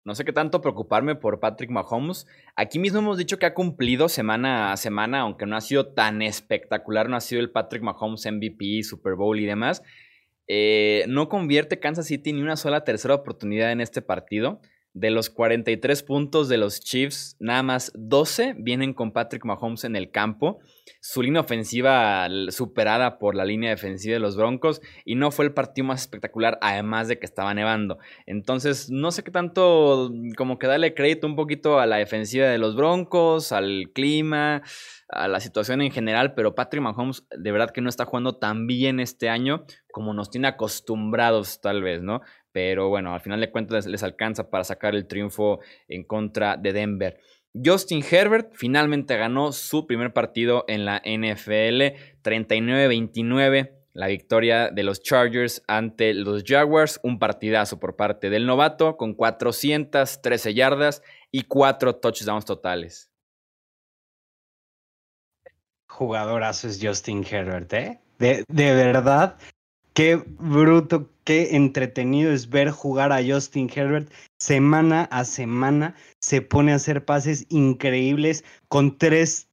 No 0.06 0.14
sé 0.14 0.24
qué 0.24 0.32
tanto 0.32 0.60
preocuparme 0.60 1.16
por 1.16 1.40
Patrick 1.40 1.68
Mahomes. 1.68 2.28
Aquí 2.54 2.78
mismo 2.78 3.00
hemos 3.00 3.18
dicho 3.18 3.40
que 3.40 3.46
ha 3.46 3.54
cumplido 3.54 4.08
semana 4.08 4.70
a 4.70 4.76
semana, 4.76 5.18
aunque 5.22 5.46
no 5.46 5.56
ha 5.56 5.60
sido 5.60 5.88
tan 5.94 6.22
espectacular, 6.22 7.08
no 7.08 7.16
ha 7.16 7.20
sido 7.20 7.40
el 7.40 7.50
Patrick 7.50 7.82
Mahomes 7.82 8.24
MVP, 8.24 8.84
Super 8.84 9.16
Bowl 9.16 9.40
y 9.40 9.46
demás. 9.46 9.82
Eh, 10.46 11.06
no 11.08 11.28
convierte 11.28 11.80
Kansas 11.80 12.06
City 12.06 12.32
ni 12.32 12.40
una 12.40 12.54
sola 12.56 12.84
tercera 12.84 13.16
oportunidad 13.16 13.72
en 13.72 13.80
este 13.80 14.00
partido. 14.00 14.60
De 14.96 15.10
los 15.10 15.28
43 15.28 16.02
puntos 16.04 16.48
de 16.48 16.56
los 16.56 16.80
Chiefs, 16.80 17.36
nada 17.38 17.62
más 17.62 17.92
12 17.96 18.54
vienen 18.56 18.94
con 18.94 19.12
Patrick 19.12 19.44
Mahomes 19.44 19.84
en 19.84 19.94
el 19.94 20.10
campo. 20.10 20.58
Su 21.02 21.20
línea 21.20 21.42
ofensiva 21.42 22.26
superada 22.48 23.18
por 23.18 23.34
la 23.34 23.44
línea 23.44 23.68
defensiva 23.68 24.14
de 24.14 24.20
los 24.20 24.38
Broncos 24.38 24.80
y 25.04 25.16
no 25.16 25.30
fue 25.30 25.44
el 25.44 25.52
partido 25.52 25.88
más 25.88 26.00
espectacular, 26.00 26.58
además 26.62 27.08
de 27.08 27.18
que 27.18 27.26
estaba 27.26 27.52
nevando. 27.52 27.98
Entonces, 28.24 28.88
no 28.88 29.10
sé 29.10 29.22
qué 29.22 29.30
tanto, 29.30 30.10
como 30.34 30.58
que 30.58 30.66
darle 30.66 30.94
crédito 30.94 31.26
un 31.26 31.36
poquito 31.36 31.78
a 31.78 31.84
la 31.84 31.98
defensiva 31.98 32.46
de 32.46 32.56
los 32.56 32.74
Broncos, 32.74 33.52
al 33.52 33.90
clima, 33.92 34.62
a 35.10 35.28
la 35.28 35.40
situación 35.40 35.82
en 35.82 35.92
general, 35.92 36.32
pero 36.32 36.54
Patrick 36.54 36.82
Mahomes 36.82 37.26
de 37.36 37.52
verdad 37.52 37.70
que 37.70 37.82
no 37.82 37.90
está 37.90 38.06
jugando 38.06 38.38
tan 38.38 38.66
bien 38.66 38.98
este 38.98 39.28
año 39.28 39.66
como 39.92 40.12
nos 40.12 40.30
tiene 40.30 40.48
acostumbrados 40.48 41.60
tal 41.62 41.82
vez, 41.82 42.02
¿no? 42.02 42.20
Pero 42.56 42.88
bueno, 42.88 43.12
al 43.12 43.20
final 43.20 43.38
de 43.38 43.50
cuentas 43.50 43.84
les 43.84 44.02
alcanza 44.02 44.48
para 44.48 44.64
sacar 44.64 44.94
el 44.94 45.06
triunfo 45.06 45.60
en 45.88 46.04
contra 46.04 46.56
de 46.56 46.72
Denver. 46.72 47.20
Justin 47.52 48.02
Herbert 48.02 48.52
finalmente 48.54 49.14
ganó 49.18 49.52
su 49.52 49.86
primer 49.86 50.14
partido 50.14 50.64
en 50.66 50.86
la 50.86 51.02
NFL, 51.04 52.22
39-29, 52.22 53.72
la 53.92 54.06
victoria 54.06 54.70
de 54.70 54.82
los 54.84 55.02
Chargers 55.02 55.64
ante 55.68 56.14
los 56.14 56.44
Jaguars, 56.46 56.98
un 57.02 57.18
partidazo 57.18 57.78
por 57.78 57.94
parte 57.94 58.30
del 58.30 58.46
novato 58.46 58.96
con 58.96 59.12
413 59.12 60.54
yardas 60.54 61.02
y 61.30 61.42
4 61.42 61.96
touchdowns 61.96 62.46
totales. 62.46 63.12
Jugadorazo 65.90 66.68
es 66.68 66.78
Justin 66.82 67.22
Herbert, 67.22 67.70
¿eh? 67.74 68.00
De, 68.18 68.44
de 68.48 68.74
verdad, 68.74 69.36
qué 69.96 70.22
bruto, 70.38 71.08
qué 71.24 71.56
entretenido 71.56 72.30
es 72.30 72.50
ver 72.50 72.70
jugar 72.70 73.12
a 73.12 73.24
Justin 73.26 73.70
Herbert 73.74 74.12
semana 74.38 75.04
a 75.10 75.24
semana. 75.24 75.94
Se 76.20 76.42
pone 76.42 76.72
a 76.72 76.76
hacer 76.76 77.06
pases 77.06 77.46
increíbles 77.48 78.44
con 78.68 78.98
tres 78.98 79.48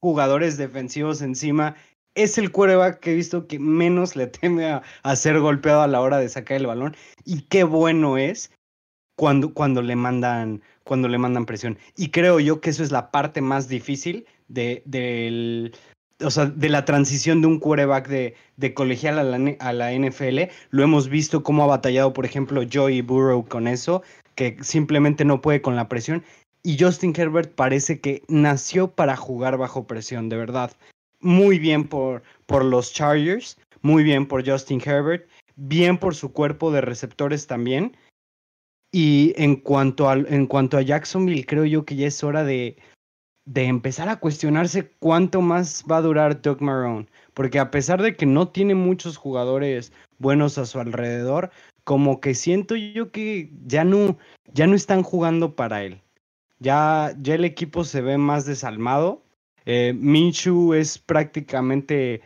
jugadores 0.00 0.56
defensivos 0.56 1.20
encima. 1.20 1.74
Es 2.14 2.38
el 2.38 2.52
quarterback 2.52 3.00
que 3.00 3.10
he 3.10 3.16
visto 3.16 3.48
que 3.48 3.58
menos 3.58 4.14
le 4.14 4.28
teme 4.28 4.66
a, 5.02 5.16
ser 5.16 5.40
golpeado 5.40 5.82
a 5.82 5.88
la 5.88 6.00
hora 6.00 6.18
de 6.18 6.28
sacar 6.28 6.58
el 6.58 6.68
balón. 6.68 6.96
Y 7.24 7.42
qué 7.42 7.64
bueno 7.64 8.18
es 8.18 8.52
cuando, 9.16 9.52
cuando, 9.52 9.82
le, 9.82 9.96
mandan, 9.96 10.62
cuando 10.84 11.08
le 11.08 11.18
mandan 11.18 11.44
presión. 11.44 11.76
Y 11.96 12.10
creo 12.10 12.38
yo 12.38 12.60
que 12.60 12.70
eso 12.70 12.84
es 12.84 12.92
la 12.92 13.10
parte 13.10 13.40
más 13.40 13.68
difícil 13.68 14.26
de, 14.46 14.80
del, 14.84 15.74
o 16.20 16.30
sea, 16.30 16.46
de 16.46 16.68
la 16.68 16.84
transición 16.84 17.40
de 17.40 17.46
un 17.46 17.60
quarterback 17.60 18.08
de, 18.08 18.34
de 18.56 18.74
colegial 18.74 19.18
a 19.18 19.22
la, 19.22 19.56
a 19.60 19.72
la, 19.72 19.92
NFL. 19.92 20.50
Lo 20.70 20.82
hemos 20.82 21.08
visto 21.08 21.42
cómo 21.42 21.64
ha 21.64 21.68
batallado, 21.68 22.12
por 22.12 22.24
ejemplo, 22.24 22.62
Joey 22.70 23.02
Burrow 23.02 23.46
con 23.46 23.68
eso, 23.68 24.02
que 24.34 24.56
simplemente 24.60 25.24
no 25.24 25.40
puede 25.40 25.62
con 25.62 25.76
la 25.76 25.88
presión. 25.88 26.24
Y 26.62 26.76
Justin 26.78 27.14
Herbert 27.16 27.54
parece 27.54 28.00
que 28.00 28.22
nació 28.28 28.90
para 28.90 29.16
jugar 29.16 29.56
bajo 29.58 29.86
presión, 29.86 30.28
de 30.28 30.36
verdad. 30.36 30.72
Muy 31.20 31.58
bien 31.58 31.86
por, 31.86 32.22
por 32.46 32.64
los 32.64 32.92
Chargers, 32.92 33.56
muy 33.82 34.02
bien 34.02 34.26
por 34.26 34.48
Justin 34.48 34.82
Herbert, 34.84 35.28
bien 35.56 35.98
por 35.98 36.14
su 36.14 36.32
cuerpo 36.32 36.70
de 36.72 36.80
receptores 36.80 37.46
también. 37.46 37.96
Y 38.92 39.34
en 39.36 39.56
cuanto 39.56 40.08
a, 40.08 40.14
en 40.14 40.46
cuanto 40.46 40.78
a 40.78 40.82
Jacksonville, 40.82 41.46
creo 41.46 41.64
yo 41.64 41.84
que 41.84 41.96
ya 41.96 42.06
es 42.06 42.24
hora 42.24 42.42
de, 42.42 42.76
de 43.48 43.64
empezar 43.64 44.10
a 44.10 44.20
cuestionarse 44.20 44.90
cuánto 44.98 45.40
más 45.40 45.82
va 45.90 45.96
a 45.96 46.02
durar 46.02 46.42
Doug 46.42 46.60
Marrone. 46.60 47.06
Porque 47.32 47.58
a 47.58 47.70
pesar 47.70 48.02
de 48.02 48.14
que 48.14 48.26
no 48.26 48.48
tiene 48.48 48.74
muchos 48.74 49.16
jugadores 49.16 49.90
buenos 50.18 50.58
a 50.58 50.66
su 50.66 50.78
alrededor, 50.78 51.50
como 51.84 52.20
que 52.20 52.34
siento 52.34 52.76
yo 52.76 53.10
que 53.10 53.50
ya 53.66 53.84
no, 53.84 54.18
ya 54.52 54.66
no 54.66 54.74
están 54.74 55.02
jugando 55.02 55.56
para 55.56 55.82
él. 55.82 56.02
Ya, 56.58 57.14
ya 57.22 57.36
el 57.36 57.46
equipo 57.46 57.84
se 57.84 58.02
ve 58.02 58.18
más 58.18 58.44
desalmado. 58.44 59.22
Eh, 59.64 59.94
Minshew 59.94 60.74
es 60.74 60.98
prácticamente, 60.98 62.20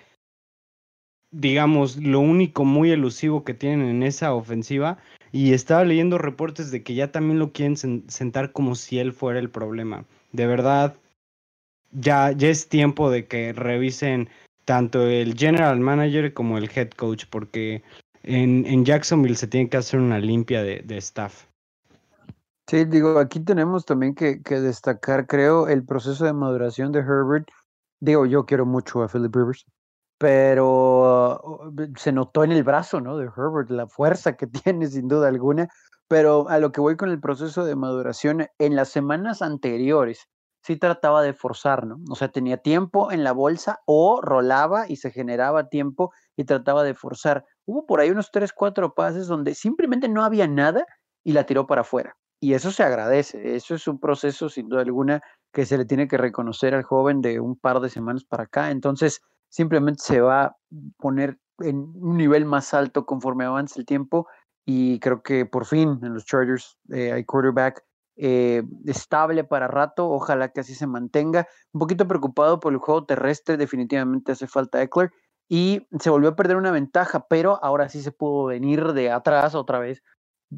digamos, 1.31 1.99
lo 1.99 2.19
único 2.19 2.65
muy 2.65 2.91
elusivo 2.91 3.45
que 3.45 3.55
tienen 3.55 3.89
en 3.89 4.03
esa 4.03 4.35
ofensiva. 4.35 4.99
Y 5.31 5.53
estaba 5.53 5.85
leyendo 5.85 6.19
reportes 6.19 6.73
de 6.73 6.83
que 6.83 6.95
ya 6.95 7.13
también 7.13 7.39
lo 7.39 7.53
quieren 7.53 7.77
sentar 7.77 8.51
como 8.51 8.75
si 8.75 8.99
él 8.99 9.13
fuera 9.13 9.39
el 9.39 9.51
problema. 9.51 10.05
De 10.33 10.47
verdad, 10.47 10.97
ya, 11.93 12.33
ya 12.33 12.49
es 12.49 12.69
tiempo 12.69 13.11
de 13.11 13.27
que 13.27 13.53
revisen 13.53 14.29
tanto 14.65 15.07
el 15.07 15.35
general 15.37 15.81
manager 15.81 16.33
como 16.33 16.59
el 16.59 16.71
head 16.75 16.91
coach, 16.91 17.25
porque 17.31 17.83
en, 18.23 18.67
en 18.67 18.85
Jacksonville 18.85 19.37
se 19.37 19.47
tiene 19.47 19.69
que 19.69 19.77
hacer 19.77 20.01
una 20.01 20.19
limpia 20.19 20.63
de, 20.63 20.83
de 20.85 20.99
staff. 20.99 21.47
Sí, 22.69 22.85
digo, 22.85 23.19
aquí 23.19 23.41
tenemos 23.41 23.85
también 23.85 24.15
que, 24.15 24.41
que, 24.43 24.61
destacar, 24.61 25.27
creo, 25.27 25.69
el 25.69 25.85
proceso 25.85 26.25
de 26.25 26.33
maduración 26.33 26.93
de 26.93 27.01
Herbert. 27.01 27.49
Digo, 28.01 28.25
yo 28.25 28.47
quiero 28.47 28.65
mucho 28.65 29.03
a 29.03 29.09
Philip 29.09 29.35
Rivers, 29.35 29.67
pero 30.17 31.41
uh, 31.43 31.93
se 31.97 32.13
notó 32.13 32.45
en 32.45 32.53
el 32.53 32.63
brazo, 32.63 33.01
¿no? 33.01 33.17
De 33.19 33.27
Herbert, 33.27 33.69
la 33.71 33.89
fuerza 33.89 34.37
que 34.37 34.47
tiene, 34.65 34.87
sin 34.87 35.09
duda 35.09 35.29
alguna. 35.29 35.69
Pero 36.09 36.49
a 36.49 36.59
lo 36.59 36.73
que 36.73 36.81
voy 36.81 36.97
con 36.97 37.11
el 37.11 37.21
proceso 37.21 37.65
de 37.65 37.75
maduración, 37.75 38.47
en 38.59 38.77
las 38.77 38.91
semanas 38.91 39.43
anteriores, 39.43 40.29
sí 40.63 40.77
trataba 40.77 41.23
de 41.23 41.33
forzar, 41.33 41.87
¿no? 41.87 41.99
O 42.11 42.15
sea, 42.15 42.29
tenía 42.29 42.57
tiempo 42.57 43.13
en 43.13 43.25
la 43.25 43.33
bolsa 43.33 43.81
o 43.87 44.21
rolaba 44.21 44.89
y 44.89 44.97
se 44.97 45.11
generaba 45.11 45.69
tiempo 45.69 46.13
y 46.37 46.45
trataba 46.45 46.85
de 46.85 46.95
forzar. 46.95 47.45
Hubo 47.67 47.87
por 47.87 48.01
ahí 48.01 48.11
unos 48.11 48.31
tres, 48.31 48.53
cuatro 48.53 48.95
pases 48.95 49.27
donde 49.27 49.55
simplemente 49.55 50.09
no 50.09 50.25
había 50.25 50.47
nada 50.47 50.87
y 51.25 51.33
la 51.33 51.45
tiró 51.45 51.67
para 51.67 51.83
afuera. 51.83 52.17
Y 52.41 52.55
eso 52.55 52.73
se 52.73 52.83
agradece, 52.83 53.55
eso 53.55 53.75
es 53.75 53.87
un 53.87 54.01
proceso 54.01 54.49
sin 54.49 54.69
duda 54.69 54.83
alguna 54.83 55.21
que 55.53 55.65
se 55.65 55.79
le 55.79 55.85
tiene 55.85 56.09
que 56.09 56.17
reconocer 56.17 56.75
al 56.75 56.83
joven 56.83 57.21
de 57.21 57.39
un 57.39 57.57
par 57.57 57.81
de 57.81 57.89
semanas 57.89 58.25
para 58.25 58.45
acá. 58.45 58.71
Entonces, 58.71 59.21
simplemente 59.49 60.03
se 60.03 60.21
va 60.21 60.45
a 60.45 60.57
poner 60.97 61.39
en 61.59 61.93
un 61.95 62.17
nivel 62.17 62.45
más 62.45 62.75
alto 62.75 63.05
conforme 63.07 63.45
avance 63.45 63.79
el 63.79 63.87
tiempo 63.87 64.27
y 64.65 64.99
creo 65.01 65.23
que 65.23 65.47
por 65.47 65.67
fin 65.67 66.01
en 66.03 66.15
los 66.15 66.25
Chargers 66.25 66.79
eh, 66.91 67.13
hay 67.13 67.25
quarterback 67.25 67.85
eh, 68.25 68.63
estable 68.87 69.43
para 69.43 69.67
rato, 69.67 70.09
ojalá 70.09 70.51
que 70.53 70.61
así 70.61 70.77
se 70.77 70.87
mantenga. 70.87 71.49
Un 71.73 71.81
poquito 71.81 72.07
preocupado 72.07 72.61
por 72.61 72.73
el 72.73 72.79
juego 72.79 73.05
terrestre, 73.05 73.57
definitivamente 73.57 74.31
hace 74.31 74.47
falta 74.47 74.81
Eckler 74.81 75.11
y 75.49 75.89
se 75.99 76.09
volvió 76.09 76.29
a 76.29 76.37
perder 76.37 76.57
una 76.57 76.71
ventaja, 76.71 77.27
pero 77.29 77.59
ahora 77.65 77.89
sí 77.89 78.01
se 78.01 78.13
pudo 78.13 78.45
venir 78.45 78.93
de 78.93 79.11
atrás 79.11 79.57
otra 79.57 79.81
vez 79.81 80.05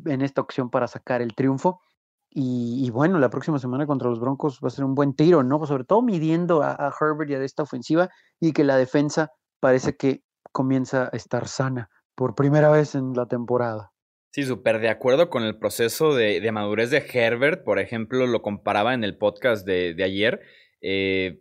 en 0.05 0.21
esta 0.21 0.43
opción 0.43 0.69
para 0.69 0.89
sacar 0.89 1.23
el 1.23 1.35
triunfo. 1.35 1.81
Y, 2.29 2.91
bueno, 2.91 3.19
la 3.19 3.31
próxima 3.31 3.59
semana 3.59 3.87
contra 3.87 4.11
los 4.11 4.21
Broncos 4.21 4.61
va 4.63 4.69
a 4.69 4.71
ser 4.71 4.85
un 4.85 4.95
buen 4.95 5.15
tiro, 5.15 5.43
¿no? 5.43 5.65
Sobre 5.65 5.85
todo 5.85 6.03
midiendo 6.03 6.63
a, 6.63 6.73
a 6.73 6.93
Herbert 7.01 7.31
y 7.31 7.35
a 7.35 7.43
esta 7.43 7.63
ofensiva 7.63 8.11
y 8.41 8.53
que 8.53 8.65
la 8.65 8.77
defensa 8.77 9.31
parece 9.61 9.97
que 9.97 10.23
comienza 10.53 11.05
a 11.05 11.17
estar 11.17 11.49
sana 11.49 11.89
por 12.15 12.35
primera 12.35 12.71
vez 12.71 12.95
en 12.95 13.15
la 13.15 13.27
temporada. 13.27 13.94
Sí, 14.35 14.43
súper 14.43 14.81
de 14.81 14.89
acuerdo 14.89 15.31
con 15.31 15.45
el 15.45 15.59
proceso 15.59 16.13
de, 16.13 16.41
de, 16.41 16.51
madurez 16.51 16.91
de 16.91 17.07
Herbert. 17.09 17.63
Por 17.63 17.79
ejemplo, 17.79 18.27
lo 18.27 18.43
comparaba 18.43 18.93
en 18.93 19.05
el 19.05 19.17
podcast 19.17 19.65
de, 19.65 19.95
de 19.95 20.03
ayer, 20.03 20.41
eh, 20.81 21.39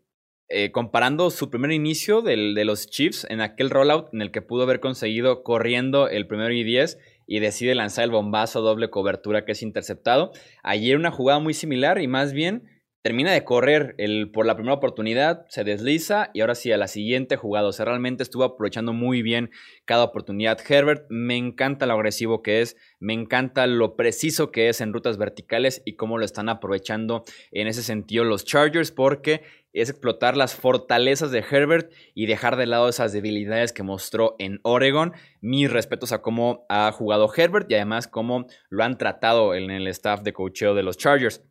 eh, 0.48 0.72
comparando 0.72 1.32
su 1.32 1.50
primer 1.50 1.72
inicio 1.72 2.22
del, 2.22 2.54
de 2.54 2.66
los 2.66 2.86
Chiefs 2.86 3.26
en 3.32 3.42
aquel 3.42 3.72
rollout 3.72 4.14
en 4.14 4.22
el 4.22 4.30
que 4.30 4.44
pudo 4.44 4.62
haber 4.62 4.80
conseguido 4.80 5.42
corriendo 5.42 6.08
el 6.08 6.28
primero 6.28 6.54
y 6.54 6.64
10 6.64 7.00
y 7.26 7.40
decide 7.40 7.74
lanzar 7.74 8.04
el 8.04 8.12
bombazo 8.12 8.62
doble 8.62 8.92
cobertura 8.92 9.44
que 9.44 9.54
es 9.54 9.64
interceptado. 9.64 10.32
Ayer 10.62 10.96
una 10.96 11.10
jugada 11.10 11.40
muy 11.40 11.56
similar 11.56 12.00
y 12.00 12.08
más 12.08 12.32
bien 12.32 12.73
termina 13.04 13.34
de 13.34 13.44
correr 13.44 13.98
por 14.32 14.46
la 14.46 14.56
primera 14.56 14.76
oportunidad, 14.76 15.46
se 15.50 15.66
desliza 15.66 16.32
y 16.34 16.40
ahora 16.40 16.56
sí 16.56 16.72
a 16.72 16.78
la 16.78 16.88
siguiente 16.88 17.36
jugada. 17.36 17.68
O 17.68 17.74
sea, 17.74 17.84
realmente 17.86 18.24
estuvo 18.24 18.46
aprovechando 18.46 18.94
muy 18.94 19.22
bien 19.22 19.52
cada 19.84 20.06
oportunidad. 20.06 20.58
Herbert, 20.68 21.06
me 21.10 21.36
encanta 21.36 21.86
lo 21.86 21.96
agresivo 21.96 22.42
que 22.42 22.62
es, 22.62 22.78
me 23.00 23.14
encanta 23.14 23.68
lo 23.68 23.98
preciso 23.98 24.52
que 24.52 24.70
es 24.70 24.80
en 24.80 24.94
rutas 24.94 25.18
verticales 25.18 25.82
y 25.84 25.98
cómo 25.98 26.18
lo 26.18 26.24
están 26.24 26.48
aprovechando 26.48 27.26
en 27.52 27.68
ese 27.68 27.84
sentido 27.84 28.24
los 28.24 28.46
Chargers, 28.46 28.94
porque 28.94 29.44
es 29.74 29.90
explotar 29.90 30.38
las 30.38 30.56
fortalezas 30.56 31.32
de 31.32 31.40
Herbert 31.40 31.92
y 32.14 32.28
dejar 32.28 32.56
de 32.56 32.68
lado 32.68 32.88
esas 32.88 33.12
debilidades 33.12 33.74
que 33.74 33.84
mostró 33.84 34.38
en 34.40 34.62
Oregon. 34.64 35.12
Mis 35.42 35.70
respetos 35.70 36.14
a 36.14 36.22
cómo 36.22 36.66
ha 36.70 36.90
jugado 36.94 37.30
Herbert 37.36 37.70
y 37.70 37.76
además 37.76 38.08
cómo 38.08 38.46
lo 38.70 38.86
han 38.86 38.98
tratado 38.98 39.56
en 39.56 39.72
el 39.72 39.88
staff 39.88 40.22
de 40.22 40.32
coacheo 40.32 40.74
de 40.74 40.84
los 40.84 40.98
Chargers. 40.98 41.44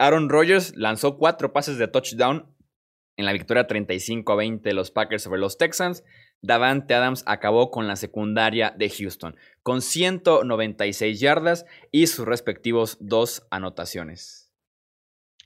Aaron 0.00 0.30
Rodgers 0.30 0.74
lanzó 0.76 1.18
cuatro 1.18 1.52
pases 1.52 1.76
de 1.76 1.86
touchdown 1.86 2.46
en 3.18 3.26
la 3.26 3.34
victoria 3.34 3.66
35 3.66 4.32
a 4.32 4.36
20 4.36 4.66
de 4.66 4.74
los 4.74 4.90
Packers 4.90 5.22
sobre 5.22 5.40
los 5.40 5.58
Texans, 5.58 6.04
Davante 6.40 6.94
Adams 6.94 7.22
acabó 7.26 7.70
con 7.70 7.86
la 7.86 7.96
secundaria 7.96 8.74
de 8.78 8.88
Houston, 8.88 9.36
con 9.62 9.82
196 9.82 11.20
yardas 11.20 11.66
y 11.90 12.06
sus 12.06 12.24
respectivos 12.24 12.96
dos 12.98 13.46
anotaciones. 13.50 14.50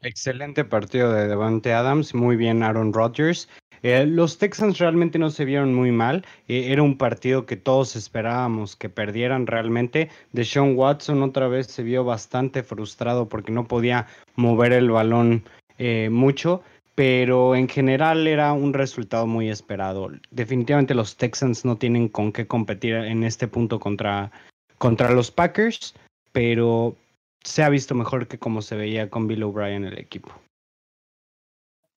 Excelente 0.02 0.64
partido 0.64 1.12
de 1.12 1.26
Davante 1.26 1.72
Adams, 1.72 2.14
muy 2.14 2.36
bien 2.36 2.62
Aaron 2.62 2.92
Rodgers. 2.92 3.48
Eh, 3.84 4.06
los 4.06 4.38
Texans 4.38 4.78
realmente 4.78 5.18
no 5.18 5.28
se 5.28 5.44
vieron 5.44 5.74
muy 5.74 5.92
mal. 5.92 6.24
Eh, 6.48 6.72
era 6.72 6.82
un 6.82 6.96
partido 6.96 7.44
que 7.44 7.56
todos 7.56 7.96
esperábamos 7.96 8.76
que 8.76 8.88
perdieran 8.88 9.46
realmente. 9.46 10.08
Deshaun 10.32 10.74
Watson 10.74 11.22
otra 11.22 11.48
vez 11.48 11.66
se 11.66 11.82
vio 11.82 12.02
bastante 12.02 12.62
frustrado 12.62 13.28
porque 13.28 13.52
no 13.52 13.68
podía 13.68 14.06
mover 14.36 14.72
el 14.72 14.90
balón 14.90 15.44
eh, 15.78 16.08
mucho 16.10 16.62
pero 16.94 17.56
en 17.56 17.68
general 17.68 18.28
era 18.28 18.52
un 18.52 18.72
resultado 18.72 19.26
muy 19.26 19.50
esperado. 19.50 20.12
Definitivamente 20.30 20.94
los 20.94 21.16
Texans 21.16 21.64
no 21.64 21.76
tienen 21.76 22.08
con 22.08 22.30
qué 22.30 22.46
competir 22.46 22.94
en 22.94 23.24
este 23.24 23.48
punto 23.48 23.80
contra, 23.80 24.30
contra 24.78 25.10
los 25.10 25.32
Packers, 25.32 25.96
pero 26.30 26.94
se 27.42 27.64
ha 27.64 27.68
visto 27.68 27.96
mejor 27.96 28.28
que 28.28 28.38
como 28.38 28.62
se 28.62 28.76
veía 28.76 29.10
con 29.10 29.26
Bill 29.26 29.42
O'Brien 29.42 29.84
el 29.84 29.98
equipo. 29.98 30.30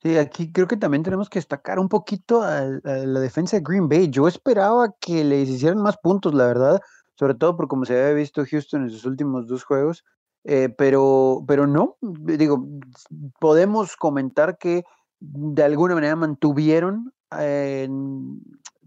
Sí, 0.07 0.17
aquí 0.17 0.53
creo 0.53 0.69
que 0.69 0.77
también 0.77 1.03
tenemos 1.03 1.29
que 1.29 1.37
destacar 1.39 1.79
un 1.79 1.89
poquito 1.89 2.41
a, 2.41 2.61
la 2.61 3.19
defensa 3.19 3.57
de 3.57 3.63
Green 3.67 3.89
Bay. 3.89 4.09
Yo 4.09 4.25
esperaba 4.29 4.93
que 5.01 5.25
les 5.25 5.49
hicieran 5.49 5.81
más 5.81 5.97
puntos, 5.97 6.33
la 6.33 6.45
verdad, 6.45 6.79
sobre 7.15 7.33
todo 7.33 7.57
por 7.57 7.67
como 7.67 7.83
se 7.83 7.91
había 7.99 8.13
visto 8.13 8.45
Houston 8.49 8.83
en 8.83 8.89
sus 8.89 9.03
últimos 9.03 9.47
dos 9.47 9.65
juegos. 9.65 10.05
Eh, 10.45 10.69
pero, 10.69 11.43
pero 11.45 11.67
no, 11.67 11.97
digo, 11.99 12.65
podemos 13.37 13.97
comentar 13.97 14.57
que 14.57 14.85
de 15.19 15.63
alguna 15.63 15.95
manera 15.95 16.15
mantuvieron, 16.15 17.11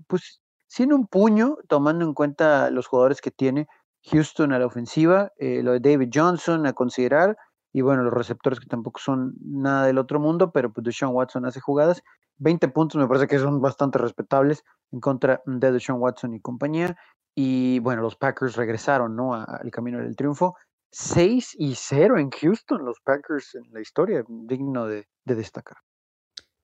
pues, 0.07 0.41
sin 0.69 0.95
un 0.95 1.07
puño, 1.07 1.59
tomando 1.69 2.07
en 2.07 2.15
cuenta 2.15 2.71
los 2.71 2.87
jugadores 2.87 3.21
que 3.21 3.31
tiene 3.31 3.69
Houston 4.05 4.55
a 4.55 4.59
la 4.59 4.65
ofensiva, 4.65 5.33
eh, 5.37 5.63
lo 5.63 5.73
de 5.73 5.81
David 5.81 6.09
Johnson 6.15 6.65
a 6.65 6.73
considerar, 6.73 7.37
y 7.73 7.83
bueno, 7.83 8.03
los 8.03 8.13
receptores 8.13 8.59
que 8.59 8.67
tampoco 8.67 9.01
son 9.01 9.35
nada 9.41 9.87
del 9.87 9.99
otro 9.99 10.19
mundo, 10.19 10.51
pero 10.51 10.73
pues 10.73 10.85
Deshaun 10.85 11.15
Watson 11.15 11.47
hace 11.47 11.61
jugadas. 11.61 12.03
20 12.39 12.69
puntos 12.69 13.01
me 13.01 13.07
parece 13.07 13.29
que 13.29 13.39
son 13.39 13.61
bastante 13.61 13.99
respetables 13.99 14.65
en 14.93 15.01
contra 15.01 15.43
de 15.47 15.73
Deshaun 15.73 16.01
Watson 16.01 16.35
y 16.35 16.41
compañía. 16.41 16.97
Y 17.35 17.79
bueno, 17.81 18.03
los 18.03 18.17
Packers 18.17 18.57
regresaron 18.57 19.15
¿no? 19.15 19.35
al 19.35 19.71
camino 19.71 19.99
del 19.99 20.17
triunfo. 20.17 20.57
6 20.93 21.55
y 21.59 21.75
0 21.77 22.19
en 22.19 22.31
Houston, 22.31 22.85
los 22.85 23.01
Packers 23.01 23.55
en 23.55 23.73
la 23.73 23.81
historia, 23.81 24.25
digno 24.29 24.87
de, 24.87 25.07
destacar. 25.25 25.79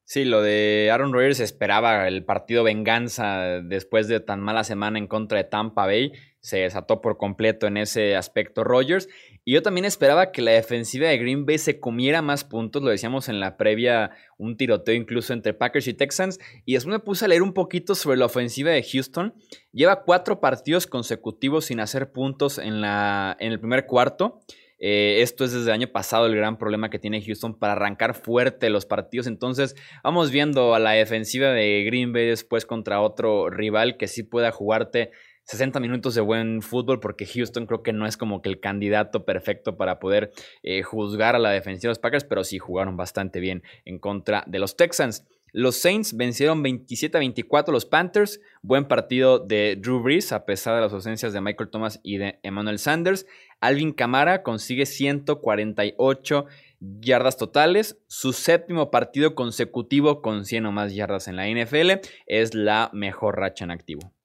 Sí, 0.05 0.25
lo 0.25 0.43
de 0.43 0.91
Aaron 0.93 1.13
Rodgers 1.13 1.41
esperaba 1.41 2.09
el 2.09 2.25
partido 2.25 2.65
venganza 2.65 3.61
después 3.63 4.09
de 4.09 4.21
tan 4.21 4.41
mala 4.41 4.65
semana 4.65 4.99
en 4.99 5.07
contra 5.07 5.39
de 5.39 5.45
Tampa 5.45 5.87
Bay. 5.87 6.13
Se 6.47 6.59
desató 6.59 7.01
por 7.01 7.17
completo 7.17 7.67
en 7.67 7.77
ese 7.77 8.15
aspecto 8.15 8.63
Rodgers. 8.63 9.09
Y 9.45 9.55
yo 9.55 9.63
también 9.63 9.85
esperaba 9.85 10.31
que 10.31 10.43
la 10.43 10.53
defensiva 10.53 11.09
de 11.09 11.19
Green 11.19 11.45
Bay 11.45 11.59
se 11.59 11.81
comiera 11.81 12.23
más 12.23 12.45
puntos. 12.45 12.85
Lo 12.85 12.91
decíamos 12.91 13.29
en 13.29 13.41
la 13.41 13.57
previa, 13.57 14.13
un 14.39 14.57
tiroteo 14.57 14.95
incluso 14.95 15.33
entre 15.33 15.55
Packers 15.55 15.89
y 15.89 15.95
Texans. 15.95 16.39
Y 16.65 16.75
después 16.75 16.93
me 16.93 17.01
puse 17.01 17.25
a 17.25 17.29
leer 17.29 17.43
un 17.43 17.53
poquito 17.53 17.97
sobre 17.97 18.17
la 18.17 18.27
ofensiva 18.27 18.71
de 18.71 18.85
Houston. 18.85 19.35
Lleva 19.73 20.05
cuatro 20.05 20.41
partidos 20.41 20.87
consecutivos 20.87 21.65
sin 21.65 21.81
hacer 21.81 22.13
puntos 22.13 22.59
en, 22.59 22.81
la, 22.81 23.37
en 23.41 23.51
el 23.51 23.59
primer 23.59 23.87
cuarto. 23.87 24.41
Eh, 24.79 25.23
esto 25.23 25.45
es 25.45 25.53
desde 25.53 25.67
el 25.67 25.73
año 25.73 25.89
pasado 25.89 26.27
el 26.27 26.37
gran 26.37 26.59
problema 26.59 26.91
que 26.91 27.01
tiene 27.01 27.25
Houston 27.25 27.59
para 27.59 27.73
arrancar 27.73 28.15
fuerte 28.15 28.71
los 28.71 28.87
partidos. 28.87 29.27
Entonces, 29.27 29.75
vamos 30.05 30.31
viendo 30.31 30.77
a 30.77 30.79
la 30.79 30.93
defensiva 30.93 31.49
de 31.49 31.83
Green 31.85 32.13
Bay 32.13 32.27
después 32.27 32.67
contra 32.67 33.01
otro 33.01 33.51
rival 33.51 33.97
que 33.97 34.07
sí 34.07 34.23
pueda 34.23 34.53
jugarte 34.53 35.11
60 35.47 35.81
minutos 35.81 36.15
de 36.15 36.21
buen 36.21 36.61
fútbol, 36.61 37.01
porque 37.01 37.27
Houston 37.27 37.67
creo 37.67 37.83
que 37.83 37.93
no 37.93 38.07
es 38.07 38.17
como 38.17 38.43
que 38.43 38.49
el 38.49 38.61
candidato 38.61 39.25
perfecto 39.25 39.77
para 39.77 39.99
poder 39.99 40.33
eh, 40.63 40.83
juzgar 40.83 41.37
a 41.37 41.39
la 41.39 41.51
defensiva 41.51 41.89
de 41.89 41.93
los 41.93 41.99
Packers, 41.99 42.25
pero 42.25 42.45
sí 42.45 42.59
jugaron 42.59 42.97
bastante 42.97 43.41
bien 43.41 43.63
en 43.85 43.99
contra 43.99 44.45
de 44.47 44.59
los 44.59 44.77
Texans. 44.77 45.25
Los 45.53 45.77
Saints 45.77 46.17
vencieron 46.17 46.63
27 46.63 47.17
a 47.17 47.21
24 47.21 47.73
a 47.73 47.75
los 47.75 47.87
Panthers. 47.87 48.41
Buen 48.61 48.87
partido 48.89 49.39
de 49.39 49.77
Drew 49.81 50.03
Brees, 50.03 50.33
a 50.33 50.45
pesar 50.45 50.75
de 50.75 50.83
las 50.83 50.93
ausencias 50.93 51.33
de 51.33 51.41
Michael 51.41 51.71
Thomas 51.71 52.01
y 52.03 52.19
de 52.19 52.39
Emmanuel 52.43 52.79
Sanders. 52.79 53.27
Alvin 53.61 53.93
Kamara 53.93 54.43
consigue 54.43 54.85
148 54.85 56.47
yardas 56.81 57.39
totales. 57.39 57.99
Su 58.07 58.33
séptimo 58.35 58.91
partido 58.91 59.35
consecutivo 59.35 60.21
con 60.21 60.45
100 60.45 60.67
o 60.67 60.73
más 60.73 60.95
yardas 60.95 61.29
en 61.29 61.37
la 61.37 61.49
NFL. 61.49 62.03
Es 62.27 62.53
la 62.55 62.91
mejor 62.93 63.39
racha 63.39 63.65
en 63.65 63.71
activo. 63.71 64.16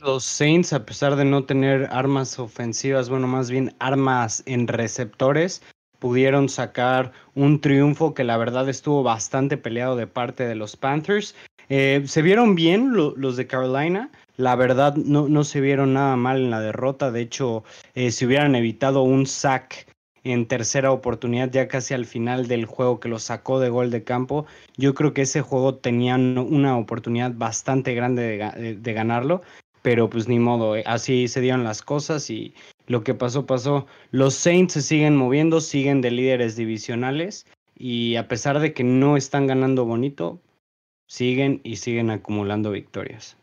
Los 0.00 0.24
Saints, 0.24 0.72
a 0.72 0.84
pesar 0.84 1.16
de 1.16 1.24
no 1.24 1.44
tener 1.44 1.88
armas 1.90 2.38
ofensivas, 2.38 3.08
bueno, 3.08 3.26
más 3.26 3.50
bien 3.50 3.74
armas 3.78 4.42
en 4.46 4.68
receptores, 4.68 5.62
pudieron 5.98 6.48
sacar 6.48 7.12
un 7.34 7.60
triunfo 7.60 8.14
que 8.14 8.24
la 8.24 8.36
verdad 8.36 8.68
estuvo 8.68 9.02
bastante 9.02 9.56
peleado 9.56 9.96
de 9.96 10.06
parte 10.06 10.46
de 10.46 10.54
los 10.54 10.76
Panthers. 10.76 11.34
Eh, 11.68 12.02
se 12.06 12.22
vieron 12.22 12.54
bien 12.54 12.92
los 12.94 13.36
de 13.36 13.46
Carolina, 13.46 14.10
la 14.36 14.56
verdad 14.56 14.94
no, 14.94 15.28
no, 15.28 15.44
se 15.44 15.60
vieron 15.60 15.94
nada 15.94 16.16
mal 16.16 16.38
en 16.38 16.50
la 16.50 16.60
derrota, 16.60 17.10
de 17.10 17.20
hecho 17.20 17.62
eh, 17.94 18.10
si 18.10 18.24
hubieran 18.24 18.54
evitado 18.54 19.02
un 19.02 19.26
sack 19.26 19.86
en 20.24 20.46
tercera 20.46 20.92
oportunidad 20.92 21.50
ya 21.50 21.68
casi 21.68 21.92
al 21.92 22.06
final 22.06 22.48
del 22.48 22.64
juego 22.64 23.00
que 23.00 23.08
lo 23.08 23.18
sacó 23.18 23.60
de 23.60 23.68
gol 23.68 23.90
de 23.90 24.02
campo, 24.02 24.46
yo 24.78 24.94
creo 24.94 25.12
que 25.12 25.22
ese 25.22 25.42
juego 25.42 25.74
tenían 25.74 26.38
una 26.38 26.78
oportunidad 26.78 27.32
bastante 27.34 27.94
grande 27.94 28.22
de, 28.22 28.76
de 28.76 28.92
ganarlo, 28.94 29.42
pero 29.82 30.08
pues 30.10 30.28
ni 30.28 30.38
modo, 30.38 30.76
eh, 30.76 30.82
así 30.86 31.28
se 31.28 31.40
dieron 31.40 31.64
las 31.64 31.82
cosas 31.82 32.30
y 32.30 32.54
lo 32.86 33.02
que 33.02 33.14
pasó, 33.14 33.46
pasó. 33.46 33.86
Los 34.10 34.34
Saints 34.34 34.74
se 34.74 34.82
siguen 34.82 35.16
moviendo, 35.16 35.60
siguen 35.60 36.00
de 36.00 36.10
líderes 36.10 36.56
divisionales 36.56 37.46
y 37.74 38.16
a 38.16 38.28
pesar 38.28 38.58
de 38.60 38.72
que 38.72 38.84
no 38.84 39.16
están 39.16 39.46
ganando 39.46 39.84
bonito, 39.84 40.40
siguen 41.06 41.60
y 41.64 41.76
siguen 41.76 42.10
acumulando 42.10 42.70
victorias. 42.70 43.36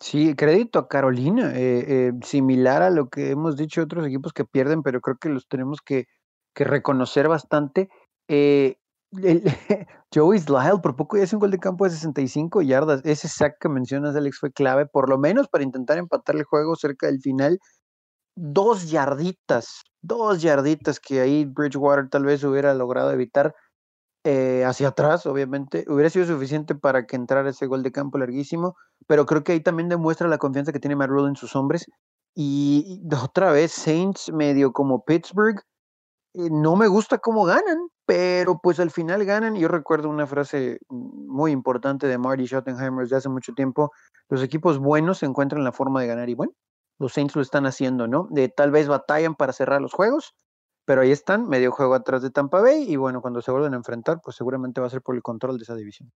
Sí, 0.00 0.34
crédito 0.34 0.78
a 0.78 0.88
Carolina, 0.88 1.52
eh, 1.54 1.84
eh, 1.88 2.12
similar 2.22 2.82
a 2.82 2.90
lo 2.90 3.08
que 3.08 3.30
hemos 3.30 3.56
dicho 3.56 3.82
otros 3.82 4.06
equipos 4.06 4.32
que 4.32 4.44
pierden, 4.44 4.82
pero 4.82 5.00
creo 5.00 5.16
que 5.16 5.30
los 5.30 5.48
tenemos 5.48 5.80
que, 5.80 6.06
que 6.54 6.64
reconocer 6.64 7.28
bastante. 7.28 7.88
Eh, 8.28 8.76
Joey 10.14 10.40
Lyle 10.40 10.80
por 10.82 10.96
poco 10.96 11.16
ya 11.16 11.24
hace 11.24 11.36
un 11.36 11.40
gol 11.40 11.50
de 11.50 11.58
campo 11.58 11.84
de 11.84 11.90
65 11.90 12.62
yardas. 12.62 13.00
Ese 13.04 13.28
sack 13.28 13.58
que 13.60 13.68
mencionas, 13.68 14.16
Alex, 14.16 14.38
fue 14.38 14.52
clave, 14.52 14.86
por 14.86 15.08
lo 15.08 15.18
menos 15.18 15.48
para 15.48 15.64
intentar 15.64 15.98
empatar 15.98 16.36
el 16.36 16.44
juego 16.44 16.76
cerca 16.76 17.06
del 17.06 17.20
final 17.20 17.58
dos 18.36 18.90
yarditas, 18.90 19.82
dos 20.02 20.42
yarditas 20.42 21.00
que 21.00 21.20
ahí 21.20 21.44
Bridgewater 21.44 22.08
tal 22.08 22.24
vez 22.24 22.42
hubiera 22.44 22.74
logrado 22.74 23.12
evitar 23.12 23.54
eh, 24.24 24.64
hacia 24.64 24.88
atrás, 24.88 25.26
obviamente, 25.26 25.84
hubiera 25.88 26.10
sido 26.10 26.26
suficiente 26.26 26.74
para 26.74 27.06
que 27.06 27.16
entrara 27.16 27.50
ese 27.50 27.66
gol 27.66 27.82
de 27.82 27.92
campo 27.92 28.18
larguísimo, 28.18 28.76
pero 29.06 29.26
creo 29.26 29.44
que 29.44 29.52
ahí 29.52 29.60
también 29.60 29.88
demuestra 29.88 30.28
la 30.28 30.38
confianza 30.38 30.72
que 30.72 30.80
tiene 30.80 30.96
Matt 30.96 31.10
en 31.10 31.36
sus 31.36 31.54
hombres. 31.56 31.86
Y 32.34 33.02
otra 33.22 33.52
vez, 33.52 33.72
Saints 33.72 34.32
medio 34.32 34.72
como 34.72 35.04
Pittsburgh, 35.04 35.60
no 36.34 36.76
me 36.76 36.88
gusta 36.88 37.18
cómo 37.18 37.44
ganan, 37.44 37.88
pero 38.06 38.58
pues 38.62 38.80
al 38.80 38.90
final 38.90 39.24
ganan. 39.24 39.54
Yo 39.56 39.68
recuerdo 39.68 40.08
una 40.08 40.26
frase 40.26 40.78
muy 40.88 41.52
importante 41.52 42.06
de 42.06 42.18
Marty 42.18 42.46
Schottenheimer 42.46 43.04
desde 43.04 43.16
hace 43.16 43.28
mucho 43.28 43.54
tiempo, 43.54 43.92
los 44.28 44.42
equipos 44.42 44.78
buenos 44.78 45.22
encuentran 45.22 45.64
la 45.64 45.72
forma 45.72 46.00
de 46.00 46.08
ganar 46.08 46.28
y 46.28 46.34
bueno, 46.34 46.52
los 46.98 47.12
Saints 47.12 47.36
lo 47.36 47.42
están 47.42 47.66
haciendo, 47.66 48.08
¿no? 48.08 48.28
De 48.30 48.48
tal 48.48 48.70
vez 48.70 48.88
batallan 48.88 49.34
para 49.36 49.52
cerrar 49.52 49.80
los 49.80 49.92
juegos, 49.92 50.34
pero 50.84 51.02
ahí 51.02 51.12
están, 51.12 51.48
medio 51.48 51.72
juego 51.72 51.94
atrás 51.94 52.22
de 52.22 52.30
Tampa 52.30 52.60
Bay 52.60 52.84
y 52.90 52.96
bueno, 52.96 53.20
cuando 53.22 53.42
se 53.42 53.50
vuelven 53.50 53.74
a 53.74 53.76
enfrentar, 53.76 54.20
pues 54.22 54.36
seguramente 54.36 54.80
va 54.80 54.88
a 54.88 54.90
ser 54.90 55.02
por 55.02 55.14
el 55.16 55.22
control 55.22 55.58
de 55.58 55.64
esa 55.64 55.74
división. 55.76 56.10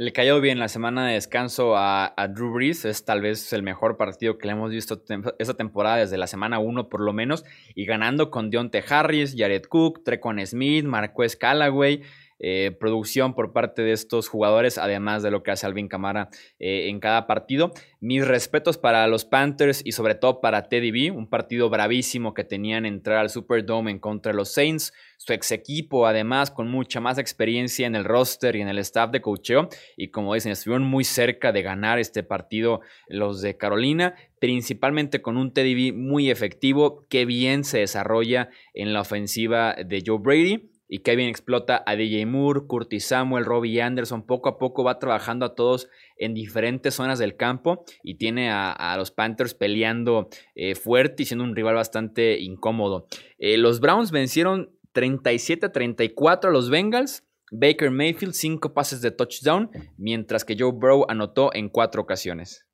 Le 0.00 0.12
cayó 0.12 0.40
bien 0.40 0.60
la 0.60 0.68
semana 0.68 1.08
de 1.08 1.14
descanso 1.14 1.76
a, 1.76 2.14
Drew 2.30 2.52
Brees. 2.52 2.84
Es 2.84 3.04
tal 3.04 3.20
vez 3.20 3.52
el 3.52 3.64
mejor 3.64 3.96
partido 3.96 4.38
que 4.38 4.46
le 4.46 4.52
hemos 4.52 4.70
visto 4.70 5.02
esta 5.40 5.54
temporada 5.54 5.96
desde 5.96 6.16
la 6.16 6.28
semana 6.28 6.60
1 6.60 6.88
por 6.88 7.00
lo 7.00 7.12
menos. 7.12 7.44
Y 7.74 7.84
ganando 7.84 8.30
con 8.30 8.48
Deontay 8.48 8.84
Harris, 8.88 9.34
Jared 9.36 9.64
Cook, 9.64 10.04
Trecon 10.04 10.38
Smith, 10.46 10.84
Marquez 10.84 11.34
Callaway. 11.34 12.02
Eh, 12.40 12.76
producción 12.78 13.34
por 13.34 13.52
parte 13.52 13.82
de 13.82 13.92
estos 13.92 14.28
jugadores, 14.28 14.78
además 14.78 15.22
de 15.22 15.30
lo 15.30 15.42
que 15.42 15.50
hace 15.50 15.66
Alvin 15.66 15.88
Camara 15.88 16.28
eh, 16.58 16.88
en 16.88 17.00
cada 17.00 17.26
partido. 17.26 17.72
Mis 18.00 18.26
respetos 18.26 18.78
para 18.78 19.06
los 19.08 19.24
Panthers 19.24 19.82
y 19.84 19.92
sobre 19.92 20.14
todo 20.14 20.40
para 20.40 20.68
Teddy 20.68 20.90
B, 20.90 21.10
un 21.10 21.28
partido 21.28 21.68
bravísimo 21.68 22.34
que 22.34 22.44
tenían 22.44 22.86
entrar 22.86 23.18
al 23.18 23.30
Superdome 23.30 23.90
en 23.90 23.98
contra 23.98 24.32
de 24.32 24.36
los 24.36 24.52
Saints. 24.52 24.92
Su 25.16 25.32
ex 25.32 25.50
equipo, 25.50 26.06
además, 26.06 26.52
con 26.52 26.68
mucha 26.68 27.00
más 27.00 27.18
experiencia 27.18 27.88
en 27.88 27.96
el 27.96 28.04
roster 28.04 28.54
y 28.54 28.60
en 28.60 28.68
el 28.68 28.78
staff 28.78 29.10
de 29.10 29.20
coacheo. 29.20 29.68
Y 29.96 30.10
como 30.10 30.34
dicen, 30.34 30.52
estuvieron 30.52 30.86
muy 30.86 31.02
cerca 31.02 31.50
de 31.50 31.62
ganar 31.62 31.98
este 31.98 32.22
partido 32.22 32.82
los 33.08 33.42
de 33.42 33.56
Carolina, 33.56 34.14
principalmente 34.38 35.20
con 35.20 35.36
un 35.36 35.52
Teddy 35.52 35.90
B 35.90 35.92
muy 35.92 36.30
efectivo, 36.30 37.04
que 37.08 37.24
bien 37.24 37.64
se 37.64 37.78
desarrolla 37.78 38.50
en 38.74 38.92
la 38.92 39.00
ofensiva 39.00 39.74
de 39.74 40.04
Joe 40.06 40.18
Brady 40.20 40.77
y 40.88 41.00
Kevin 41.00 41.28
explota 41.28 41.82
a 41.86 41.94
DJ 41.94 42.26
Moore, 42.26 42.62
Curtis 42.66 43.06
Samuel, 43.06 43.44
Robbie 43.44 43.80
Anderson. 43.82 44.26
Poco 44.26 44.48
a 44.48 44.58
poco 44.58 44.82
va 44.82 44.98
trabajando 44.98 45.44
a 45.44 45.54
todos 45.54 45.88
en 46.16 46.34
diferentes 46.34 46.94
zonas 46.94 47.18
del 47.18 47.36
campo 47.36 47.84
y 48.02 48.16
tiene 48.16 48.50
a, 48.50 48.94
los 48.96 49.10
Panthers 49.10 49.54
peleando 49.54 50.28
eh, 50.54 50.74
fuerte 50.74 51.22
y 51.22 51.26
siendo 51.26 51.44
un 51.44 51.54
rival 51.54 51.74
bastante 51.74 52.40
incómodo. 52.40 53.06
Eh, 53.38 53.58
los 53.58 53.80
Browns 53.80 54.10
vencieron 54.10 54.70
37-34 54.94 56.46
a 56.46 56.50
los 56.50 56.70
Bengals. 56.70 57.24
Baker 57.50 57.90
Mayfield, 57.90 58.34
cinco 58.34 58.74
pases 58.74 59.00
de 59.00 59.10
touchdown, 59.10 59.70
mientras 59.96 60.44
que 60.44 60.54
Joe 60.58 60.72
Burrow 60.72 61.06
anotó 61.08 61.50
en 61.54 61.70
cuatro 61.70 62.02
ocasiones. 62.02 62.66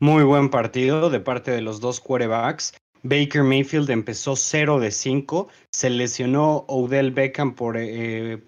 Muy 0.00 0.24
buen 0.24 0.50
partido 0.50 1.08
de 1.08 1.20
parte 1.20 1.52
de 1.52 1.62
los 1.62 1.80
dos 1.80 2.00
quarterbacks. 2.00 2.74
Baker 3.08 3.42
Mayfield 3.42 3.90
empezó 3.90 4.36
0 4.36 4.80
de 4.80 4.90
5, 4.90 5.48
se 5.72 5.90
lesionó 5.90 6.64
Odell 6.68 7.10
Beckham 7.10 7.54
por, 7.54 7.76
eh, 7.76 8.42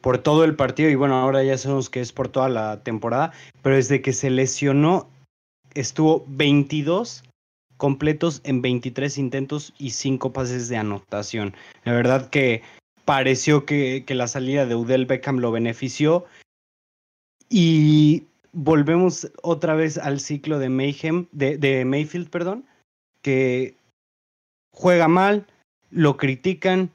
por 0.00 0.18
todo 0.18 0.44
el 0.44 0.56
partido 0.56 0.90
y 0.90 0.94
bueno, 0.94 1.16
ahora 1.16 1.42
ya 1.42 1.58
sabemos 1.58 1.90
que 1.90 2.00
es 2.00 2.12
por 2.12 2.28
toda 2.28 2.48
la 2.48 2.82
temporada, 2.82 3.32
pero 3.62 3.76
desde 3.76 4.02
que 4.02 4.12
se 4.12 4.30
lesionó 4.30 5.08
estuvo 5.74 6.24
22 6.28 7.24
completos 7.76 8.40
en 8.44 8.62
23 8.62 9.18
intentos 9.18 9.72
y 9.78 9.90
5 9.90 10.32
pases 10.32 10.68
de 10.68 10.76
anotación. 10.76 11.54
La 11.84 11.92
verdad 11.92 12.28
que 12.28 12.62
pareció 13.04 13.64
que, 13.64 14.04
que 14.06 14.14
la 14.14 14.28
salida 14.28 14.66
de 14.66 14.74
Odell 14.74 15.06
Beckham 15.06 15.38
lo 15.38 15.50
benefició 15.50 16.26
y 17.48 18.24
volvemos 18.52 19.30
otra 19.42 19.74
vez 19.74 19.98
al 19.98 20.20
ciclo 20.20 20.58
de 20.58 20.68
Mayhem, 20.68 21.26
de, 21.32 21.56
de 21.56 21.84
Mayfield, 21.84 22.30
perdón, 22.30 22.64
que 23.22 23.76
juega 24.80 25.08
mal, 25.08 25.46
lo 25.90 26.16
critican, 26.16 26.90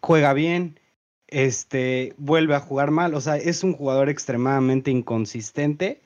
juega 0.00 0.32
bien, 0.34 0.78
este, 1.26 2.14
vuelve 2.16 2.54
a 2.54 2.60
jugar 2.60 2.92
mal. 2.92 3.14
O 3.14 3.20
sea, 3.20 3.36
es 3.36 3.64
un 3.64 3.72
jugador 3.72 4.08
extremadamente 4.08 4.92
inconsistente, 4.92 6.00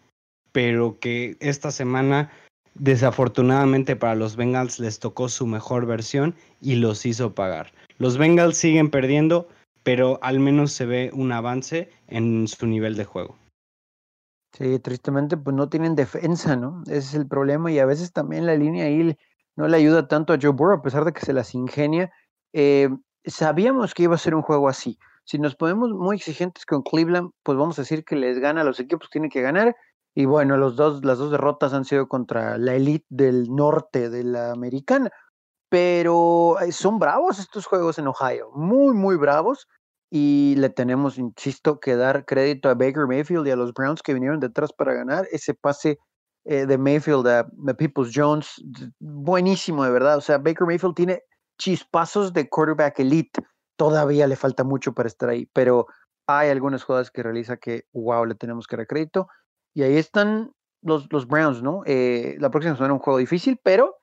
pero 0.52 0.98
que 0.98 1.36
esta 1.40 1.70
semana, 1.70 2.30
desafortunadamente 2.74 3.94
para 3.94 4.14
los 4.14 4.36
Bengals, 4.36 4.80
les 4.80 5.00
tocó 5.00 5.28
su 5.28 5.46
mejor 5.46 5.84
versión 5.84 6.34
y 6.62 6.76
los 6.76 7.04
hizo 7.04 7.34
pagar. 7.34 7.72
Los 7.98 8.16
Bengals 8.16 8.56
siguen 8.56 8.90
perdiendo, 8.90 9.48
pero 9.82 10.18
al 10.22 10.40
menos 10.40 10.72
se 10.72 10.86
ve 10.86 11.10
un 11.12 11.32
avance 11.32 11.90
en 12.06 12.48
su 12.48 12.66
nivel 12.66 12.96
de 12.96 13.04
juego. 13.04 13.36
Sí, 14.56 14.78
tristemente, 14.78 15.36
pues 15.36 15.54
no 15.54 15.68
tienen 15.68 15.94
defensa, 15.94 16.56
¿no? 16.56 16.82
Ese 16.86 16.98
es 16.98 17.14
el 17.14 17.26
problema 17.26 17.70
y 17.70 17.80
a 17.80 17.84
veces 17.84 18.12
también 18.12 18.46
la 18.46 18.56
línea 18.56 18.86
ahí 18.86 19.14
no 19.58 19.66
le 19.66 19.76
ayuda 19.76 20.06
tanto 20.06 20.32
a 20.32 20.38
Joe 20.40 20.52
Burrow, 20.52 20.78
a 20.78 20.82
pesar 20.82 21.04
de 21.04 21.12
que 21.12 21.26
se 21.26 21.32
las 21.32 21.52
ingenia. 21.52 22.12
Eh, 22.52 22.88
sabíamos 23.24 23.92
que 23.92 24.04
iba 24.04 24.14
a 24.14 24.18
ser 24.18 24.36
un 24.36 24.42
juego 24.42 24.68
así. 24.68 25.00
Si 25.24 25.36
nos 25.36 25.56
ponemos 25.56 25.90
muy 25.90 26.14
exigentes 26.14 26.64
con 26.64 26.82
Cleveland, 26.82 27.32
pues 27.42 27.58
vamos 27.58 27.76
a 27.76 27.82
decir 27.82 28.04
que 28.04 28.14
les 28.14 28.38
gana 28.38 28.60
a 28.60 28.64
los 28.64 28.78
equipos 28.78 29.08
que 29.08 29.14
tienen 29.14 29.30
que 29.30 29.42
ganar. 29.42 29.74
Y 30.14 30.26
bueno, 30.26 30.56
los 30.56 30.76
dos, 30.76 31.04
las 31.04 31.18
dos 31.18 31.32
derrotas 31.32 31.74
han 31.74 31.84
sido 31.84 32.06
contra 32.06 32.56
la 32.56 32.76
elite 32.76 33.04
del 33.08 33.52
norte 33.52 34.10
de 34.10 34.22
la 34.22 34.52
americana. 34.52 35.10
Pero 35.68 36.60
eh, 36.60 36.70
son 36.70 37.00
bravos 37.00 37.40
estos 37.40 37.66
juegos 37.66 37.98
en 37.98 38.06
Ohio, 38.06 38.52
muy, 38.54 38.94
muy 38.94 39.16
bravos. 39.16 39.66
Y 40.08 40.54
le 40.58 40.70
tenemos, 40.70 41.18
insisto, 41.18 41.80
que 41.80 41.96
dar 41.96 42.26
crédito 42.26 42.68
a 42.68 42.74
Baker 42.74 43.08
Mayfield 43.08 43.48
y 43.48 43.50
a 43.50 43.56
los 43.56 43.72
Browns 43.72 44.02
que 44.02 44.14
vinieron 44.14 44.38
detrás 44.38 44.72
para 44.72 44.94
ganar. 44.94 45.26
Ese 45.32 45.52
pase 45.52 45.98
eh, 46.44 46.66
de 46.66 46.78
Mayfield 46.78 47.26
a, 47.26 47.46
Peoples 47.74 48.12
Jones, 48.14 48.62
buenísimo 48.98 49.84
de 49.84 49.90
verdad. 49.90 50.16
O 50.16 50.20
sea, 50.20 50.38
Baker 50.38 50.66
Mayfield 50.66 50.94
tiene 50.94 51.22
chispazos 51.58 52.32
de 52.32 52.48
quarterback 52.48 53.00
elite. 53.00 53.42
Todavía 53.76 54.26
le 54.26 54.36
falta 54.36 54.64
mucho 54.64 54.92
para 54.92 55.08
estar 55.08 55.28
ahí, 55.28 55.46
pero 55.52 55.86
hay 56.26 56.50
algunas 56.50 56.84
jugadas 56.84 57.10
que 57.10 57.22
realiza 57.22 57.56
que, 57.56 57.84
wow, 57.92 58.24
le 58.24 58.34
tenemos 58.34 58.66
que 58.66 58.76
dar 58.76 58.86
crédito. 58.86 59.28
Y 59.74 59.82
ahí 59.82 59.96
están 59.96 60.52
los, 60.82 61.06
los 61.10 61.26
Browns, 61.26 61.62
¿no? 61.62 61.82
Eh, 61.86 62.36
la 62.38 62.50
próxima 62.50 62.76
semana 62.76 62.94
un 62.94 63.00
juego 63.00 63.18
difícil, 63.18 63.60
pero 63.62 63.96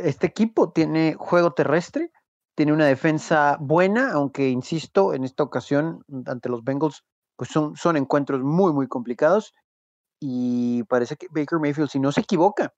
este 0.00 0.26
equipo 0.26 0.72
tiene 0.72 1.14
juego 1.18 1.52
terrestre, 1.52 2.12
tiene 2.54 2.72
una 2.72 2.86
defensa 2.86 3.56
buena, 3.60 4.12
aunque 4.12 4.48
insisto, 4.48 5.12
en 5.12 5.24
esta 5.24 5.42
ocasión 5.42 6.04
ante 6.26 6.48
los 6.48 6.62
Bengals, 6.62 7.04
pues 7.36 7.50
son, 7.50 7.76
son 7.76 7.96
encuentros 7.96 8.42
muy, 8.42 8.72
muy 8.72 8.86
complicados 8.86 9.52
y 10.26 10.84
parece 10.84 11.16
que 11.16 11.26
Baker 11.30 11.58
Mayfield, 11.58 11.90
si 11.90 12.00
no 12.00 12.10
se 12.10 12.22
equivoca, 12.22 12.72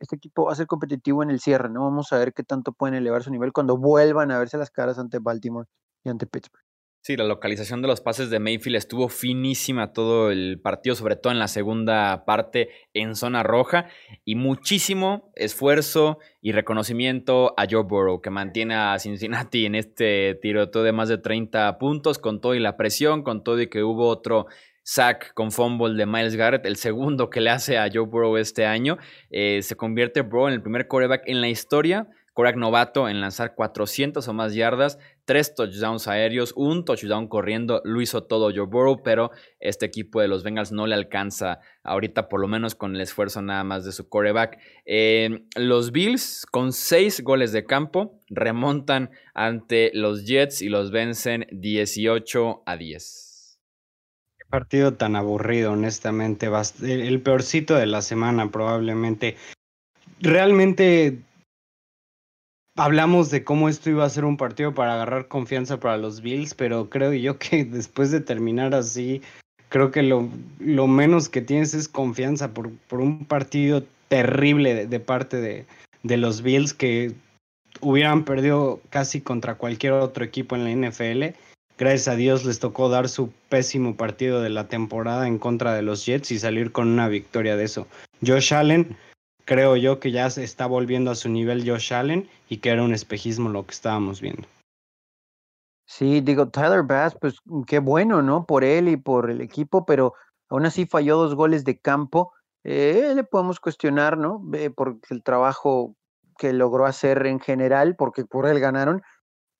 este 0.00 0.16
equipo 0.16 0.46
va 0.46 0.52
a 0.52 0.54
ser 0.54 0.66
competitivo 0.66 1.22
en 1.22 1.28
el 1.28 1.38
cierre, 1.38 1.68
¿no? 1.68 1.82
Vamos 1.82 2.14
a 2.14 2.18
ver 2.18 2.32
qué 2.32 2.44
tanto 2.44 2.72
pueden 2.72 2.94
elevar 2.94 3.22
su 3.22 3.30
nivel 3.30 3.52
cuando 3.52 3.76
vuelvan 3.76 4.30
a 4.30 4.38
verse 4.38 4.56
las 4.56 4.70
caras 4.70 4.98
ante 4.98 5.18
Baltimore 5.18 5.68
y 6.02 6.08
ante 6.08 6.26
Pittsburgh. 6.26 6.64
Sí, 7.02 7.16
la 7.16 7.24
localización 7.24 7.80
de 7.80 7.88
los 7.88 8.00
pases 8.00 8.28
de 8.28 8.38
Mayfield 8.40 8.76
estuvo 8.76 9.08
finísima 9.08 9.92
todo 9.92 10.30
el 10.30 10.60
partido, 10.60 10.96
sobre 10.96 11.16
todo 11.16 11.32
en 11.32 11.38
la 11.38 11.48
segunda 11.48 12.24
parte 12.24 12.70
en 12.92 13.14
zona 13.14 13.42
roja, 13.42 13.86
y 14.24 14.34
muchísimo 14.34 15.30
esfuerzo 15.36 16.18
y 16.40 16.52
reconocimiento 16.52 17.54
a 17.56 17.66
Joe 17.70 17.84
Burrow, 17.84 18.20
que 18.20 18.30
mantiene 18.30 18.74
a 18.74 18.98
Cincinnati 18.98 19.66
en 19.66 19.74
este 19.74 20.38
tiroteo 20.42 20.82
de 20.82 20.92
más 20.92 21.08
de 21.08 21.18
30 21.18 21.78
puntos, 21.78 22.18
con 22.18 22.40
todo 22.40 22.54
y 22.54 22.60
la 22.60 22.76
presión, 22.76 23.22
con 23.22 23.44
todo 23.44 23.60
y 23.60 23.68
que 23.68 23.82
hubo 23.82 24.08
otro 24.08 24.46
sack 24.88 25.34
con 25.34 25.52
fumble 25.52 25.94
de 25.96 26.06
Miles 26.06 26.34
Garrett, 26.34 26.64
el 26.64 26.76
segundo 26.76 27.28
que 27.28 27.42
le 27.42 27.50
hace 27.50 27.76
a 27.76 27.90
Joe 27.92 28.06
Burrow 28.06 28.38
este 28.38 28.64
año. 28.64 28.96
Eh, 29.28 29.60
se 29.60 29.76
convierte 29.76 30.22
Burrow 30.22 30.48
en 30.48 30.54
el 30.54 30.62
primer 30.62 30.88
quarterback 30.88 31.24
en 31.26 31.42
la 31.42 31.48
historia, 31.50 32.08
quarterback 32.32 32.58
novato, 32.58 33.06
en 33.06 33.20
lanzar 33.20 33.54
400 33.54 34.26
o 34.26 34.32
más 34.32 34.54
yardas, 34.54 34.98
tres 35.26 35.54
touchdowns 35.54 36.08
aéreos, 36.08 36.54
un 36.56 36.86
touchdown 36.86 37.28
corriendo. 37.28 37.82
Lo 37.84 38.00
hizo 38.00 38.22
todo 38.22 38.50
Joe 38.50 38.64
Burrow, 38.64 39.02
pero 39.02 39.30
este 39.60 39.84
equipo 39.84 40.22
de 40.22 40.28
los 40.28 40.42
Bengals 40.42 40.72
no 40.72 40.86
le 40.86 40.94
alcanza 40.94 41.60
ahorita, 41.82 42.30
por 42.30 42.40
lo 42.40 42.48
menos 42.48 42.74
con 42.74 42.94
el 42.94 43.02
esfuerzo 43.02 43.42
nada 43.42 43.64
más 43.64 43.84
de 43.84 43.92
su 43.92 44.08
quarterback. 44.08 44.58
Eh, 44.86 45.44
los 45.54 45.92
Bills, 45.92 46.46
con 46.50 46.72
seis 46.72 47.22
goles 47.22 47.52
de 47.52 47.66
campo, 47.66 48.22
remontan 48.30 49.10
ante 49.34 49.90
los 49.92 50.24
Jets 50.24 50.62
y 50.62 50.70
los 50.70 50.90
vencen 50.92 51.46
18 51.50 52.62
a 52.64 52.76
10 52.78 53.27
partido 54.48 54.94
tan 54.94 55.16
aburrido, 55.16 55.72
honestamente. 55.72 56.50
El 56.82 57.20
peorcito 57.20 57.74
de 57.74 57.86
la 57.86 58.02
semana, 58.02 58.50
probablemente. 58.50 59.36
Realmente 60.20 61.18
hablamos 62.76 63.30
de 63.30 63.44
cómo 63.44 63.68
esto 63.68 63.90
iba 63.90 64.04
a 64.04 64.10
ser 64.10 64.24
un 64.24 64.36
partido 64.36 64.74
para 64.74 64.94
agarrar 64.94 65.28
confianza 65.28 65.80
para 65.80 65.96
los 65.96 66.20
Bills, 66.20 66.54
pero 66.54 66.88
creo 66.88 67.12
yo 67.12 67.38
que 67.38 67.64
después 67.70 68.10
de 68.10 68.20
terminar 68.20 68.74
así, 68.74 69.20
creo 69.68 69.90
que 69.90 70.02
lo, 70.02 70.28
menos 70.86 71.28
que 71.28 71.42
tienes 71.42 71.74
es 71.74 71.88
confianza 71.88 72.54
por, 72.54 72.70
por 72.88 73.00
un 73.00 73.24
partido 73.24 73.84
terrible 74.08 74.86
de, 74.86 75.00
parte 75.00 75.38
de, 75.38 75.66
de 76.02 76.16
los 76.16 76.42
Bills 76.42 76.72
que 76.72 77.12
hubieran 77.80 78.24
perdido 78.24 78.80
casi 78.90 79.20
contra 79.20 79.56
cualquier 79.56 79.92
otro 79.92 80.24
equipo 80.24 80.56
en 80.56 80.64
la 80.64 80.88
NFL 80.88 81.36
gracias 81.78 82.08
a 82.08 82.16
Dios 82.16 82.44
les 82.44 82.58
tocó 82.58 82.88
dar 82.88 83.08
su 83.08 83.30
pésimo 83.48 83.96
partido 83.96 84.42
de 84.42 84.50
la 84.50 84.68
temporada 84.68 85.26
en 85.26 85.38
contra 85.38 85.74
de 85.74 85.82
los 85.82 86.04
Jets 86.04 86.30
y 86.32 86.38
salir 86.38 86.72
con 86.72 86.88
una 86.88 87.08
victoria 87.08 87.56
de 87.56 87.64
eso. 87.64 87.86
Josh 88.26 88.52
Allen, 88.52 88.96
creo 89.44 89.76
yo 89.76 90.00
que 90.00 90.10
ya 90.10 90.28
se 90.28 90.44
está 90.44 90.66
volviendo 90.66 91.10
a 91.10 91.14
su 91.14 91.28
nivel 91.28 91.68
Josh 91.68 91.94
Allen 91.94 92.28
y 92.48 92.58
que 92.58 92.70
era 92.70 92.82
un 92.82 92.92
espejismo 92.92 93.48
lo 93.48 93.64
que 93.64 93.72
estábamos 93.72 94.20
viendo. 94.20 94.46
Sí, 95.86 96.20
digo, 96.20 96.48
Tyler 96.48 96.82
Bass, 96.82 97.16
pues 97.18 97.38
qué 97.66 97.78
bueno, 97.78 98.20
¿no? 98.20 98.44
Por 98.44 98.62
él 98.62 98.88
y 98.88 98.98
por 98.98 99.30
el 99.30 99.40
equipo, 99.40 99.86
pero 99.86 100.12
aún 100.50 100.66
así 100.66 100.84
falló 100.84 101.16
dos 101.16 101.34
goles 101.34 101.64
de 101.64 101.78
campo. 101.80 102.32
Eh, 102.62 103.12
le 103.14 103.24
podemos 103.24 103.58
cuestionar, 103.58 104.18
¿no? 104.18 104.42
Eh, 104.52 104.68
por 104.68 104.98
el 105.08 105.22
trabajo 105.22 105.96
que 106.36 106.52
logró 106.52 106.84
hacer 106.84 107.26
en 107.26 107.40
general, 107.40 107.96
porque 107.96 108.26
por 108.26 108.46
él 108.46 108.60
ganaron, 108.60 109.02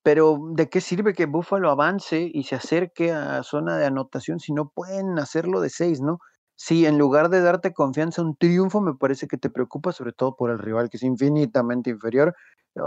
pero 0.09 0.39
¿de 0.55 0.71
qué 0.71 0.81
sirve 0.81 1.13
que 1.13 1.27
Buffalo 1.27 1.71
avance 1.71 2.31
y 2.33 2.45
se 2.45 2.55
acerque 2.55 3.13
a 3.13 3.43
zona 3.43 3.77
de 3.77 3.85
anotación 3.85 4.41
si 4.41 4.55
no 4.55 4.73
pueden 4.75 5.19
hacerlo 5.19 5.61
de 5.61 5.69
seis, 5.69 6.01
¿no? 6.01 6.17
Si 6.57 6.87
en 6.87 6.97
lugar 6.97 7.29
de 7.29 7.43
darte 7.43 7.75
confianza 7.75 8.23
un 8.23 8.35
triunfo, 8.35 8.81
me 8.81 8.95
parece 8.95 9.29
que 9.29 9.37
te 9.37 9.51
preocupa, 9.51 9.93
sobre 9.93 10.15
todo 10.15 10.35
por 10.35 10.51
el 10.51 10.61
rival 10.61 10.89
que 10.89 10.97
es 10.97 11.03
infinitamente 11.03 11.91
inferior. 11.91 12.35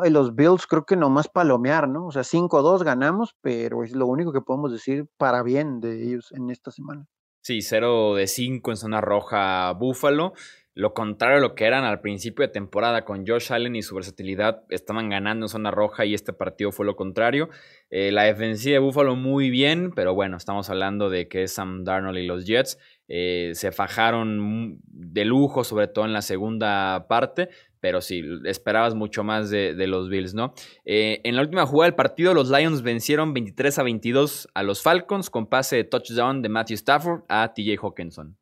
Y 0.03 0.09
los 0.09 0.33
Bills 0.33 0.65
creo 0.65 0.83
que 0.83 0.95
nomás 0.95 1.27
palomear, 1.27 1.87
¿no? 1.87 2.07
O 2.07 2.11
sea, 2.11 2.23
5-2 2.23 2.81
ganamos, 2.81 3.35
pero 3.39 3.83
es 3.83 3.95
lo 3.95 4.07
único 4.07 4.33
que 4.33 4.41
podemos 4.41 4.71
decir 4.71 5.05
para 5.17 5.43
bien 5.43 5.79
de 5.79 6.03
ellos 6.03 6.31
en 6.31 6.49
esta 6.49 6.71
semana. 6.71 7.05
Sí, 7.43 7.61
0 7.61 8.15
de 8.15 8.25
5 8.25 8.71
en 8.71 8.77
zona 8.77 8.99
roja 8.99 9.71
Buffalo. 9.73 10.33
Lo 10.73 10.93
contrario 10.93 11.37
a 11.37 11.41
lo 11.41 11.53
que 11.53 11.65
eran 11.65 11.83
al 11.83 11.99
principio 11.99 12.45
de 12.45 12.53
temporada 12.53 13.03
con 13.03 13.27
Josh 13.27 13.51
Allen 13.51 13.75
y 13.75 13.81
su 13.81 13.93
versatilidad, 13.95 14.63
estaban 14.69 15.09
ganando 15.09 15.45
en 15.45 15.49
zona 15.49 15.69
roja 15.69 16.05
y 16.05 16.13
este 16.13 16.31
partido 16.31 16.71
fue 16.71 16.85
lo 16.85 16.95
contrario. 16.95 17.49
Eh, 17.89 18.11
la 18.11 18.23
defensiva 18.23 18.73
de 18.73 18.79
Buffalo 18.79 19.17
muy 19.17 19.49
bien, 19.49 19.91
pero 19.93 20.13
bueno, 20.13 20.37
estamos 20.37 20.69
hablando 20.69 21.09
de 21.09 21.27
que 21.27 21.47
Sam 21.47 21.83
Darnold 21.83 22.17
y 22.17 22.25
los 22.25 22.45
Jets. 22.45 22.77
eh, 23.13 23.51
se 23.55 23.73
fajaron 23.73 24.79
de 24.85 25.25
lujo, 25.25 25.65
sobre 25.65 25.89
todo 25.89 26.05
en 26.05 26.13
la 26.13 26.21
segunda 26.21 27.07
parte, 27.09 27.49
pero 27.81 27.99
sí, 27.99 28.23
esperabas 28.45 28.95
mucho 28.95 29.25
más 29.25 29.49
de, 29.49 29.73
los 29.87 30.07
Bills, 30.07 30.33
¿no? 30.33 30.53
Eh, 30.85 31.19
en 31.25 31.35
la 31.35 31.41
última 31.41 31.65
jugada 31.65 31.87
del 31.87 31.95
partido, 31.95 32.33
los 32.33 32.49
Lions 32.49 32.83
vencieron 32.83 33.33
23 33.33 33.79
a 33.79 33.83
22 33.83 34.47
a 34.53 34.63
los 34.63 34.81
Falcons 34.81 35.29
con 35.29 35.47
pase 35.47 35.75
de 35.75 35.83
touchdown 35.83 36.41
de 36.41 36.47
Matthew 36.47 36.75
Stafford 36.75 37.23
a 37.27 37.53
TJ 37.53 37.77
Hawkinson. 37.81 38.37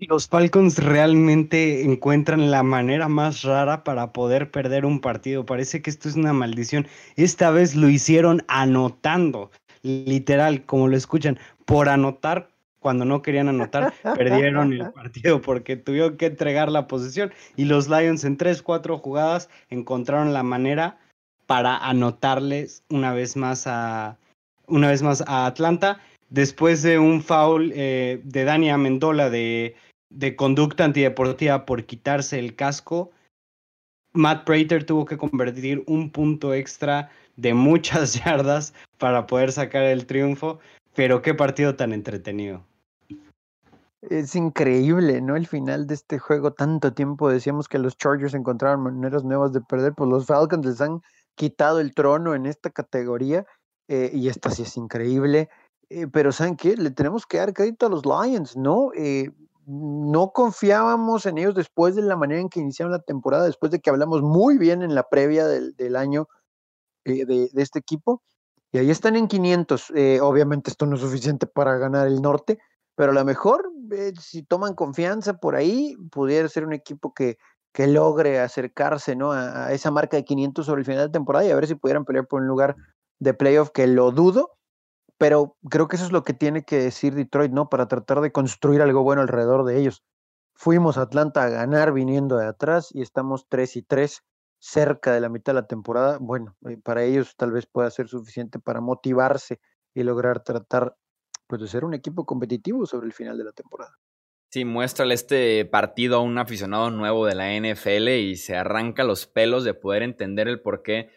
Los 0.00 0.28
Falcons 0.28 0.78
realmente 0.78 1.82
encuentran 1.82 2.50
la 2.50 2.62
manera 2.62 3.08
más 3.08 3.42
rara 3.42 3.84
para 3.84 4.12
poder 4.12 4.50
perder 4.50 4.84
un 4.84 5.00
partido. 5.00 5.46
Parece 5.46 5.82
que 5.82 5.90
esto 5.90 6.08
es 6.08 6.16
una 6.16 6.32
maldición. 6.32 6.86
Esta 7.16 7.50
vez 7.50 7.74
lo 7.74 7.88
hicieron 7.88 8.42
anotando, 8.48 9.50
literal, 9.82 10.64
como 10.64 10.88
lo 10.88 10.96
escuchan, 10.96 11.38
por 11.64 11.88
anotar 11.88 12.50
cuando 12.80 13.04
no 13.04 13.20
querían 13.20 13.48
anotar, 13.48 13.92
perdieron 14.16 14.72
el 14.72 14.92
partido 14.92 15.42
porque 15.42 15.76
tuvieron 15.76 16.16
que 16.16 16.26
entregar 16.26 16.70
la 16.70 16.86
posición. 16.86 17.32
Y 17.56 17.64
los 17.64 17.88
Lions 17.88 18.22
en 18.22 18.36
tres, 18.36 18.62
cuatro 18.62 18.98
jugadas 18.98 19.48
encontraron 19.70 20.32
la 20.32 20.44
manera 20.44 20.98
para 21.46 21.76
anotarles 21.78 22.84
una 22.88 23.12
vez 23.12 23.36
más 23.36 23.66
a, 23.66 24.18
una 24.68 24.88
vez 24.88 25.02
más 25.02 25.24
a 25.26 25.46
Atlanta. 25.46 25.98
Después 26.30 26.82
de 26.82 26.98
un 26.98 27.22
foul 27.22 27.72
eh, 27.74 28.20
de 28.22 28.44
Dani 28.44 28.70
Amendola 28.70 29.30
de, 29.30 29.74
de 30.10 30.36
conducta 30.36 30.84
antideportiva 30.84 31.64
por 31.66 31.84
quitarse 31.84 32.38
el 32.38 32.54
casco, 32.54 33.10
Matt 34.12 34.44
Prater 34.44 34.84
tuvo 34.84 35.04
que 35.04 35.18
convertir 35.18 35.84
un 35.86 36.10
punto 36.10 36.54
extra 36.54 37.10
de 37.36 37.54
muchas 37.54 38.14
yardas 38.24 38.74
para 38.98 39.26
poder 39.26 39.52
sacar 39.52 39.82
el 39.84 40.06
triunfo. 40.06 40.58
Pero 40.94 41.20
qué 41.20 41.34
partido 41.34 41.76
tan 41.76 41.92
entretenido. 41.92 42.64
Es 44.00 44.34
increíble, 44.34 45.20
¿no? 45.20 45.36
El 45.36 45.46
final 45.46 45.86
de 45.86 45.94
este 45.94 46.18
juego, 46.18 46.52
tanto 46.52 46.94
tiempo 46.94 47.28
decíamos 47.28 47.68
que 47.68 47.78
los 47.78 47.98
Chargers 47.98 48.34
encontraron 48.34 48.82
maneras 48.82 49.24
nuevas 49.24 49.52
de 49.52 49.60
perder, 49.60 49.94
pues 49.94 50.08
los 50.08 50.26
Falcons 50.26 50.64
les 50.64 50.80
han 50.80 51.02
quitado 51.34 51.80
el 51.80 51.94
trono 51.94 52.34
en 52.34 52.46
esta 52.46 52.70
categoría 52.70 53.44
eh, 53.88 54.10
y 54.14 54.28
esta 54.28 54.50
sí 54.50 54.62
es 54.62 54.76
increíble. 54.76 55.50
Eh, 55.90 56.06
pero 56.06 56.32
¿saben 56.32 56.56
qué? 56.56 56.76
Le 56.76 56.90
tenemos 56.90 57.26
que 57.26 57.38
dar 57.38 57.52
crédito 57.52 57.86
a 57.86 57.90
los 57.90 58.04
Lions, 58.06 58.56
¿no? 58.56 58.90
Eh, 58.94 59.30
no 59.66 60.30
confiábamos 60.32 61.26
en 61.26 61.38
ellos 61.38 61.54
después 61.54 61.96
de 61.96 62.02
la 62.02 62.16
manera 62.16 62.40
en 62.40 62.48
que 62.48 62.60
iniciaron 62.60 62.92
la 62.92 63.02
temporada, 63.02 63.44
después 63.44 63.72
de 63.72 63.80
que 63.80 63.90
hablamos 63.90 64.22
muy 64.22 64.58
bien 64.58 64.82
en 64.82 64.94
la 64.94 65.08
previa 65.08 65.46
del, 65.46 65.96
año 65.96 66.28
de, 67.04 67.24
de, 67.52 67.62
este 67.62 67.80
equipo. 67.80 68.22
Y 68.72 68.78
ahí 68.78 68.90
están 68.90 69.16
en 69.16 69.26
500. 69.26 69.92
Eh, 69.94 70.20
obviamente 70.20 70.70
esto 70.70 70.86
no 70.86 70.94
es 70.94 71.00
suficiente 71.00 71.46
para 71.46 71.76
ganar 71.78 72.06
el 72.06 72.22
norte, 72.22 72.58
pero 72.94 73.10
a 73.10 73.14
lo 73.14 73.24
mejor 73.24 73.70
eh, 73.92 74.12
si 74.20 74.42
toman 74.42 74.74
confianza 74.74 75.34
por 75.34 75.56
ahí, 75.56 75.96
pudiera 76.10 76.48
ser 76.48 76.64
un 76.64 76.72
equipo 76.72 77.12
que, 77.12 77.38
que 77.72 77.86
logre 77.86 78.40
acercarse 78.40 79.16
¿no? 79.16 79.32
a, 79.32 79.72
esa 79.72 79.90
marca 79.90 80.16
de 80.16 80.24
500 80.24 80.64
sobre 80.64 80.80
el 80.80 80.86
final 80.86 81.06
de 81.06 81.12
temporada 81.12 81.44
y 81.44 81.50
a 81.50 81.56
ver 81.56 81.66
si 81.66 81.74
pudieran 81.74 82.04
pelear 82.04 82.26
por 82.26 82.40
un 82.40 82.48
lugar 82.48 82.76
de 83.18 83.34
playoff 83.34 83.70
que 83.70 83.86
lo 83.86 84.12
dudo, 84.12 84.56
pero 85.18 85.56
creo 85.70 85.88
que 85.88 85.96
eso 85.96 86.04
es 86.04 86.12
lo 86.12 86.22
que 86.24 86.34
tiene 86.34 86.64
que 86.64 86.78
decir 86.78 87.14
Detroit, 87.14 87.52
¿no? 87.52 87.68
Para 87.68 87.88
tratar 87.88 88.20
de 88.20 88.32
construir 88.32 88.82
algo 88.82 89.02
bueno 89.02 89.22
alrededor 89.22 89.64
de 89.64 89.78
ellos. 89.78 90.02
Fuimos 90.54 90.98
a 90.98 91.02
Atlanta 91.02 91.42
a 91.42 91.48
ganar 91.48 91.92
viniendo 91.92 92.36
de 92.36 92.46
atrás 92.46 92.88
y 92.92 93.02
estamos 93.02 93.46
3 93.48 93.76
y 93.76 93.82
3 93.82 94.22
cerca 94.58 95.12
de 95.12 95.20
la 95.20 95.28
mitad 95.28 95.52
de 95.52 95.60
la 95.60 95.66
temporada, 95.66 96.18
bueno, 96.20 96.56
eh, 96.68 96.78
para 96.82 97.04
ellos 97.04 97.36
tal 97.36 97.52
vez 97.52 97.66
pueda 97.66 97.90
ser 97.90 98.08
suficiente 98.08 98.58
para 98.58 98.80
motivarse 98.80 99.60
y 99.94 100.02
lograr 100.02 100.42
tratar 100.42 100.96
pues, 101.46 101.60
de 101.60 101.68
ser 101.68 101.84
un 101.84 101.94
equipo 101.94 102.24
competitivo 102.24 102.86
sobre 102.86 103.06
el 103.06 103.12
final 103.12 103.36
de 103.38 103.44
la 103.44 103.52
temporada. 103.52 103.96
Sí, 104.50 104.64
muéstrale 104.64 105.14
este 105.14 105.64
partido 105.66 106.16
a 106.16 106.20
un 106.20 106.38
aficionado 106.38 106.90
nuevo 106.90 107.26
de 107.26 107.34
la 107.34 107.52
NFL 107.54 108.08
y 108.08 108.36
se 108.36 108.56
arranca 108.56 109.04
los 109.04 109.26
pelos 109.26 109.64
de 109.64 109.74
poder 109.74 110.02
entender 110.02 110.48
el 110.48 110.62
por 110.62 110.82
qué 110.82 111.10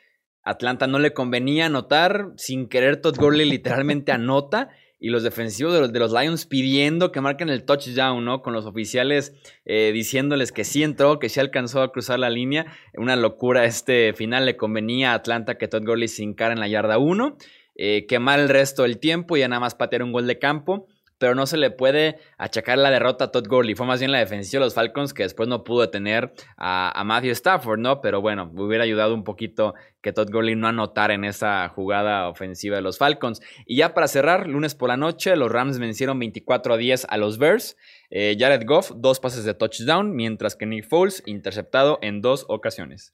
Atlanta 0.44 0.88
no 0.88 1.00
le 1.00 1.14
convenía 1.14 1.68
anotar. 1.68 2.32
Sin 2.38 2.68
querer, 2.68 3.02
Todd 3.02 3.18
Gurley 3.18 3.50
literalmente 3.50 4.12
anota 4.12 4.70
y 5.00 5.10
los 5.10 5.24
defensivos 5.24 5.74
de 5.74 5.80
los, 5.80 5.94
de 5.94 6.00
los, 6.00 6.12
Lions 6.12 6.46
pidiendo 6.46 7.12
que 7.12 7.22
marquen 7.22 7.50
el 7.50 7.64
touchdown, 7.64 8.24
¿no? 8.26 8.42
Con 8.42 8.54
los 8.54 8.66
oficiales 8.66 9.34
eh, 9.66 9.92
diciéndoles 9.94 10.52
que 10.52 10.66
sí 10.66 10.84
entró, 10.84 11.20
que 11.20 11.30
sí 11.30 11.40
alcanzó 11.40 11.82
a 11.82 11.92
cruzar 11.92 12.20
la 12.20 12.30
línea. 12.30 12.66
Una 12.96 13.16
locura 13.16 13.66
este 13.66 14.14
final. 14.14 14.46
Le 14.46 14.58
convenía 14.58 15.12
a 15.12 15.16
Atlanta 15.16 15.58
que 15.58 15.68
Todd 15.68 15.86
Gurley 15.86 16.08
se 16.08 16.24
encara 16.24 16.54
en 16.54 16.60
la 16.60 16.68
yarda 16.68 16.98
1, 16.98 17.38
eh, 17.76 18.06
quemar 18.08 18.40
el 18.40 18.50
resto 18.50 18.84
del 18.84 19.00
tiempo 19.00 19.38
y 19.38 19.42
ya 19.42 19.48
nada 19.48 19.62
más 19.62 19.76
patear 19.76 20.04
un 20.04 20.12
gol 20.12 20.28
de 20.28 20.40
campo 20.40 20.88
pero 21.20 21.36
no 21.36 21.46
se 21.46 21.58
le 21.58 21.70
puede 21.70 22.18
achacar 22.38 22.78
la 22.78 22.90
derrota 22.90 23.26
a 23.26 23.32
Todd 23.32 23.48
Gurley. 23.48 23.76
Fue 23.76 23.86
más 23.86 24.00
bien 24.00 24.12
la 24.12 24.20
defensiva 24.20 24.62
de 24.62 24.66
los 24.66 24.74
Falcons 24.74 25.14
que 25.14 25.24
después 25.24 25.48
no 25.48 25.64
pudo 25.64 25.82
detener 25.82 26.34
a, 26.58 27.04
Matthew 27.06 27.32
Stafford, 27.32 27.80
¿no? 27.80 28.02
Pero 28.02 28.22
bueno, 28.22 28.50
hubiera 28.56 28.86
ayudado 28.86 29.14
un 29.14 29.24
poquito 29.24 29.76
que 30.02 30.14
Todd 30.14 30.30
Gurley 30.32 30.56
no 30.56 30.68
anotara 30.68 31.14
en 31.14 31.26
esa 31.26 31.68
jugada 31.70 32.30
ofensiva 32.30 32.78
de 32.78 32.82
los 32.82 32.98
Falcons. 32.98 33.42
Y 33.66 33.76
ya 33.78 33.94
para 33.94 34.08
cerrar, 34.08 34.48
lunes 34.48 34.76
por 34.76 34.90
la 34.90 34.98
noche, 34.98 35.36
los 35.36 35.52
Rams 35.52 35.78
vencieron 35.78 36.18
24 36.18 36.74
a 36.74 36.78
10 36.78 37.08
a 37.10 37.18
los 37.18 37.38
Bears. 37.38 37.78
Eh, 38.10 38.36
Jared 38.40 38.66
Goff, 38.66 38.92
dos 38.96 39.20
pases 39.20 39.44
de 39.44 39.54
touchdown, 39.54 40.16
mientras 40.16 40.56
que 40.56 40.66
Nick 40.66 40.88
Foles 40.88 41.22
interceptado 41.26 42.00
en 42.02 42.22
dos 42.22 42.46
ocasiones. 42.48 43.14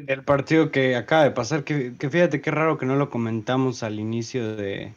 Del 0.00 0.22
partido 0.22 0.70
que 0.70 0.96
acaba 0.96 1.24
de 1.24 1.30
pasar, 1.30 1.64
que, 1.64 1.92
fíjate 1.98 2.40
qué 2.40 2.50
raro 2.50 2.78
que 2.78 2.86
no 2.86 2.96
lo 2.96 3.10
comentamos 3.10 3.82
al 3.82 4.00
inicio 4.00 4.56
de 4.56 4.92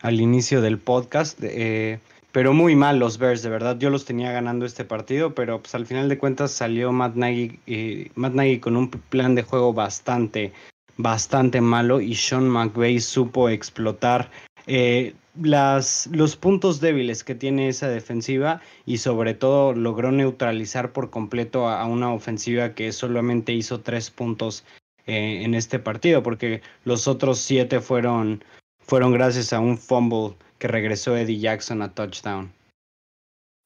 al 0.00 0.20
inicio 0.20 0.60
del 0.60 0.78
podcast, 0.78 1.38
eh, 1.42 2.00
pero 2.32 2.52
muy 2.52 2.74
mal 2.74 2.98
los 2.98 3.18
Bears, 3.18 3.42
de 3.42 3.50
verdad. 3.50 3.78
Yo 3.78 3.88
los 3.88 4.04
tenía 4.04 4.32
ganando 4.32 4.66
este 4.66 4.84
partido, 4.84 5.34
pero 5.34 5.60
pues 5.60 5.74
al 5.76 5.86
final 5.86 6.08
de 6.08 6.18
cuentas 6.18 6.50
salió 6.50 6.90
Matt 6.90 7.14
Nagy, 7.14 7.60
eh, 7.66 8.10
Matt 8.16 8.34
Nagy 8.34 8.58
con 8.58 8.76
un 8.76 8.90
plan 8.90 9.36
de 9.36 9.44
juego 9.44 9.72
bastante, 9.72 10.52
bastante 10.96 11.60
malo 11.60 12.00
y 12.00 12.16
Sean 12.16 12.48
McVay 12.48 12.98
supo 12.98 13.48
explotar 13.48 14.28
eh, 14.66 15.14
las, 15.40 16.08
los 16.12 16.36
puntos 16.36 16.80
débiles 16.80 17.24
que 17.24 17.34
tiene 17.34 17.68
esa 17.68 17.88
defensiva 17.88 18.60
y 18.84 18.98
sobre 18.98 19.34
todo 19.34 19.72
logró 19.72 20.12
neutralizar 20.12 20.92
por 20.92 21.10
completo 21.10 21.68
a, 21.68 21.84
una 21.86 22.12
ofensiva 22.12 22.74
que 22.74 22.92
solamente 22.92 23.52
hizo 23.52 23.80
tres 23.80 24.10
puntos 24.10 24.64
eh, 25.06 25.42
en 25.42 25.54
este 25.54 25.78
partido, 25.78 26.22
porque 26.22 26.62
los 26.84 27.08
otros 27.08 27.38
siete 27.38 27.80
fueron, 27.80 28.44
fueron 28.78 29.12
gracias 29.12 29.52
a 29.52 29.60
un 29.60 29.78
fumble 29.78 30.36
que 30.58 30.68
regresó 30.68 31.16
Eddie 31.16 31.40
Jackson 31.40 31.82
a 31.82 31.92
touchdown. 31.92 32.52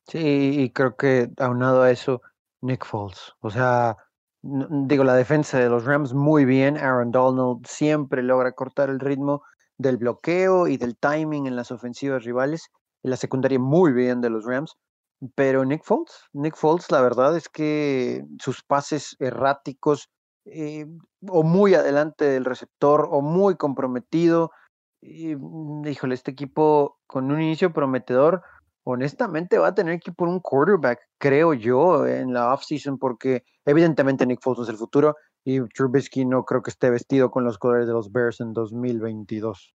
Sí, 0.07 0.61
y 0.61 0.70
creo 0.70 0.97
que 0.97 1.28
aunado 1.36 1.82
a 1.82 1.90
eso, 1.90 2.22
Nick 2.62 2.86
Foles. 2.86 3.34
O 3.40 3.51
sea, 3.51 3.97
digo, 4.42 5.03
la 5.03 5.16
defensa 5.16 5.59
de 5.59 5.68
los 5.68 5.84
Rams 5.84 6.14
muy 6.14 6.44
bien. 6.44 6.76
Aaron 6.76 7.11
Donald 7.11 7.66
siempre 7.66 8.22
logra 8.22 8.53
cortar 8.53 8.88
el 8.88 9.01
ritmo 9.01 9.42
del 9.79 9.97
bloqueo 9.97 10.68
y 10.68 10.77
del 10.77 10.97
timing 10.97 11.47
en 11.47 11.57
las 11.57 11.70
ofensivas 11.70 12.24
rivales. 12.24 12.70
En 13.03 13.11
la 13.11 13.16
secundaria 13.16 13.59
muy 13.59 13.93
bien 13.93 14.20
de 14.20 14.31
los 14.31 14.45
Rams. 14.45 14.77
Pero 15.35 15.64
Nick 15.64 15.83
Foles, 15.85 16.12
Nick 16.33 16.57
Foles, 16.57 16.91
la 16.91 17.01
verdad 17.01 17.37
es 17.37 17.49
que 17.49 18.24
sus 18.39 18.62
pases 18.62 19.16
erráticos, 19.18 20.11
eh, 20.45 20.87
o 21.29 21.43
muy 21.43 21.74
adelante 21.74 22.27
del 22.27 22.45
receptor, 22.45 23.09
o 23.11 23.22
muy 23.22 23.57
comprometido. 23.57 24.51
Y, 25.01 25.35
mm, 25.37 25.87
híjole, 25.87 26.14
este 26.14 26.33
equipo 26.33 26.99
con 27.07 27.31
un 27.31 27.41
inicio 27.41 27.72
prometedor, 27.72 28.43
honestamente 28.85 29.59
va 29.59 29.68
a 29.68 29.74
tener 29.74 30.01
que 30.01 30.11
ir 30.11 30.16
por 30.16 30.29
un 30.29 30.41
quarterback, 30.41 31.01
creo 31.18 31.55
yo, 31.55 32.07
en 32.07 32.33
la 32.33 32.53
offseason, 32.53 32.99
porque 32.99 33.43
evidentemente 33.64 34.27
Nick 34.27 34.41
Foles 34.43 34.64
es 34.64 34.68
el 34.68 34.77
futuro 34.77 35.16
y 35.47 35.61
Trubisky 35.68 36.24
no 36.24 36.44
creo 36.44 36.61
que 36.61 36.70
esté 36.70 36.90
vestido 36.90 37.30
con 37.30 37.44
los 37.44 37.57
colores 37.57 37.86
de 37.86 37.92
los 37.92 38.11
Bears 38.11 38.40
en 38.40 38.53
2022. 38.53 39.76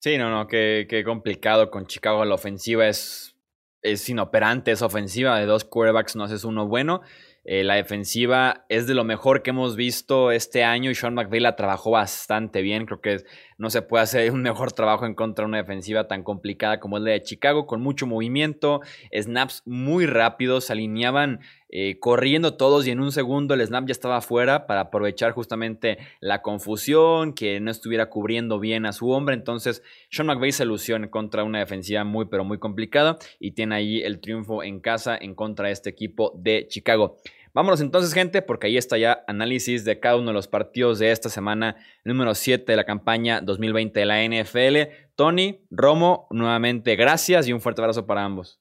Sí, 0.00 0.16
no, 0.16 0.30
no, 0.30 0.46
qué, 0.46 1.02
complicado 1.04 1.70
con 1.70 1.86
Chicago. 1.86 2.24
La 2.24 2.36
ofensiva 2.36 2.88
es, 2.88 3.36
es 3.82 4.08
inoperante, 4.08 4.70
es 4.70 4.80
ofensiva. 4.80 5.38
De 5.38 5.44
dos 5.44 5.64
quarterbacks 5.64 6.16
no 6.16 6.24
haces 6.24 6.44
uno 6.44 6.66
bueno. 6.66 7.02
Eh, 7.44 7.64
la 7.64 7.74
defensiva 7.74 8.64
es 8.68 8.86
de 8.86 8.94
lo 8.94 9.04
mejor 9.04 9.42
que 9.42 9.50
hemos 9.50 9.76
visto 9.76 10.32
este 10.32 10.64
año 10.64 10.90
y 10.90 10.96
Sean 10.96 11.14
McVay 11.14 11.38
la 11.38 11.54
trabajó 11.54 11.90
bastante 11.90 12.62
bien. 12.62 12.86
Creo 12.86 13.02
que 13.02 13.18
no 13.58 13.68
se 13.68 13.82
puede 13.82 14.04
hacer 14.04 14.32
un 14.32 14.42
mejor 14.42 14.72
trabajo 14.72 15.04
en 15.04 15.14
contra 15.14 15.44
de 15.44 15.50
una 15.50 15.58
defensiva 15.58 16.08
tan 16.08 16.24
complicada 16.24 16.80
como 16.80 16.96
es 16.96 17.04
la 17.04 17.12
de 17.12 17.22
Chicago, 17.22 17.66
con 17.66 17.82
mucho 17.82 18.06
movimiento, 18.06 18.80
snaps 19.12 19.62
muy 19.66 20.06
rápidos, 20.06 20.70
alineaban 20.70 21.40
eh, 21.68 21.98
corriendo 21.98 22.54
todos 22.56 22.86
y 22.86 22.90
en 22.90 23.00
un 23.00 23.10
segundo 23.10 23.54
el 23.54 23.66
snap 23.66 23.86
ya 23.86 23.92
estaba 23.92 24.18
afuera 24.18 24.66
para 24.66 24.82
aprovechar 24.82 25.32
justamente 25.32 25.98
la 26.20 26.42
confusión, 26.42 27.32
que 27.32 27.60
no 27.60 27.70
estuviera 27.70 28.08
cubriendo 28.08 28.60
bien 28.60 28.86
a 28.86 28.92
su 28.92 29.10
hombre. 29.10 29.34
Entonces, 29.34 29.82
Sean 30.10 30.26
McVay 30.26 30.52
se 30.52 30.64
ilusiona 30.64 31.10
contra 31.10 31.44
una 31.44 31.58
defensiva 31.58 32.04
muy, 32.04 32.26
pero 32.26 32.44
muy 32.44 32.58
complicada 32.58 33.18
y 33.40 33.52
tiene 33.52 33.74
ahí 33.74 34.02
el 34.02 34.20
triunfo 34.20 34.62
en 34.62 34.80
casa 34.80 35.16
en 35.20 35.34
contra 35.34 35.66
de 35.66 35.72
este 35.72 35.90
equipo 35.90 36.32
de 36.36 36.66
Chicago. 36.68 37.16
Vámonos 37.56 37.80
entonces, 37.80 38.12
gente, 38.12 38.42
porque 38.42 38.66
ahí 38.66 38.76
está 38.76 38.98
ya 38.98 39.24
análisis 39.26 39.84
de 39.86 39.98
cada 39.98 40.16
uno 40.16 40.26
de 40.26 40.34
los 40.34 40.46
partidos 40.46 40.98
de 40.98 41.10
esta 41.10 41.30
semana 41.30 41.76
número 42.04 42.34
7 42.34 42.70
de 42.70 42.76
la 42.76 42.84
campaña 42.84 43.40
2020 43.40 43.98
de 43.98 44.04
la 44.04 44.22
NFL. 44.22 44.92
Tony, 45.14 45.64
Romo, 45.70 46.26
nuevamente 46.30 46.96
gracias 46.96 47.48
y 47.48 47.54
un 47.54 47.62
fuerte 47.62 47.80
abrazo 47.80 48.06
para 48.06 48.24
ambos. 48.24 48.60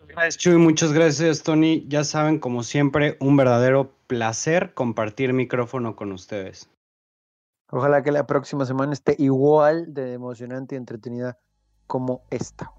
Muchas 0.00 0.16
gracias, 0.16 0.36
Chuy. 0.38 0.56
Muchas 0.56 0.92
gracias, 0.92 1.42
Tony. 1.42 1.84
Ya 1.88 2.04
saben, 2.04 2.38
como 2.38 2.62
siempre, 2.62 3.16
un 3.20 3.36
verdadero 3.36 3.92
placer 4.06 4.74
compartir 4.74 5.32
micrófono 5.32 5.96
con 5.96 6.12
ustedes. 6.12 6.68
Ojalá 7.70 8.02
que 8.02 8.10
la 8.10 8.26
próxima 8.26 8.64
semana 8.64 8.92
esté 8.92 9.14
igual 9.18 9.94
de 9.94 10.14
emocionante 10.14 10.74
y 10.74 10.78
entretenida 10.78 11.38
como 11.86 12.24
esta. 12.30 12.72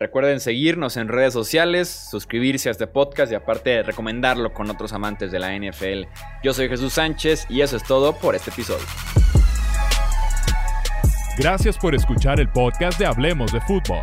Recuerden 0.00 0.38
seguirnos 0.38 0.96
en 0.96 1.08
redes 1.08 1.32
sociales, 1.32 1.88
suscribirse 1.88 2.68
a 2.68 2.72
este 2.72 2.86
podcast 2.86 3.32
y 3.32 3.34
aparte 3.34 3.82
recomendarlo 3.82 4.54
con 4.54 4.70
otros 4.70 4.92
amantes 4.92 5.32
de 5.32 5.40
la 5.40 5.58
NFL. 5.58 6.04
Yo 6.44 6.54
soy 6.54 6.68
Jesús 6.68 6.92
Sánchez 6.92 7.46
y 7.48 7.62
eso 7.62 7.76
es 7.76 7.82
todo 7.82 8.14
por 8.16 8.36
este 8.36 8.50
episodio. 8.50 8.86
Gracias 11.36 11.76
por 11.78 11.94
escuchar 11.94 12.40
el 12.40 12.48
podcast 12.48 12.98
de 12.98 13.06
Hablemos 13.06 13.52
de 13.52 13.60
Fútbol. 13.62 14.02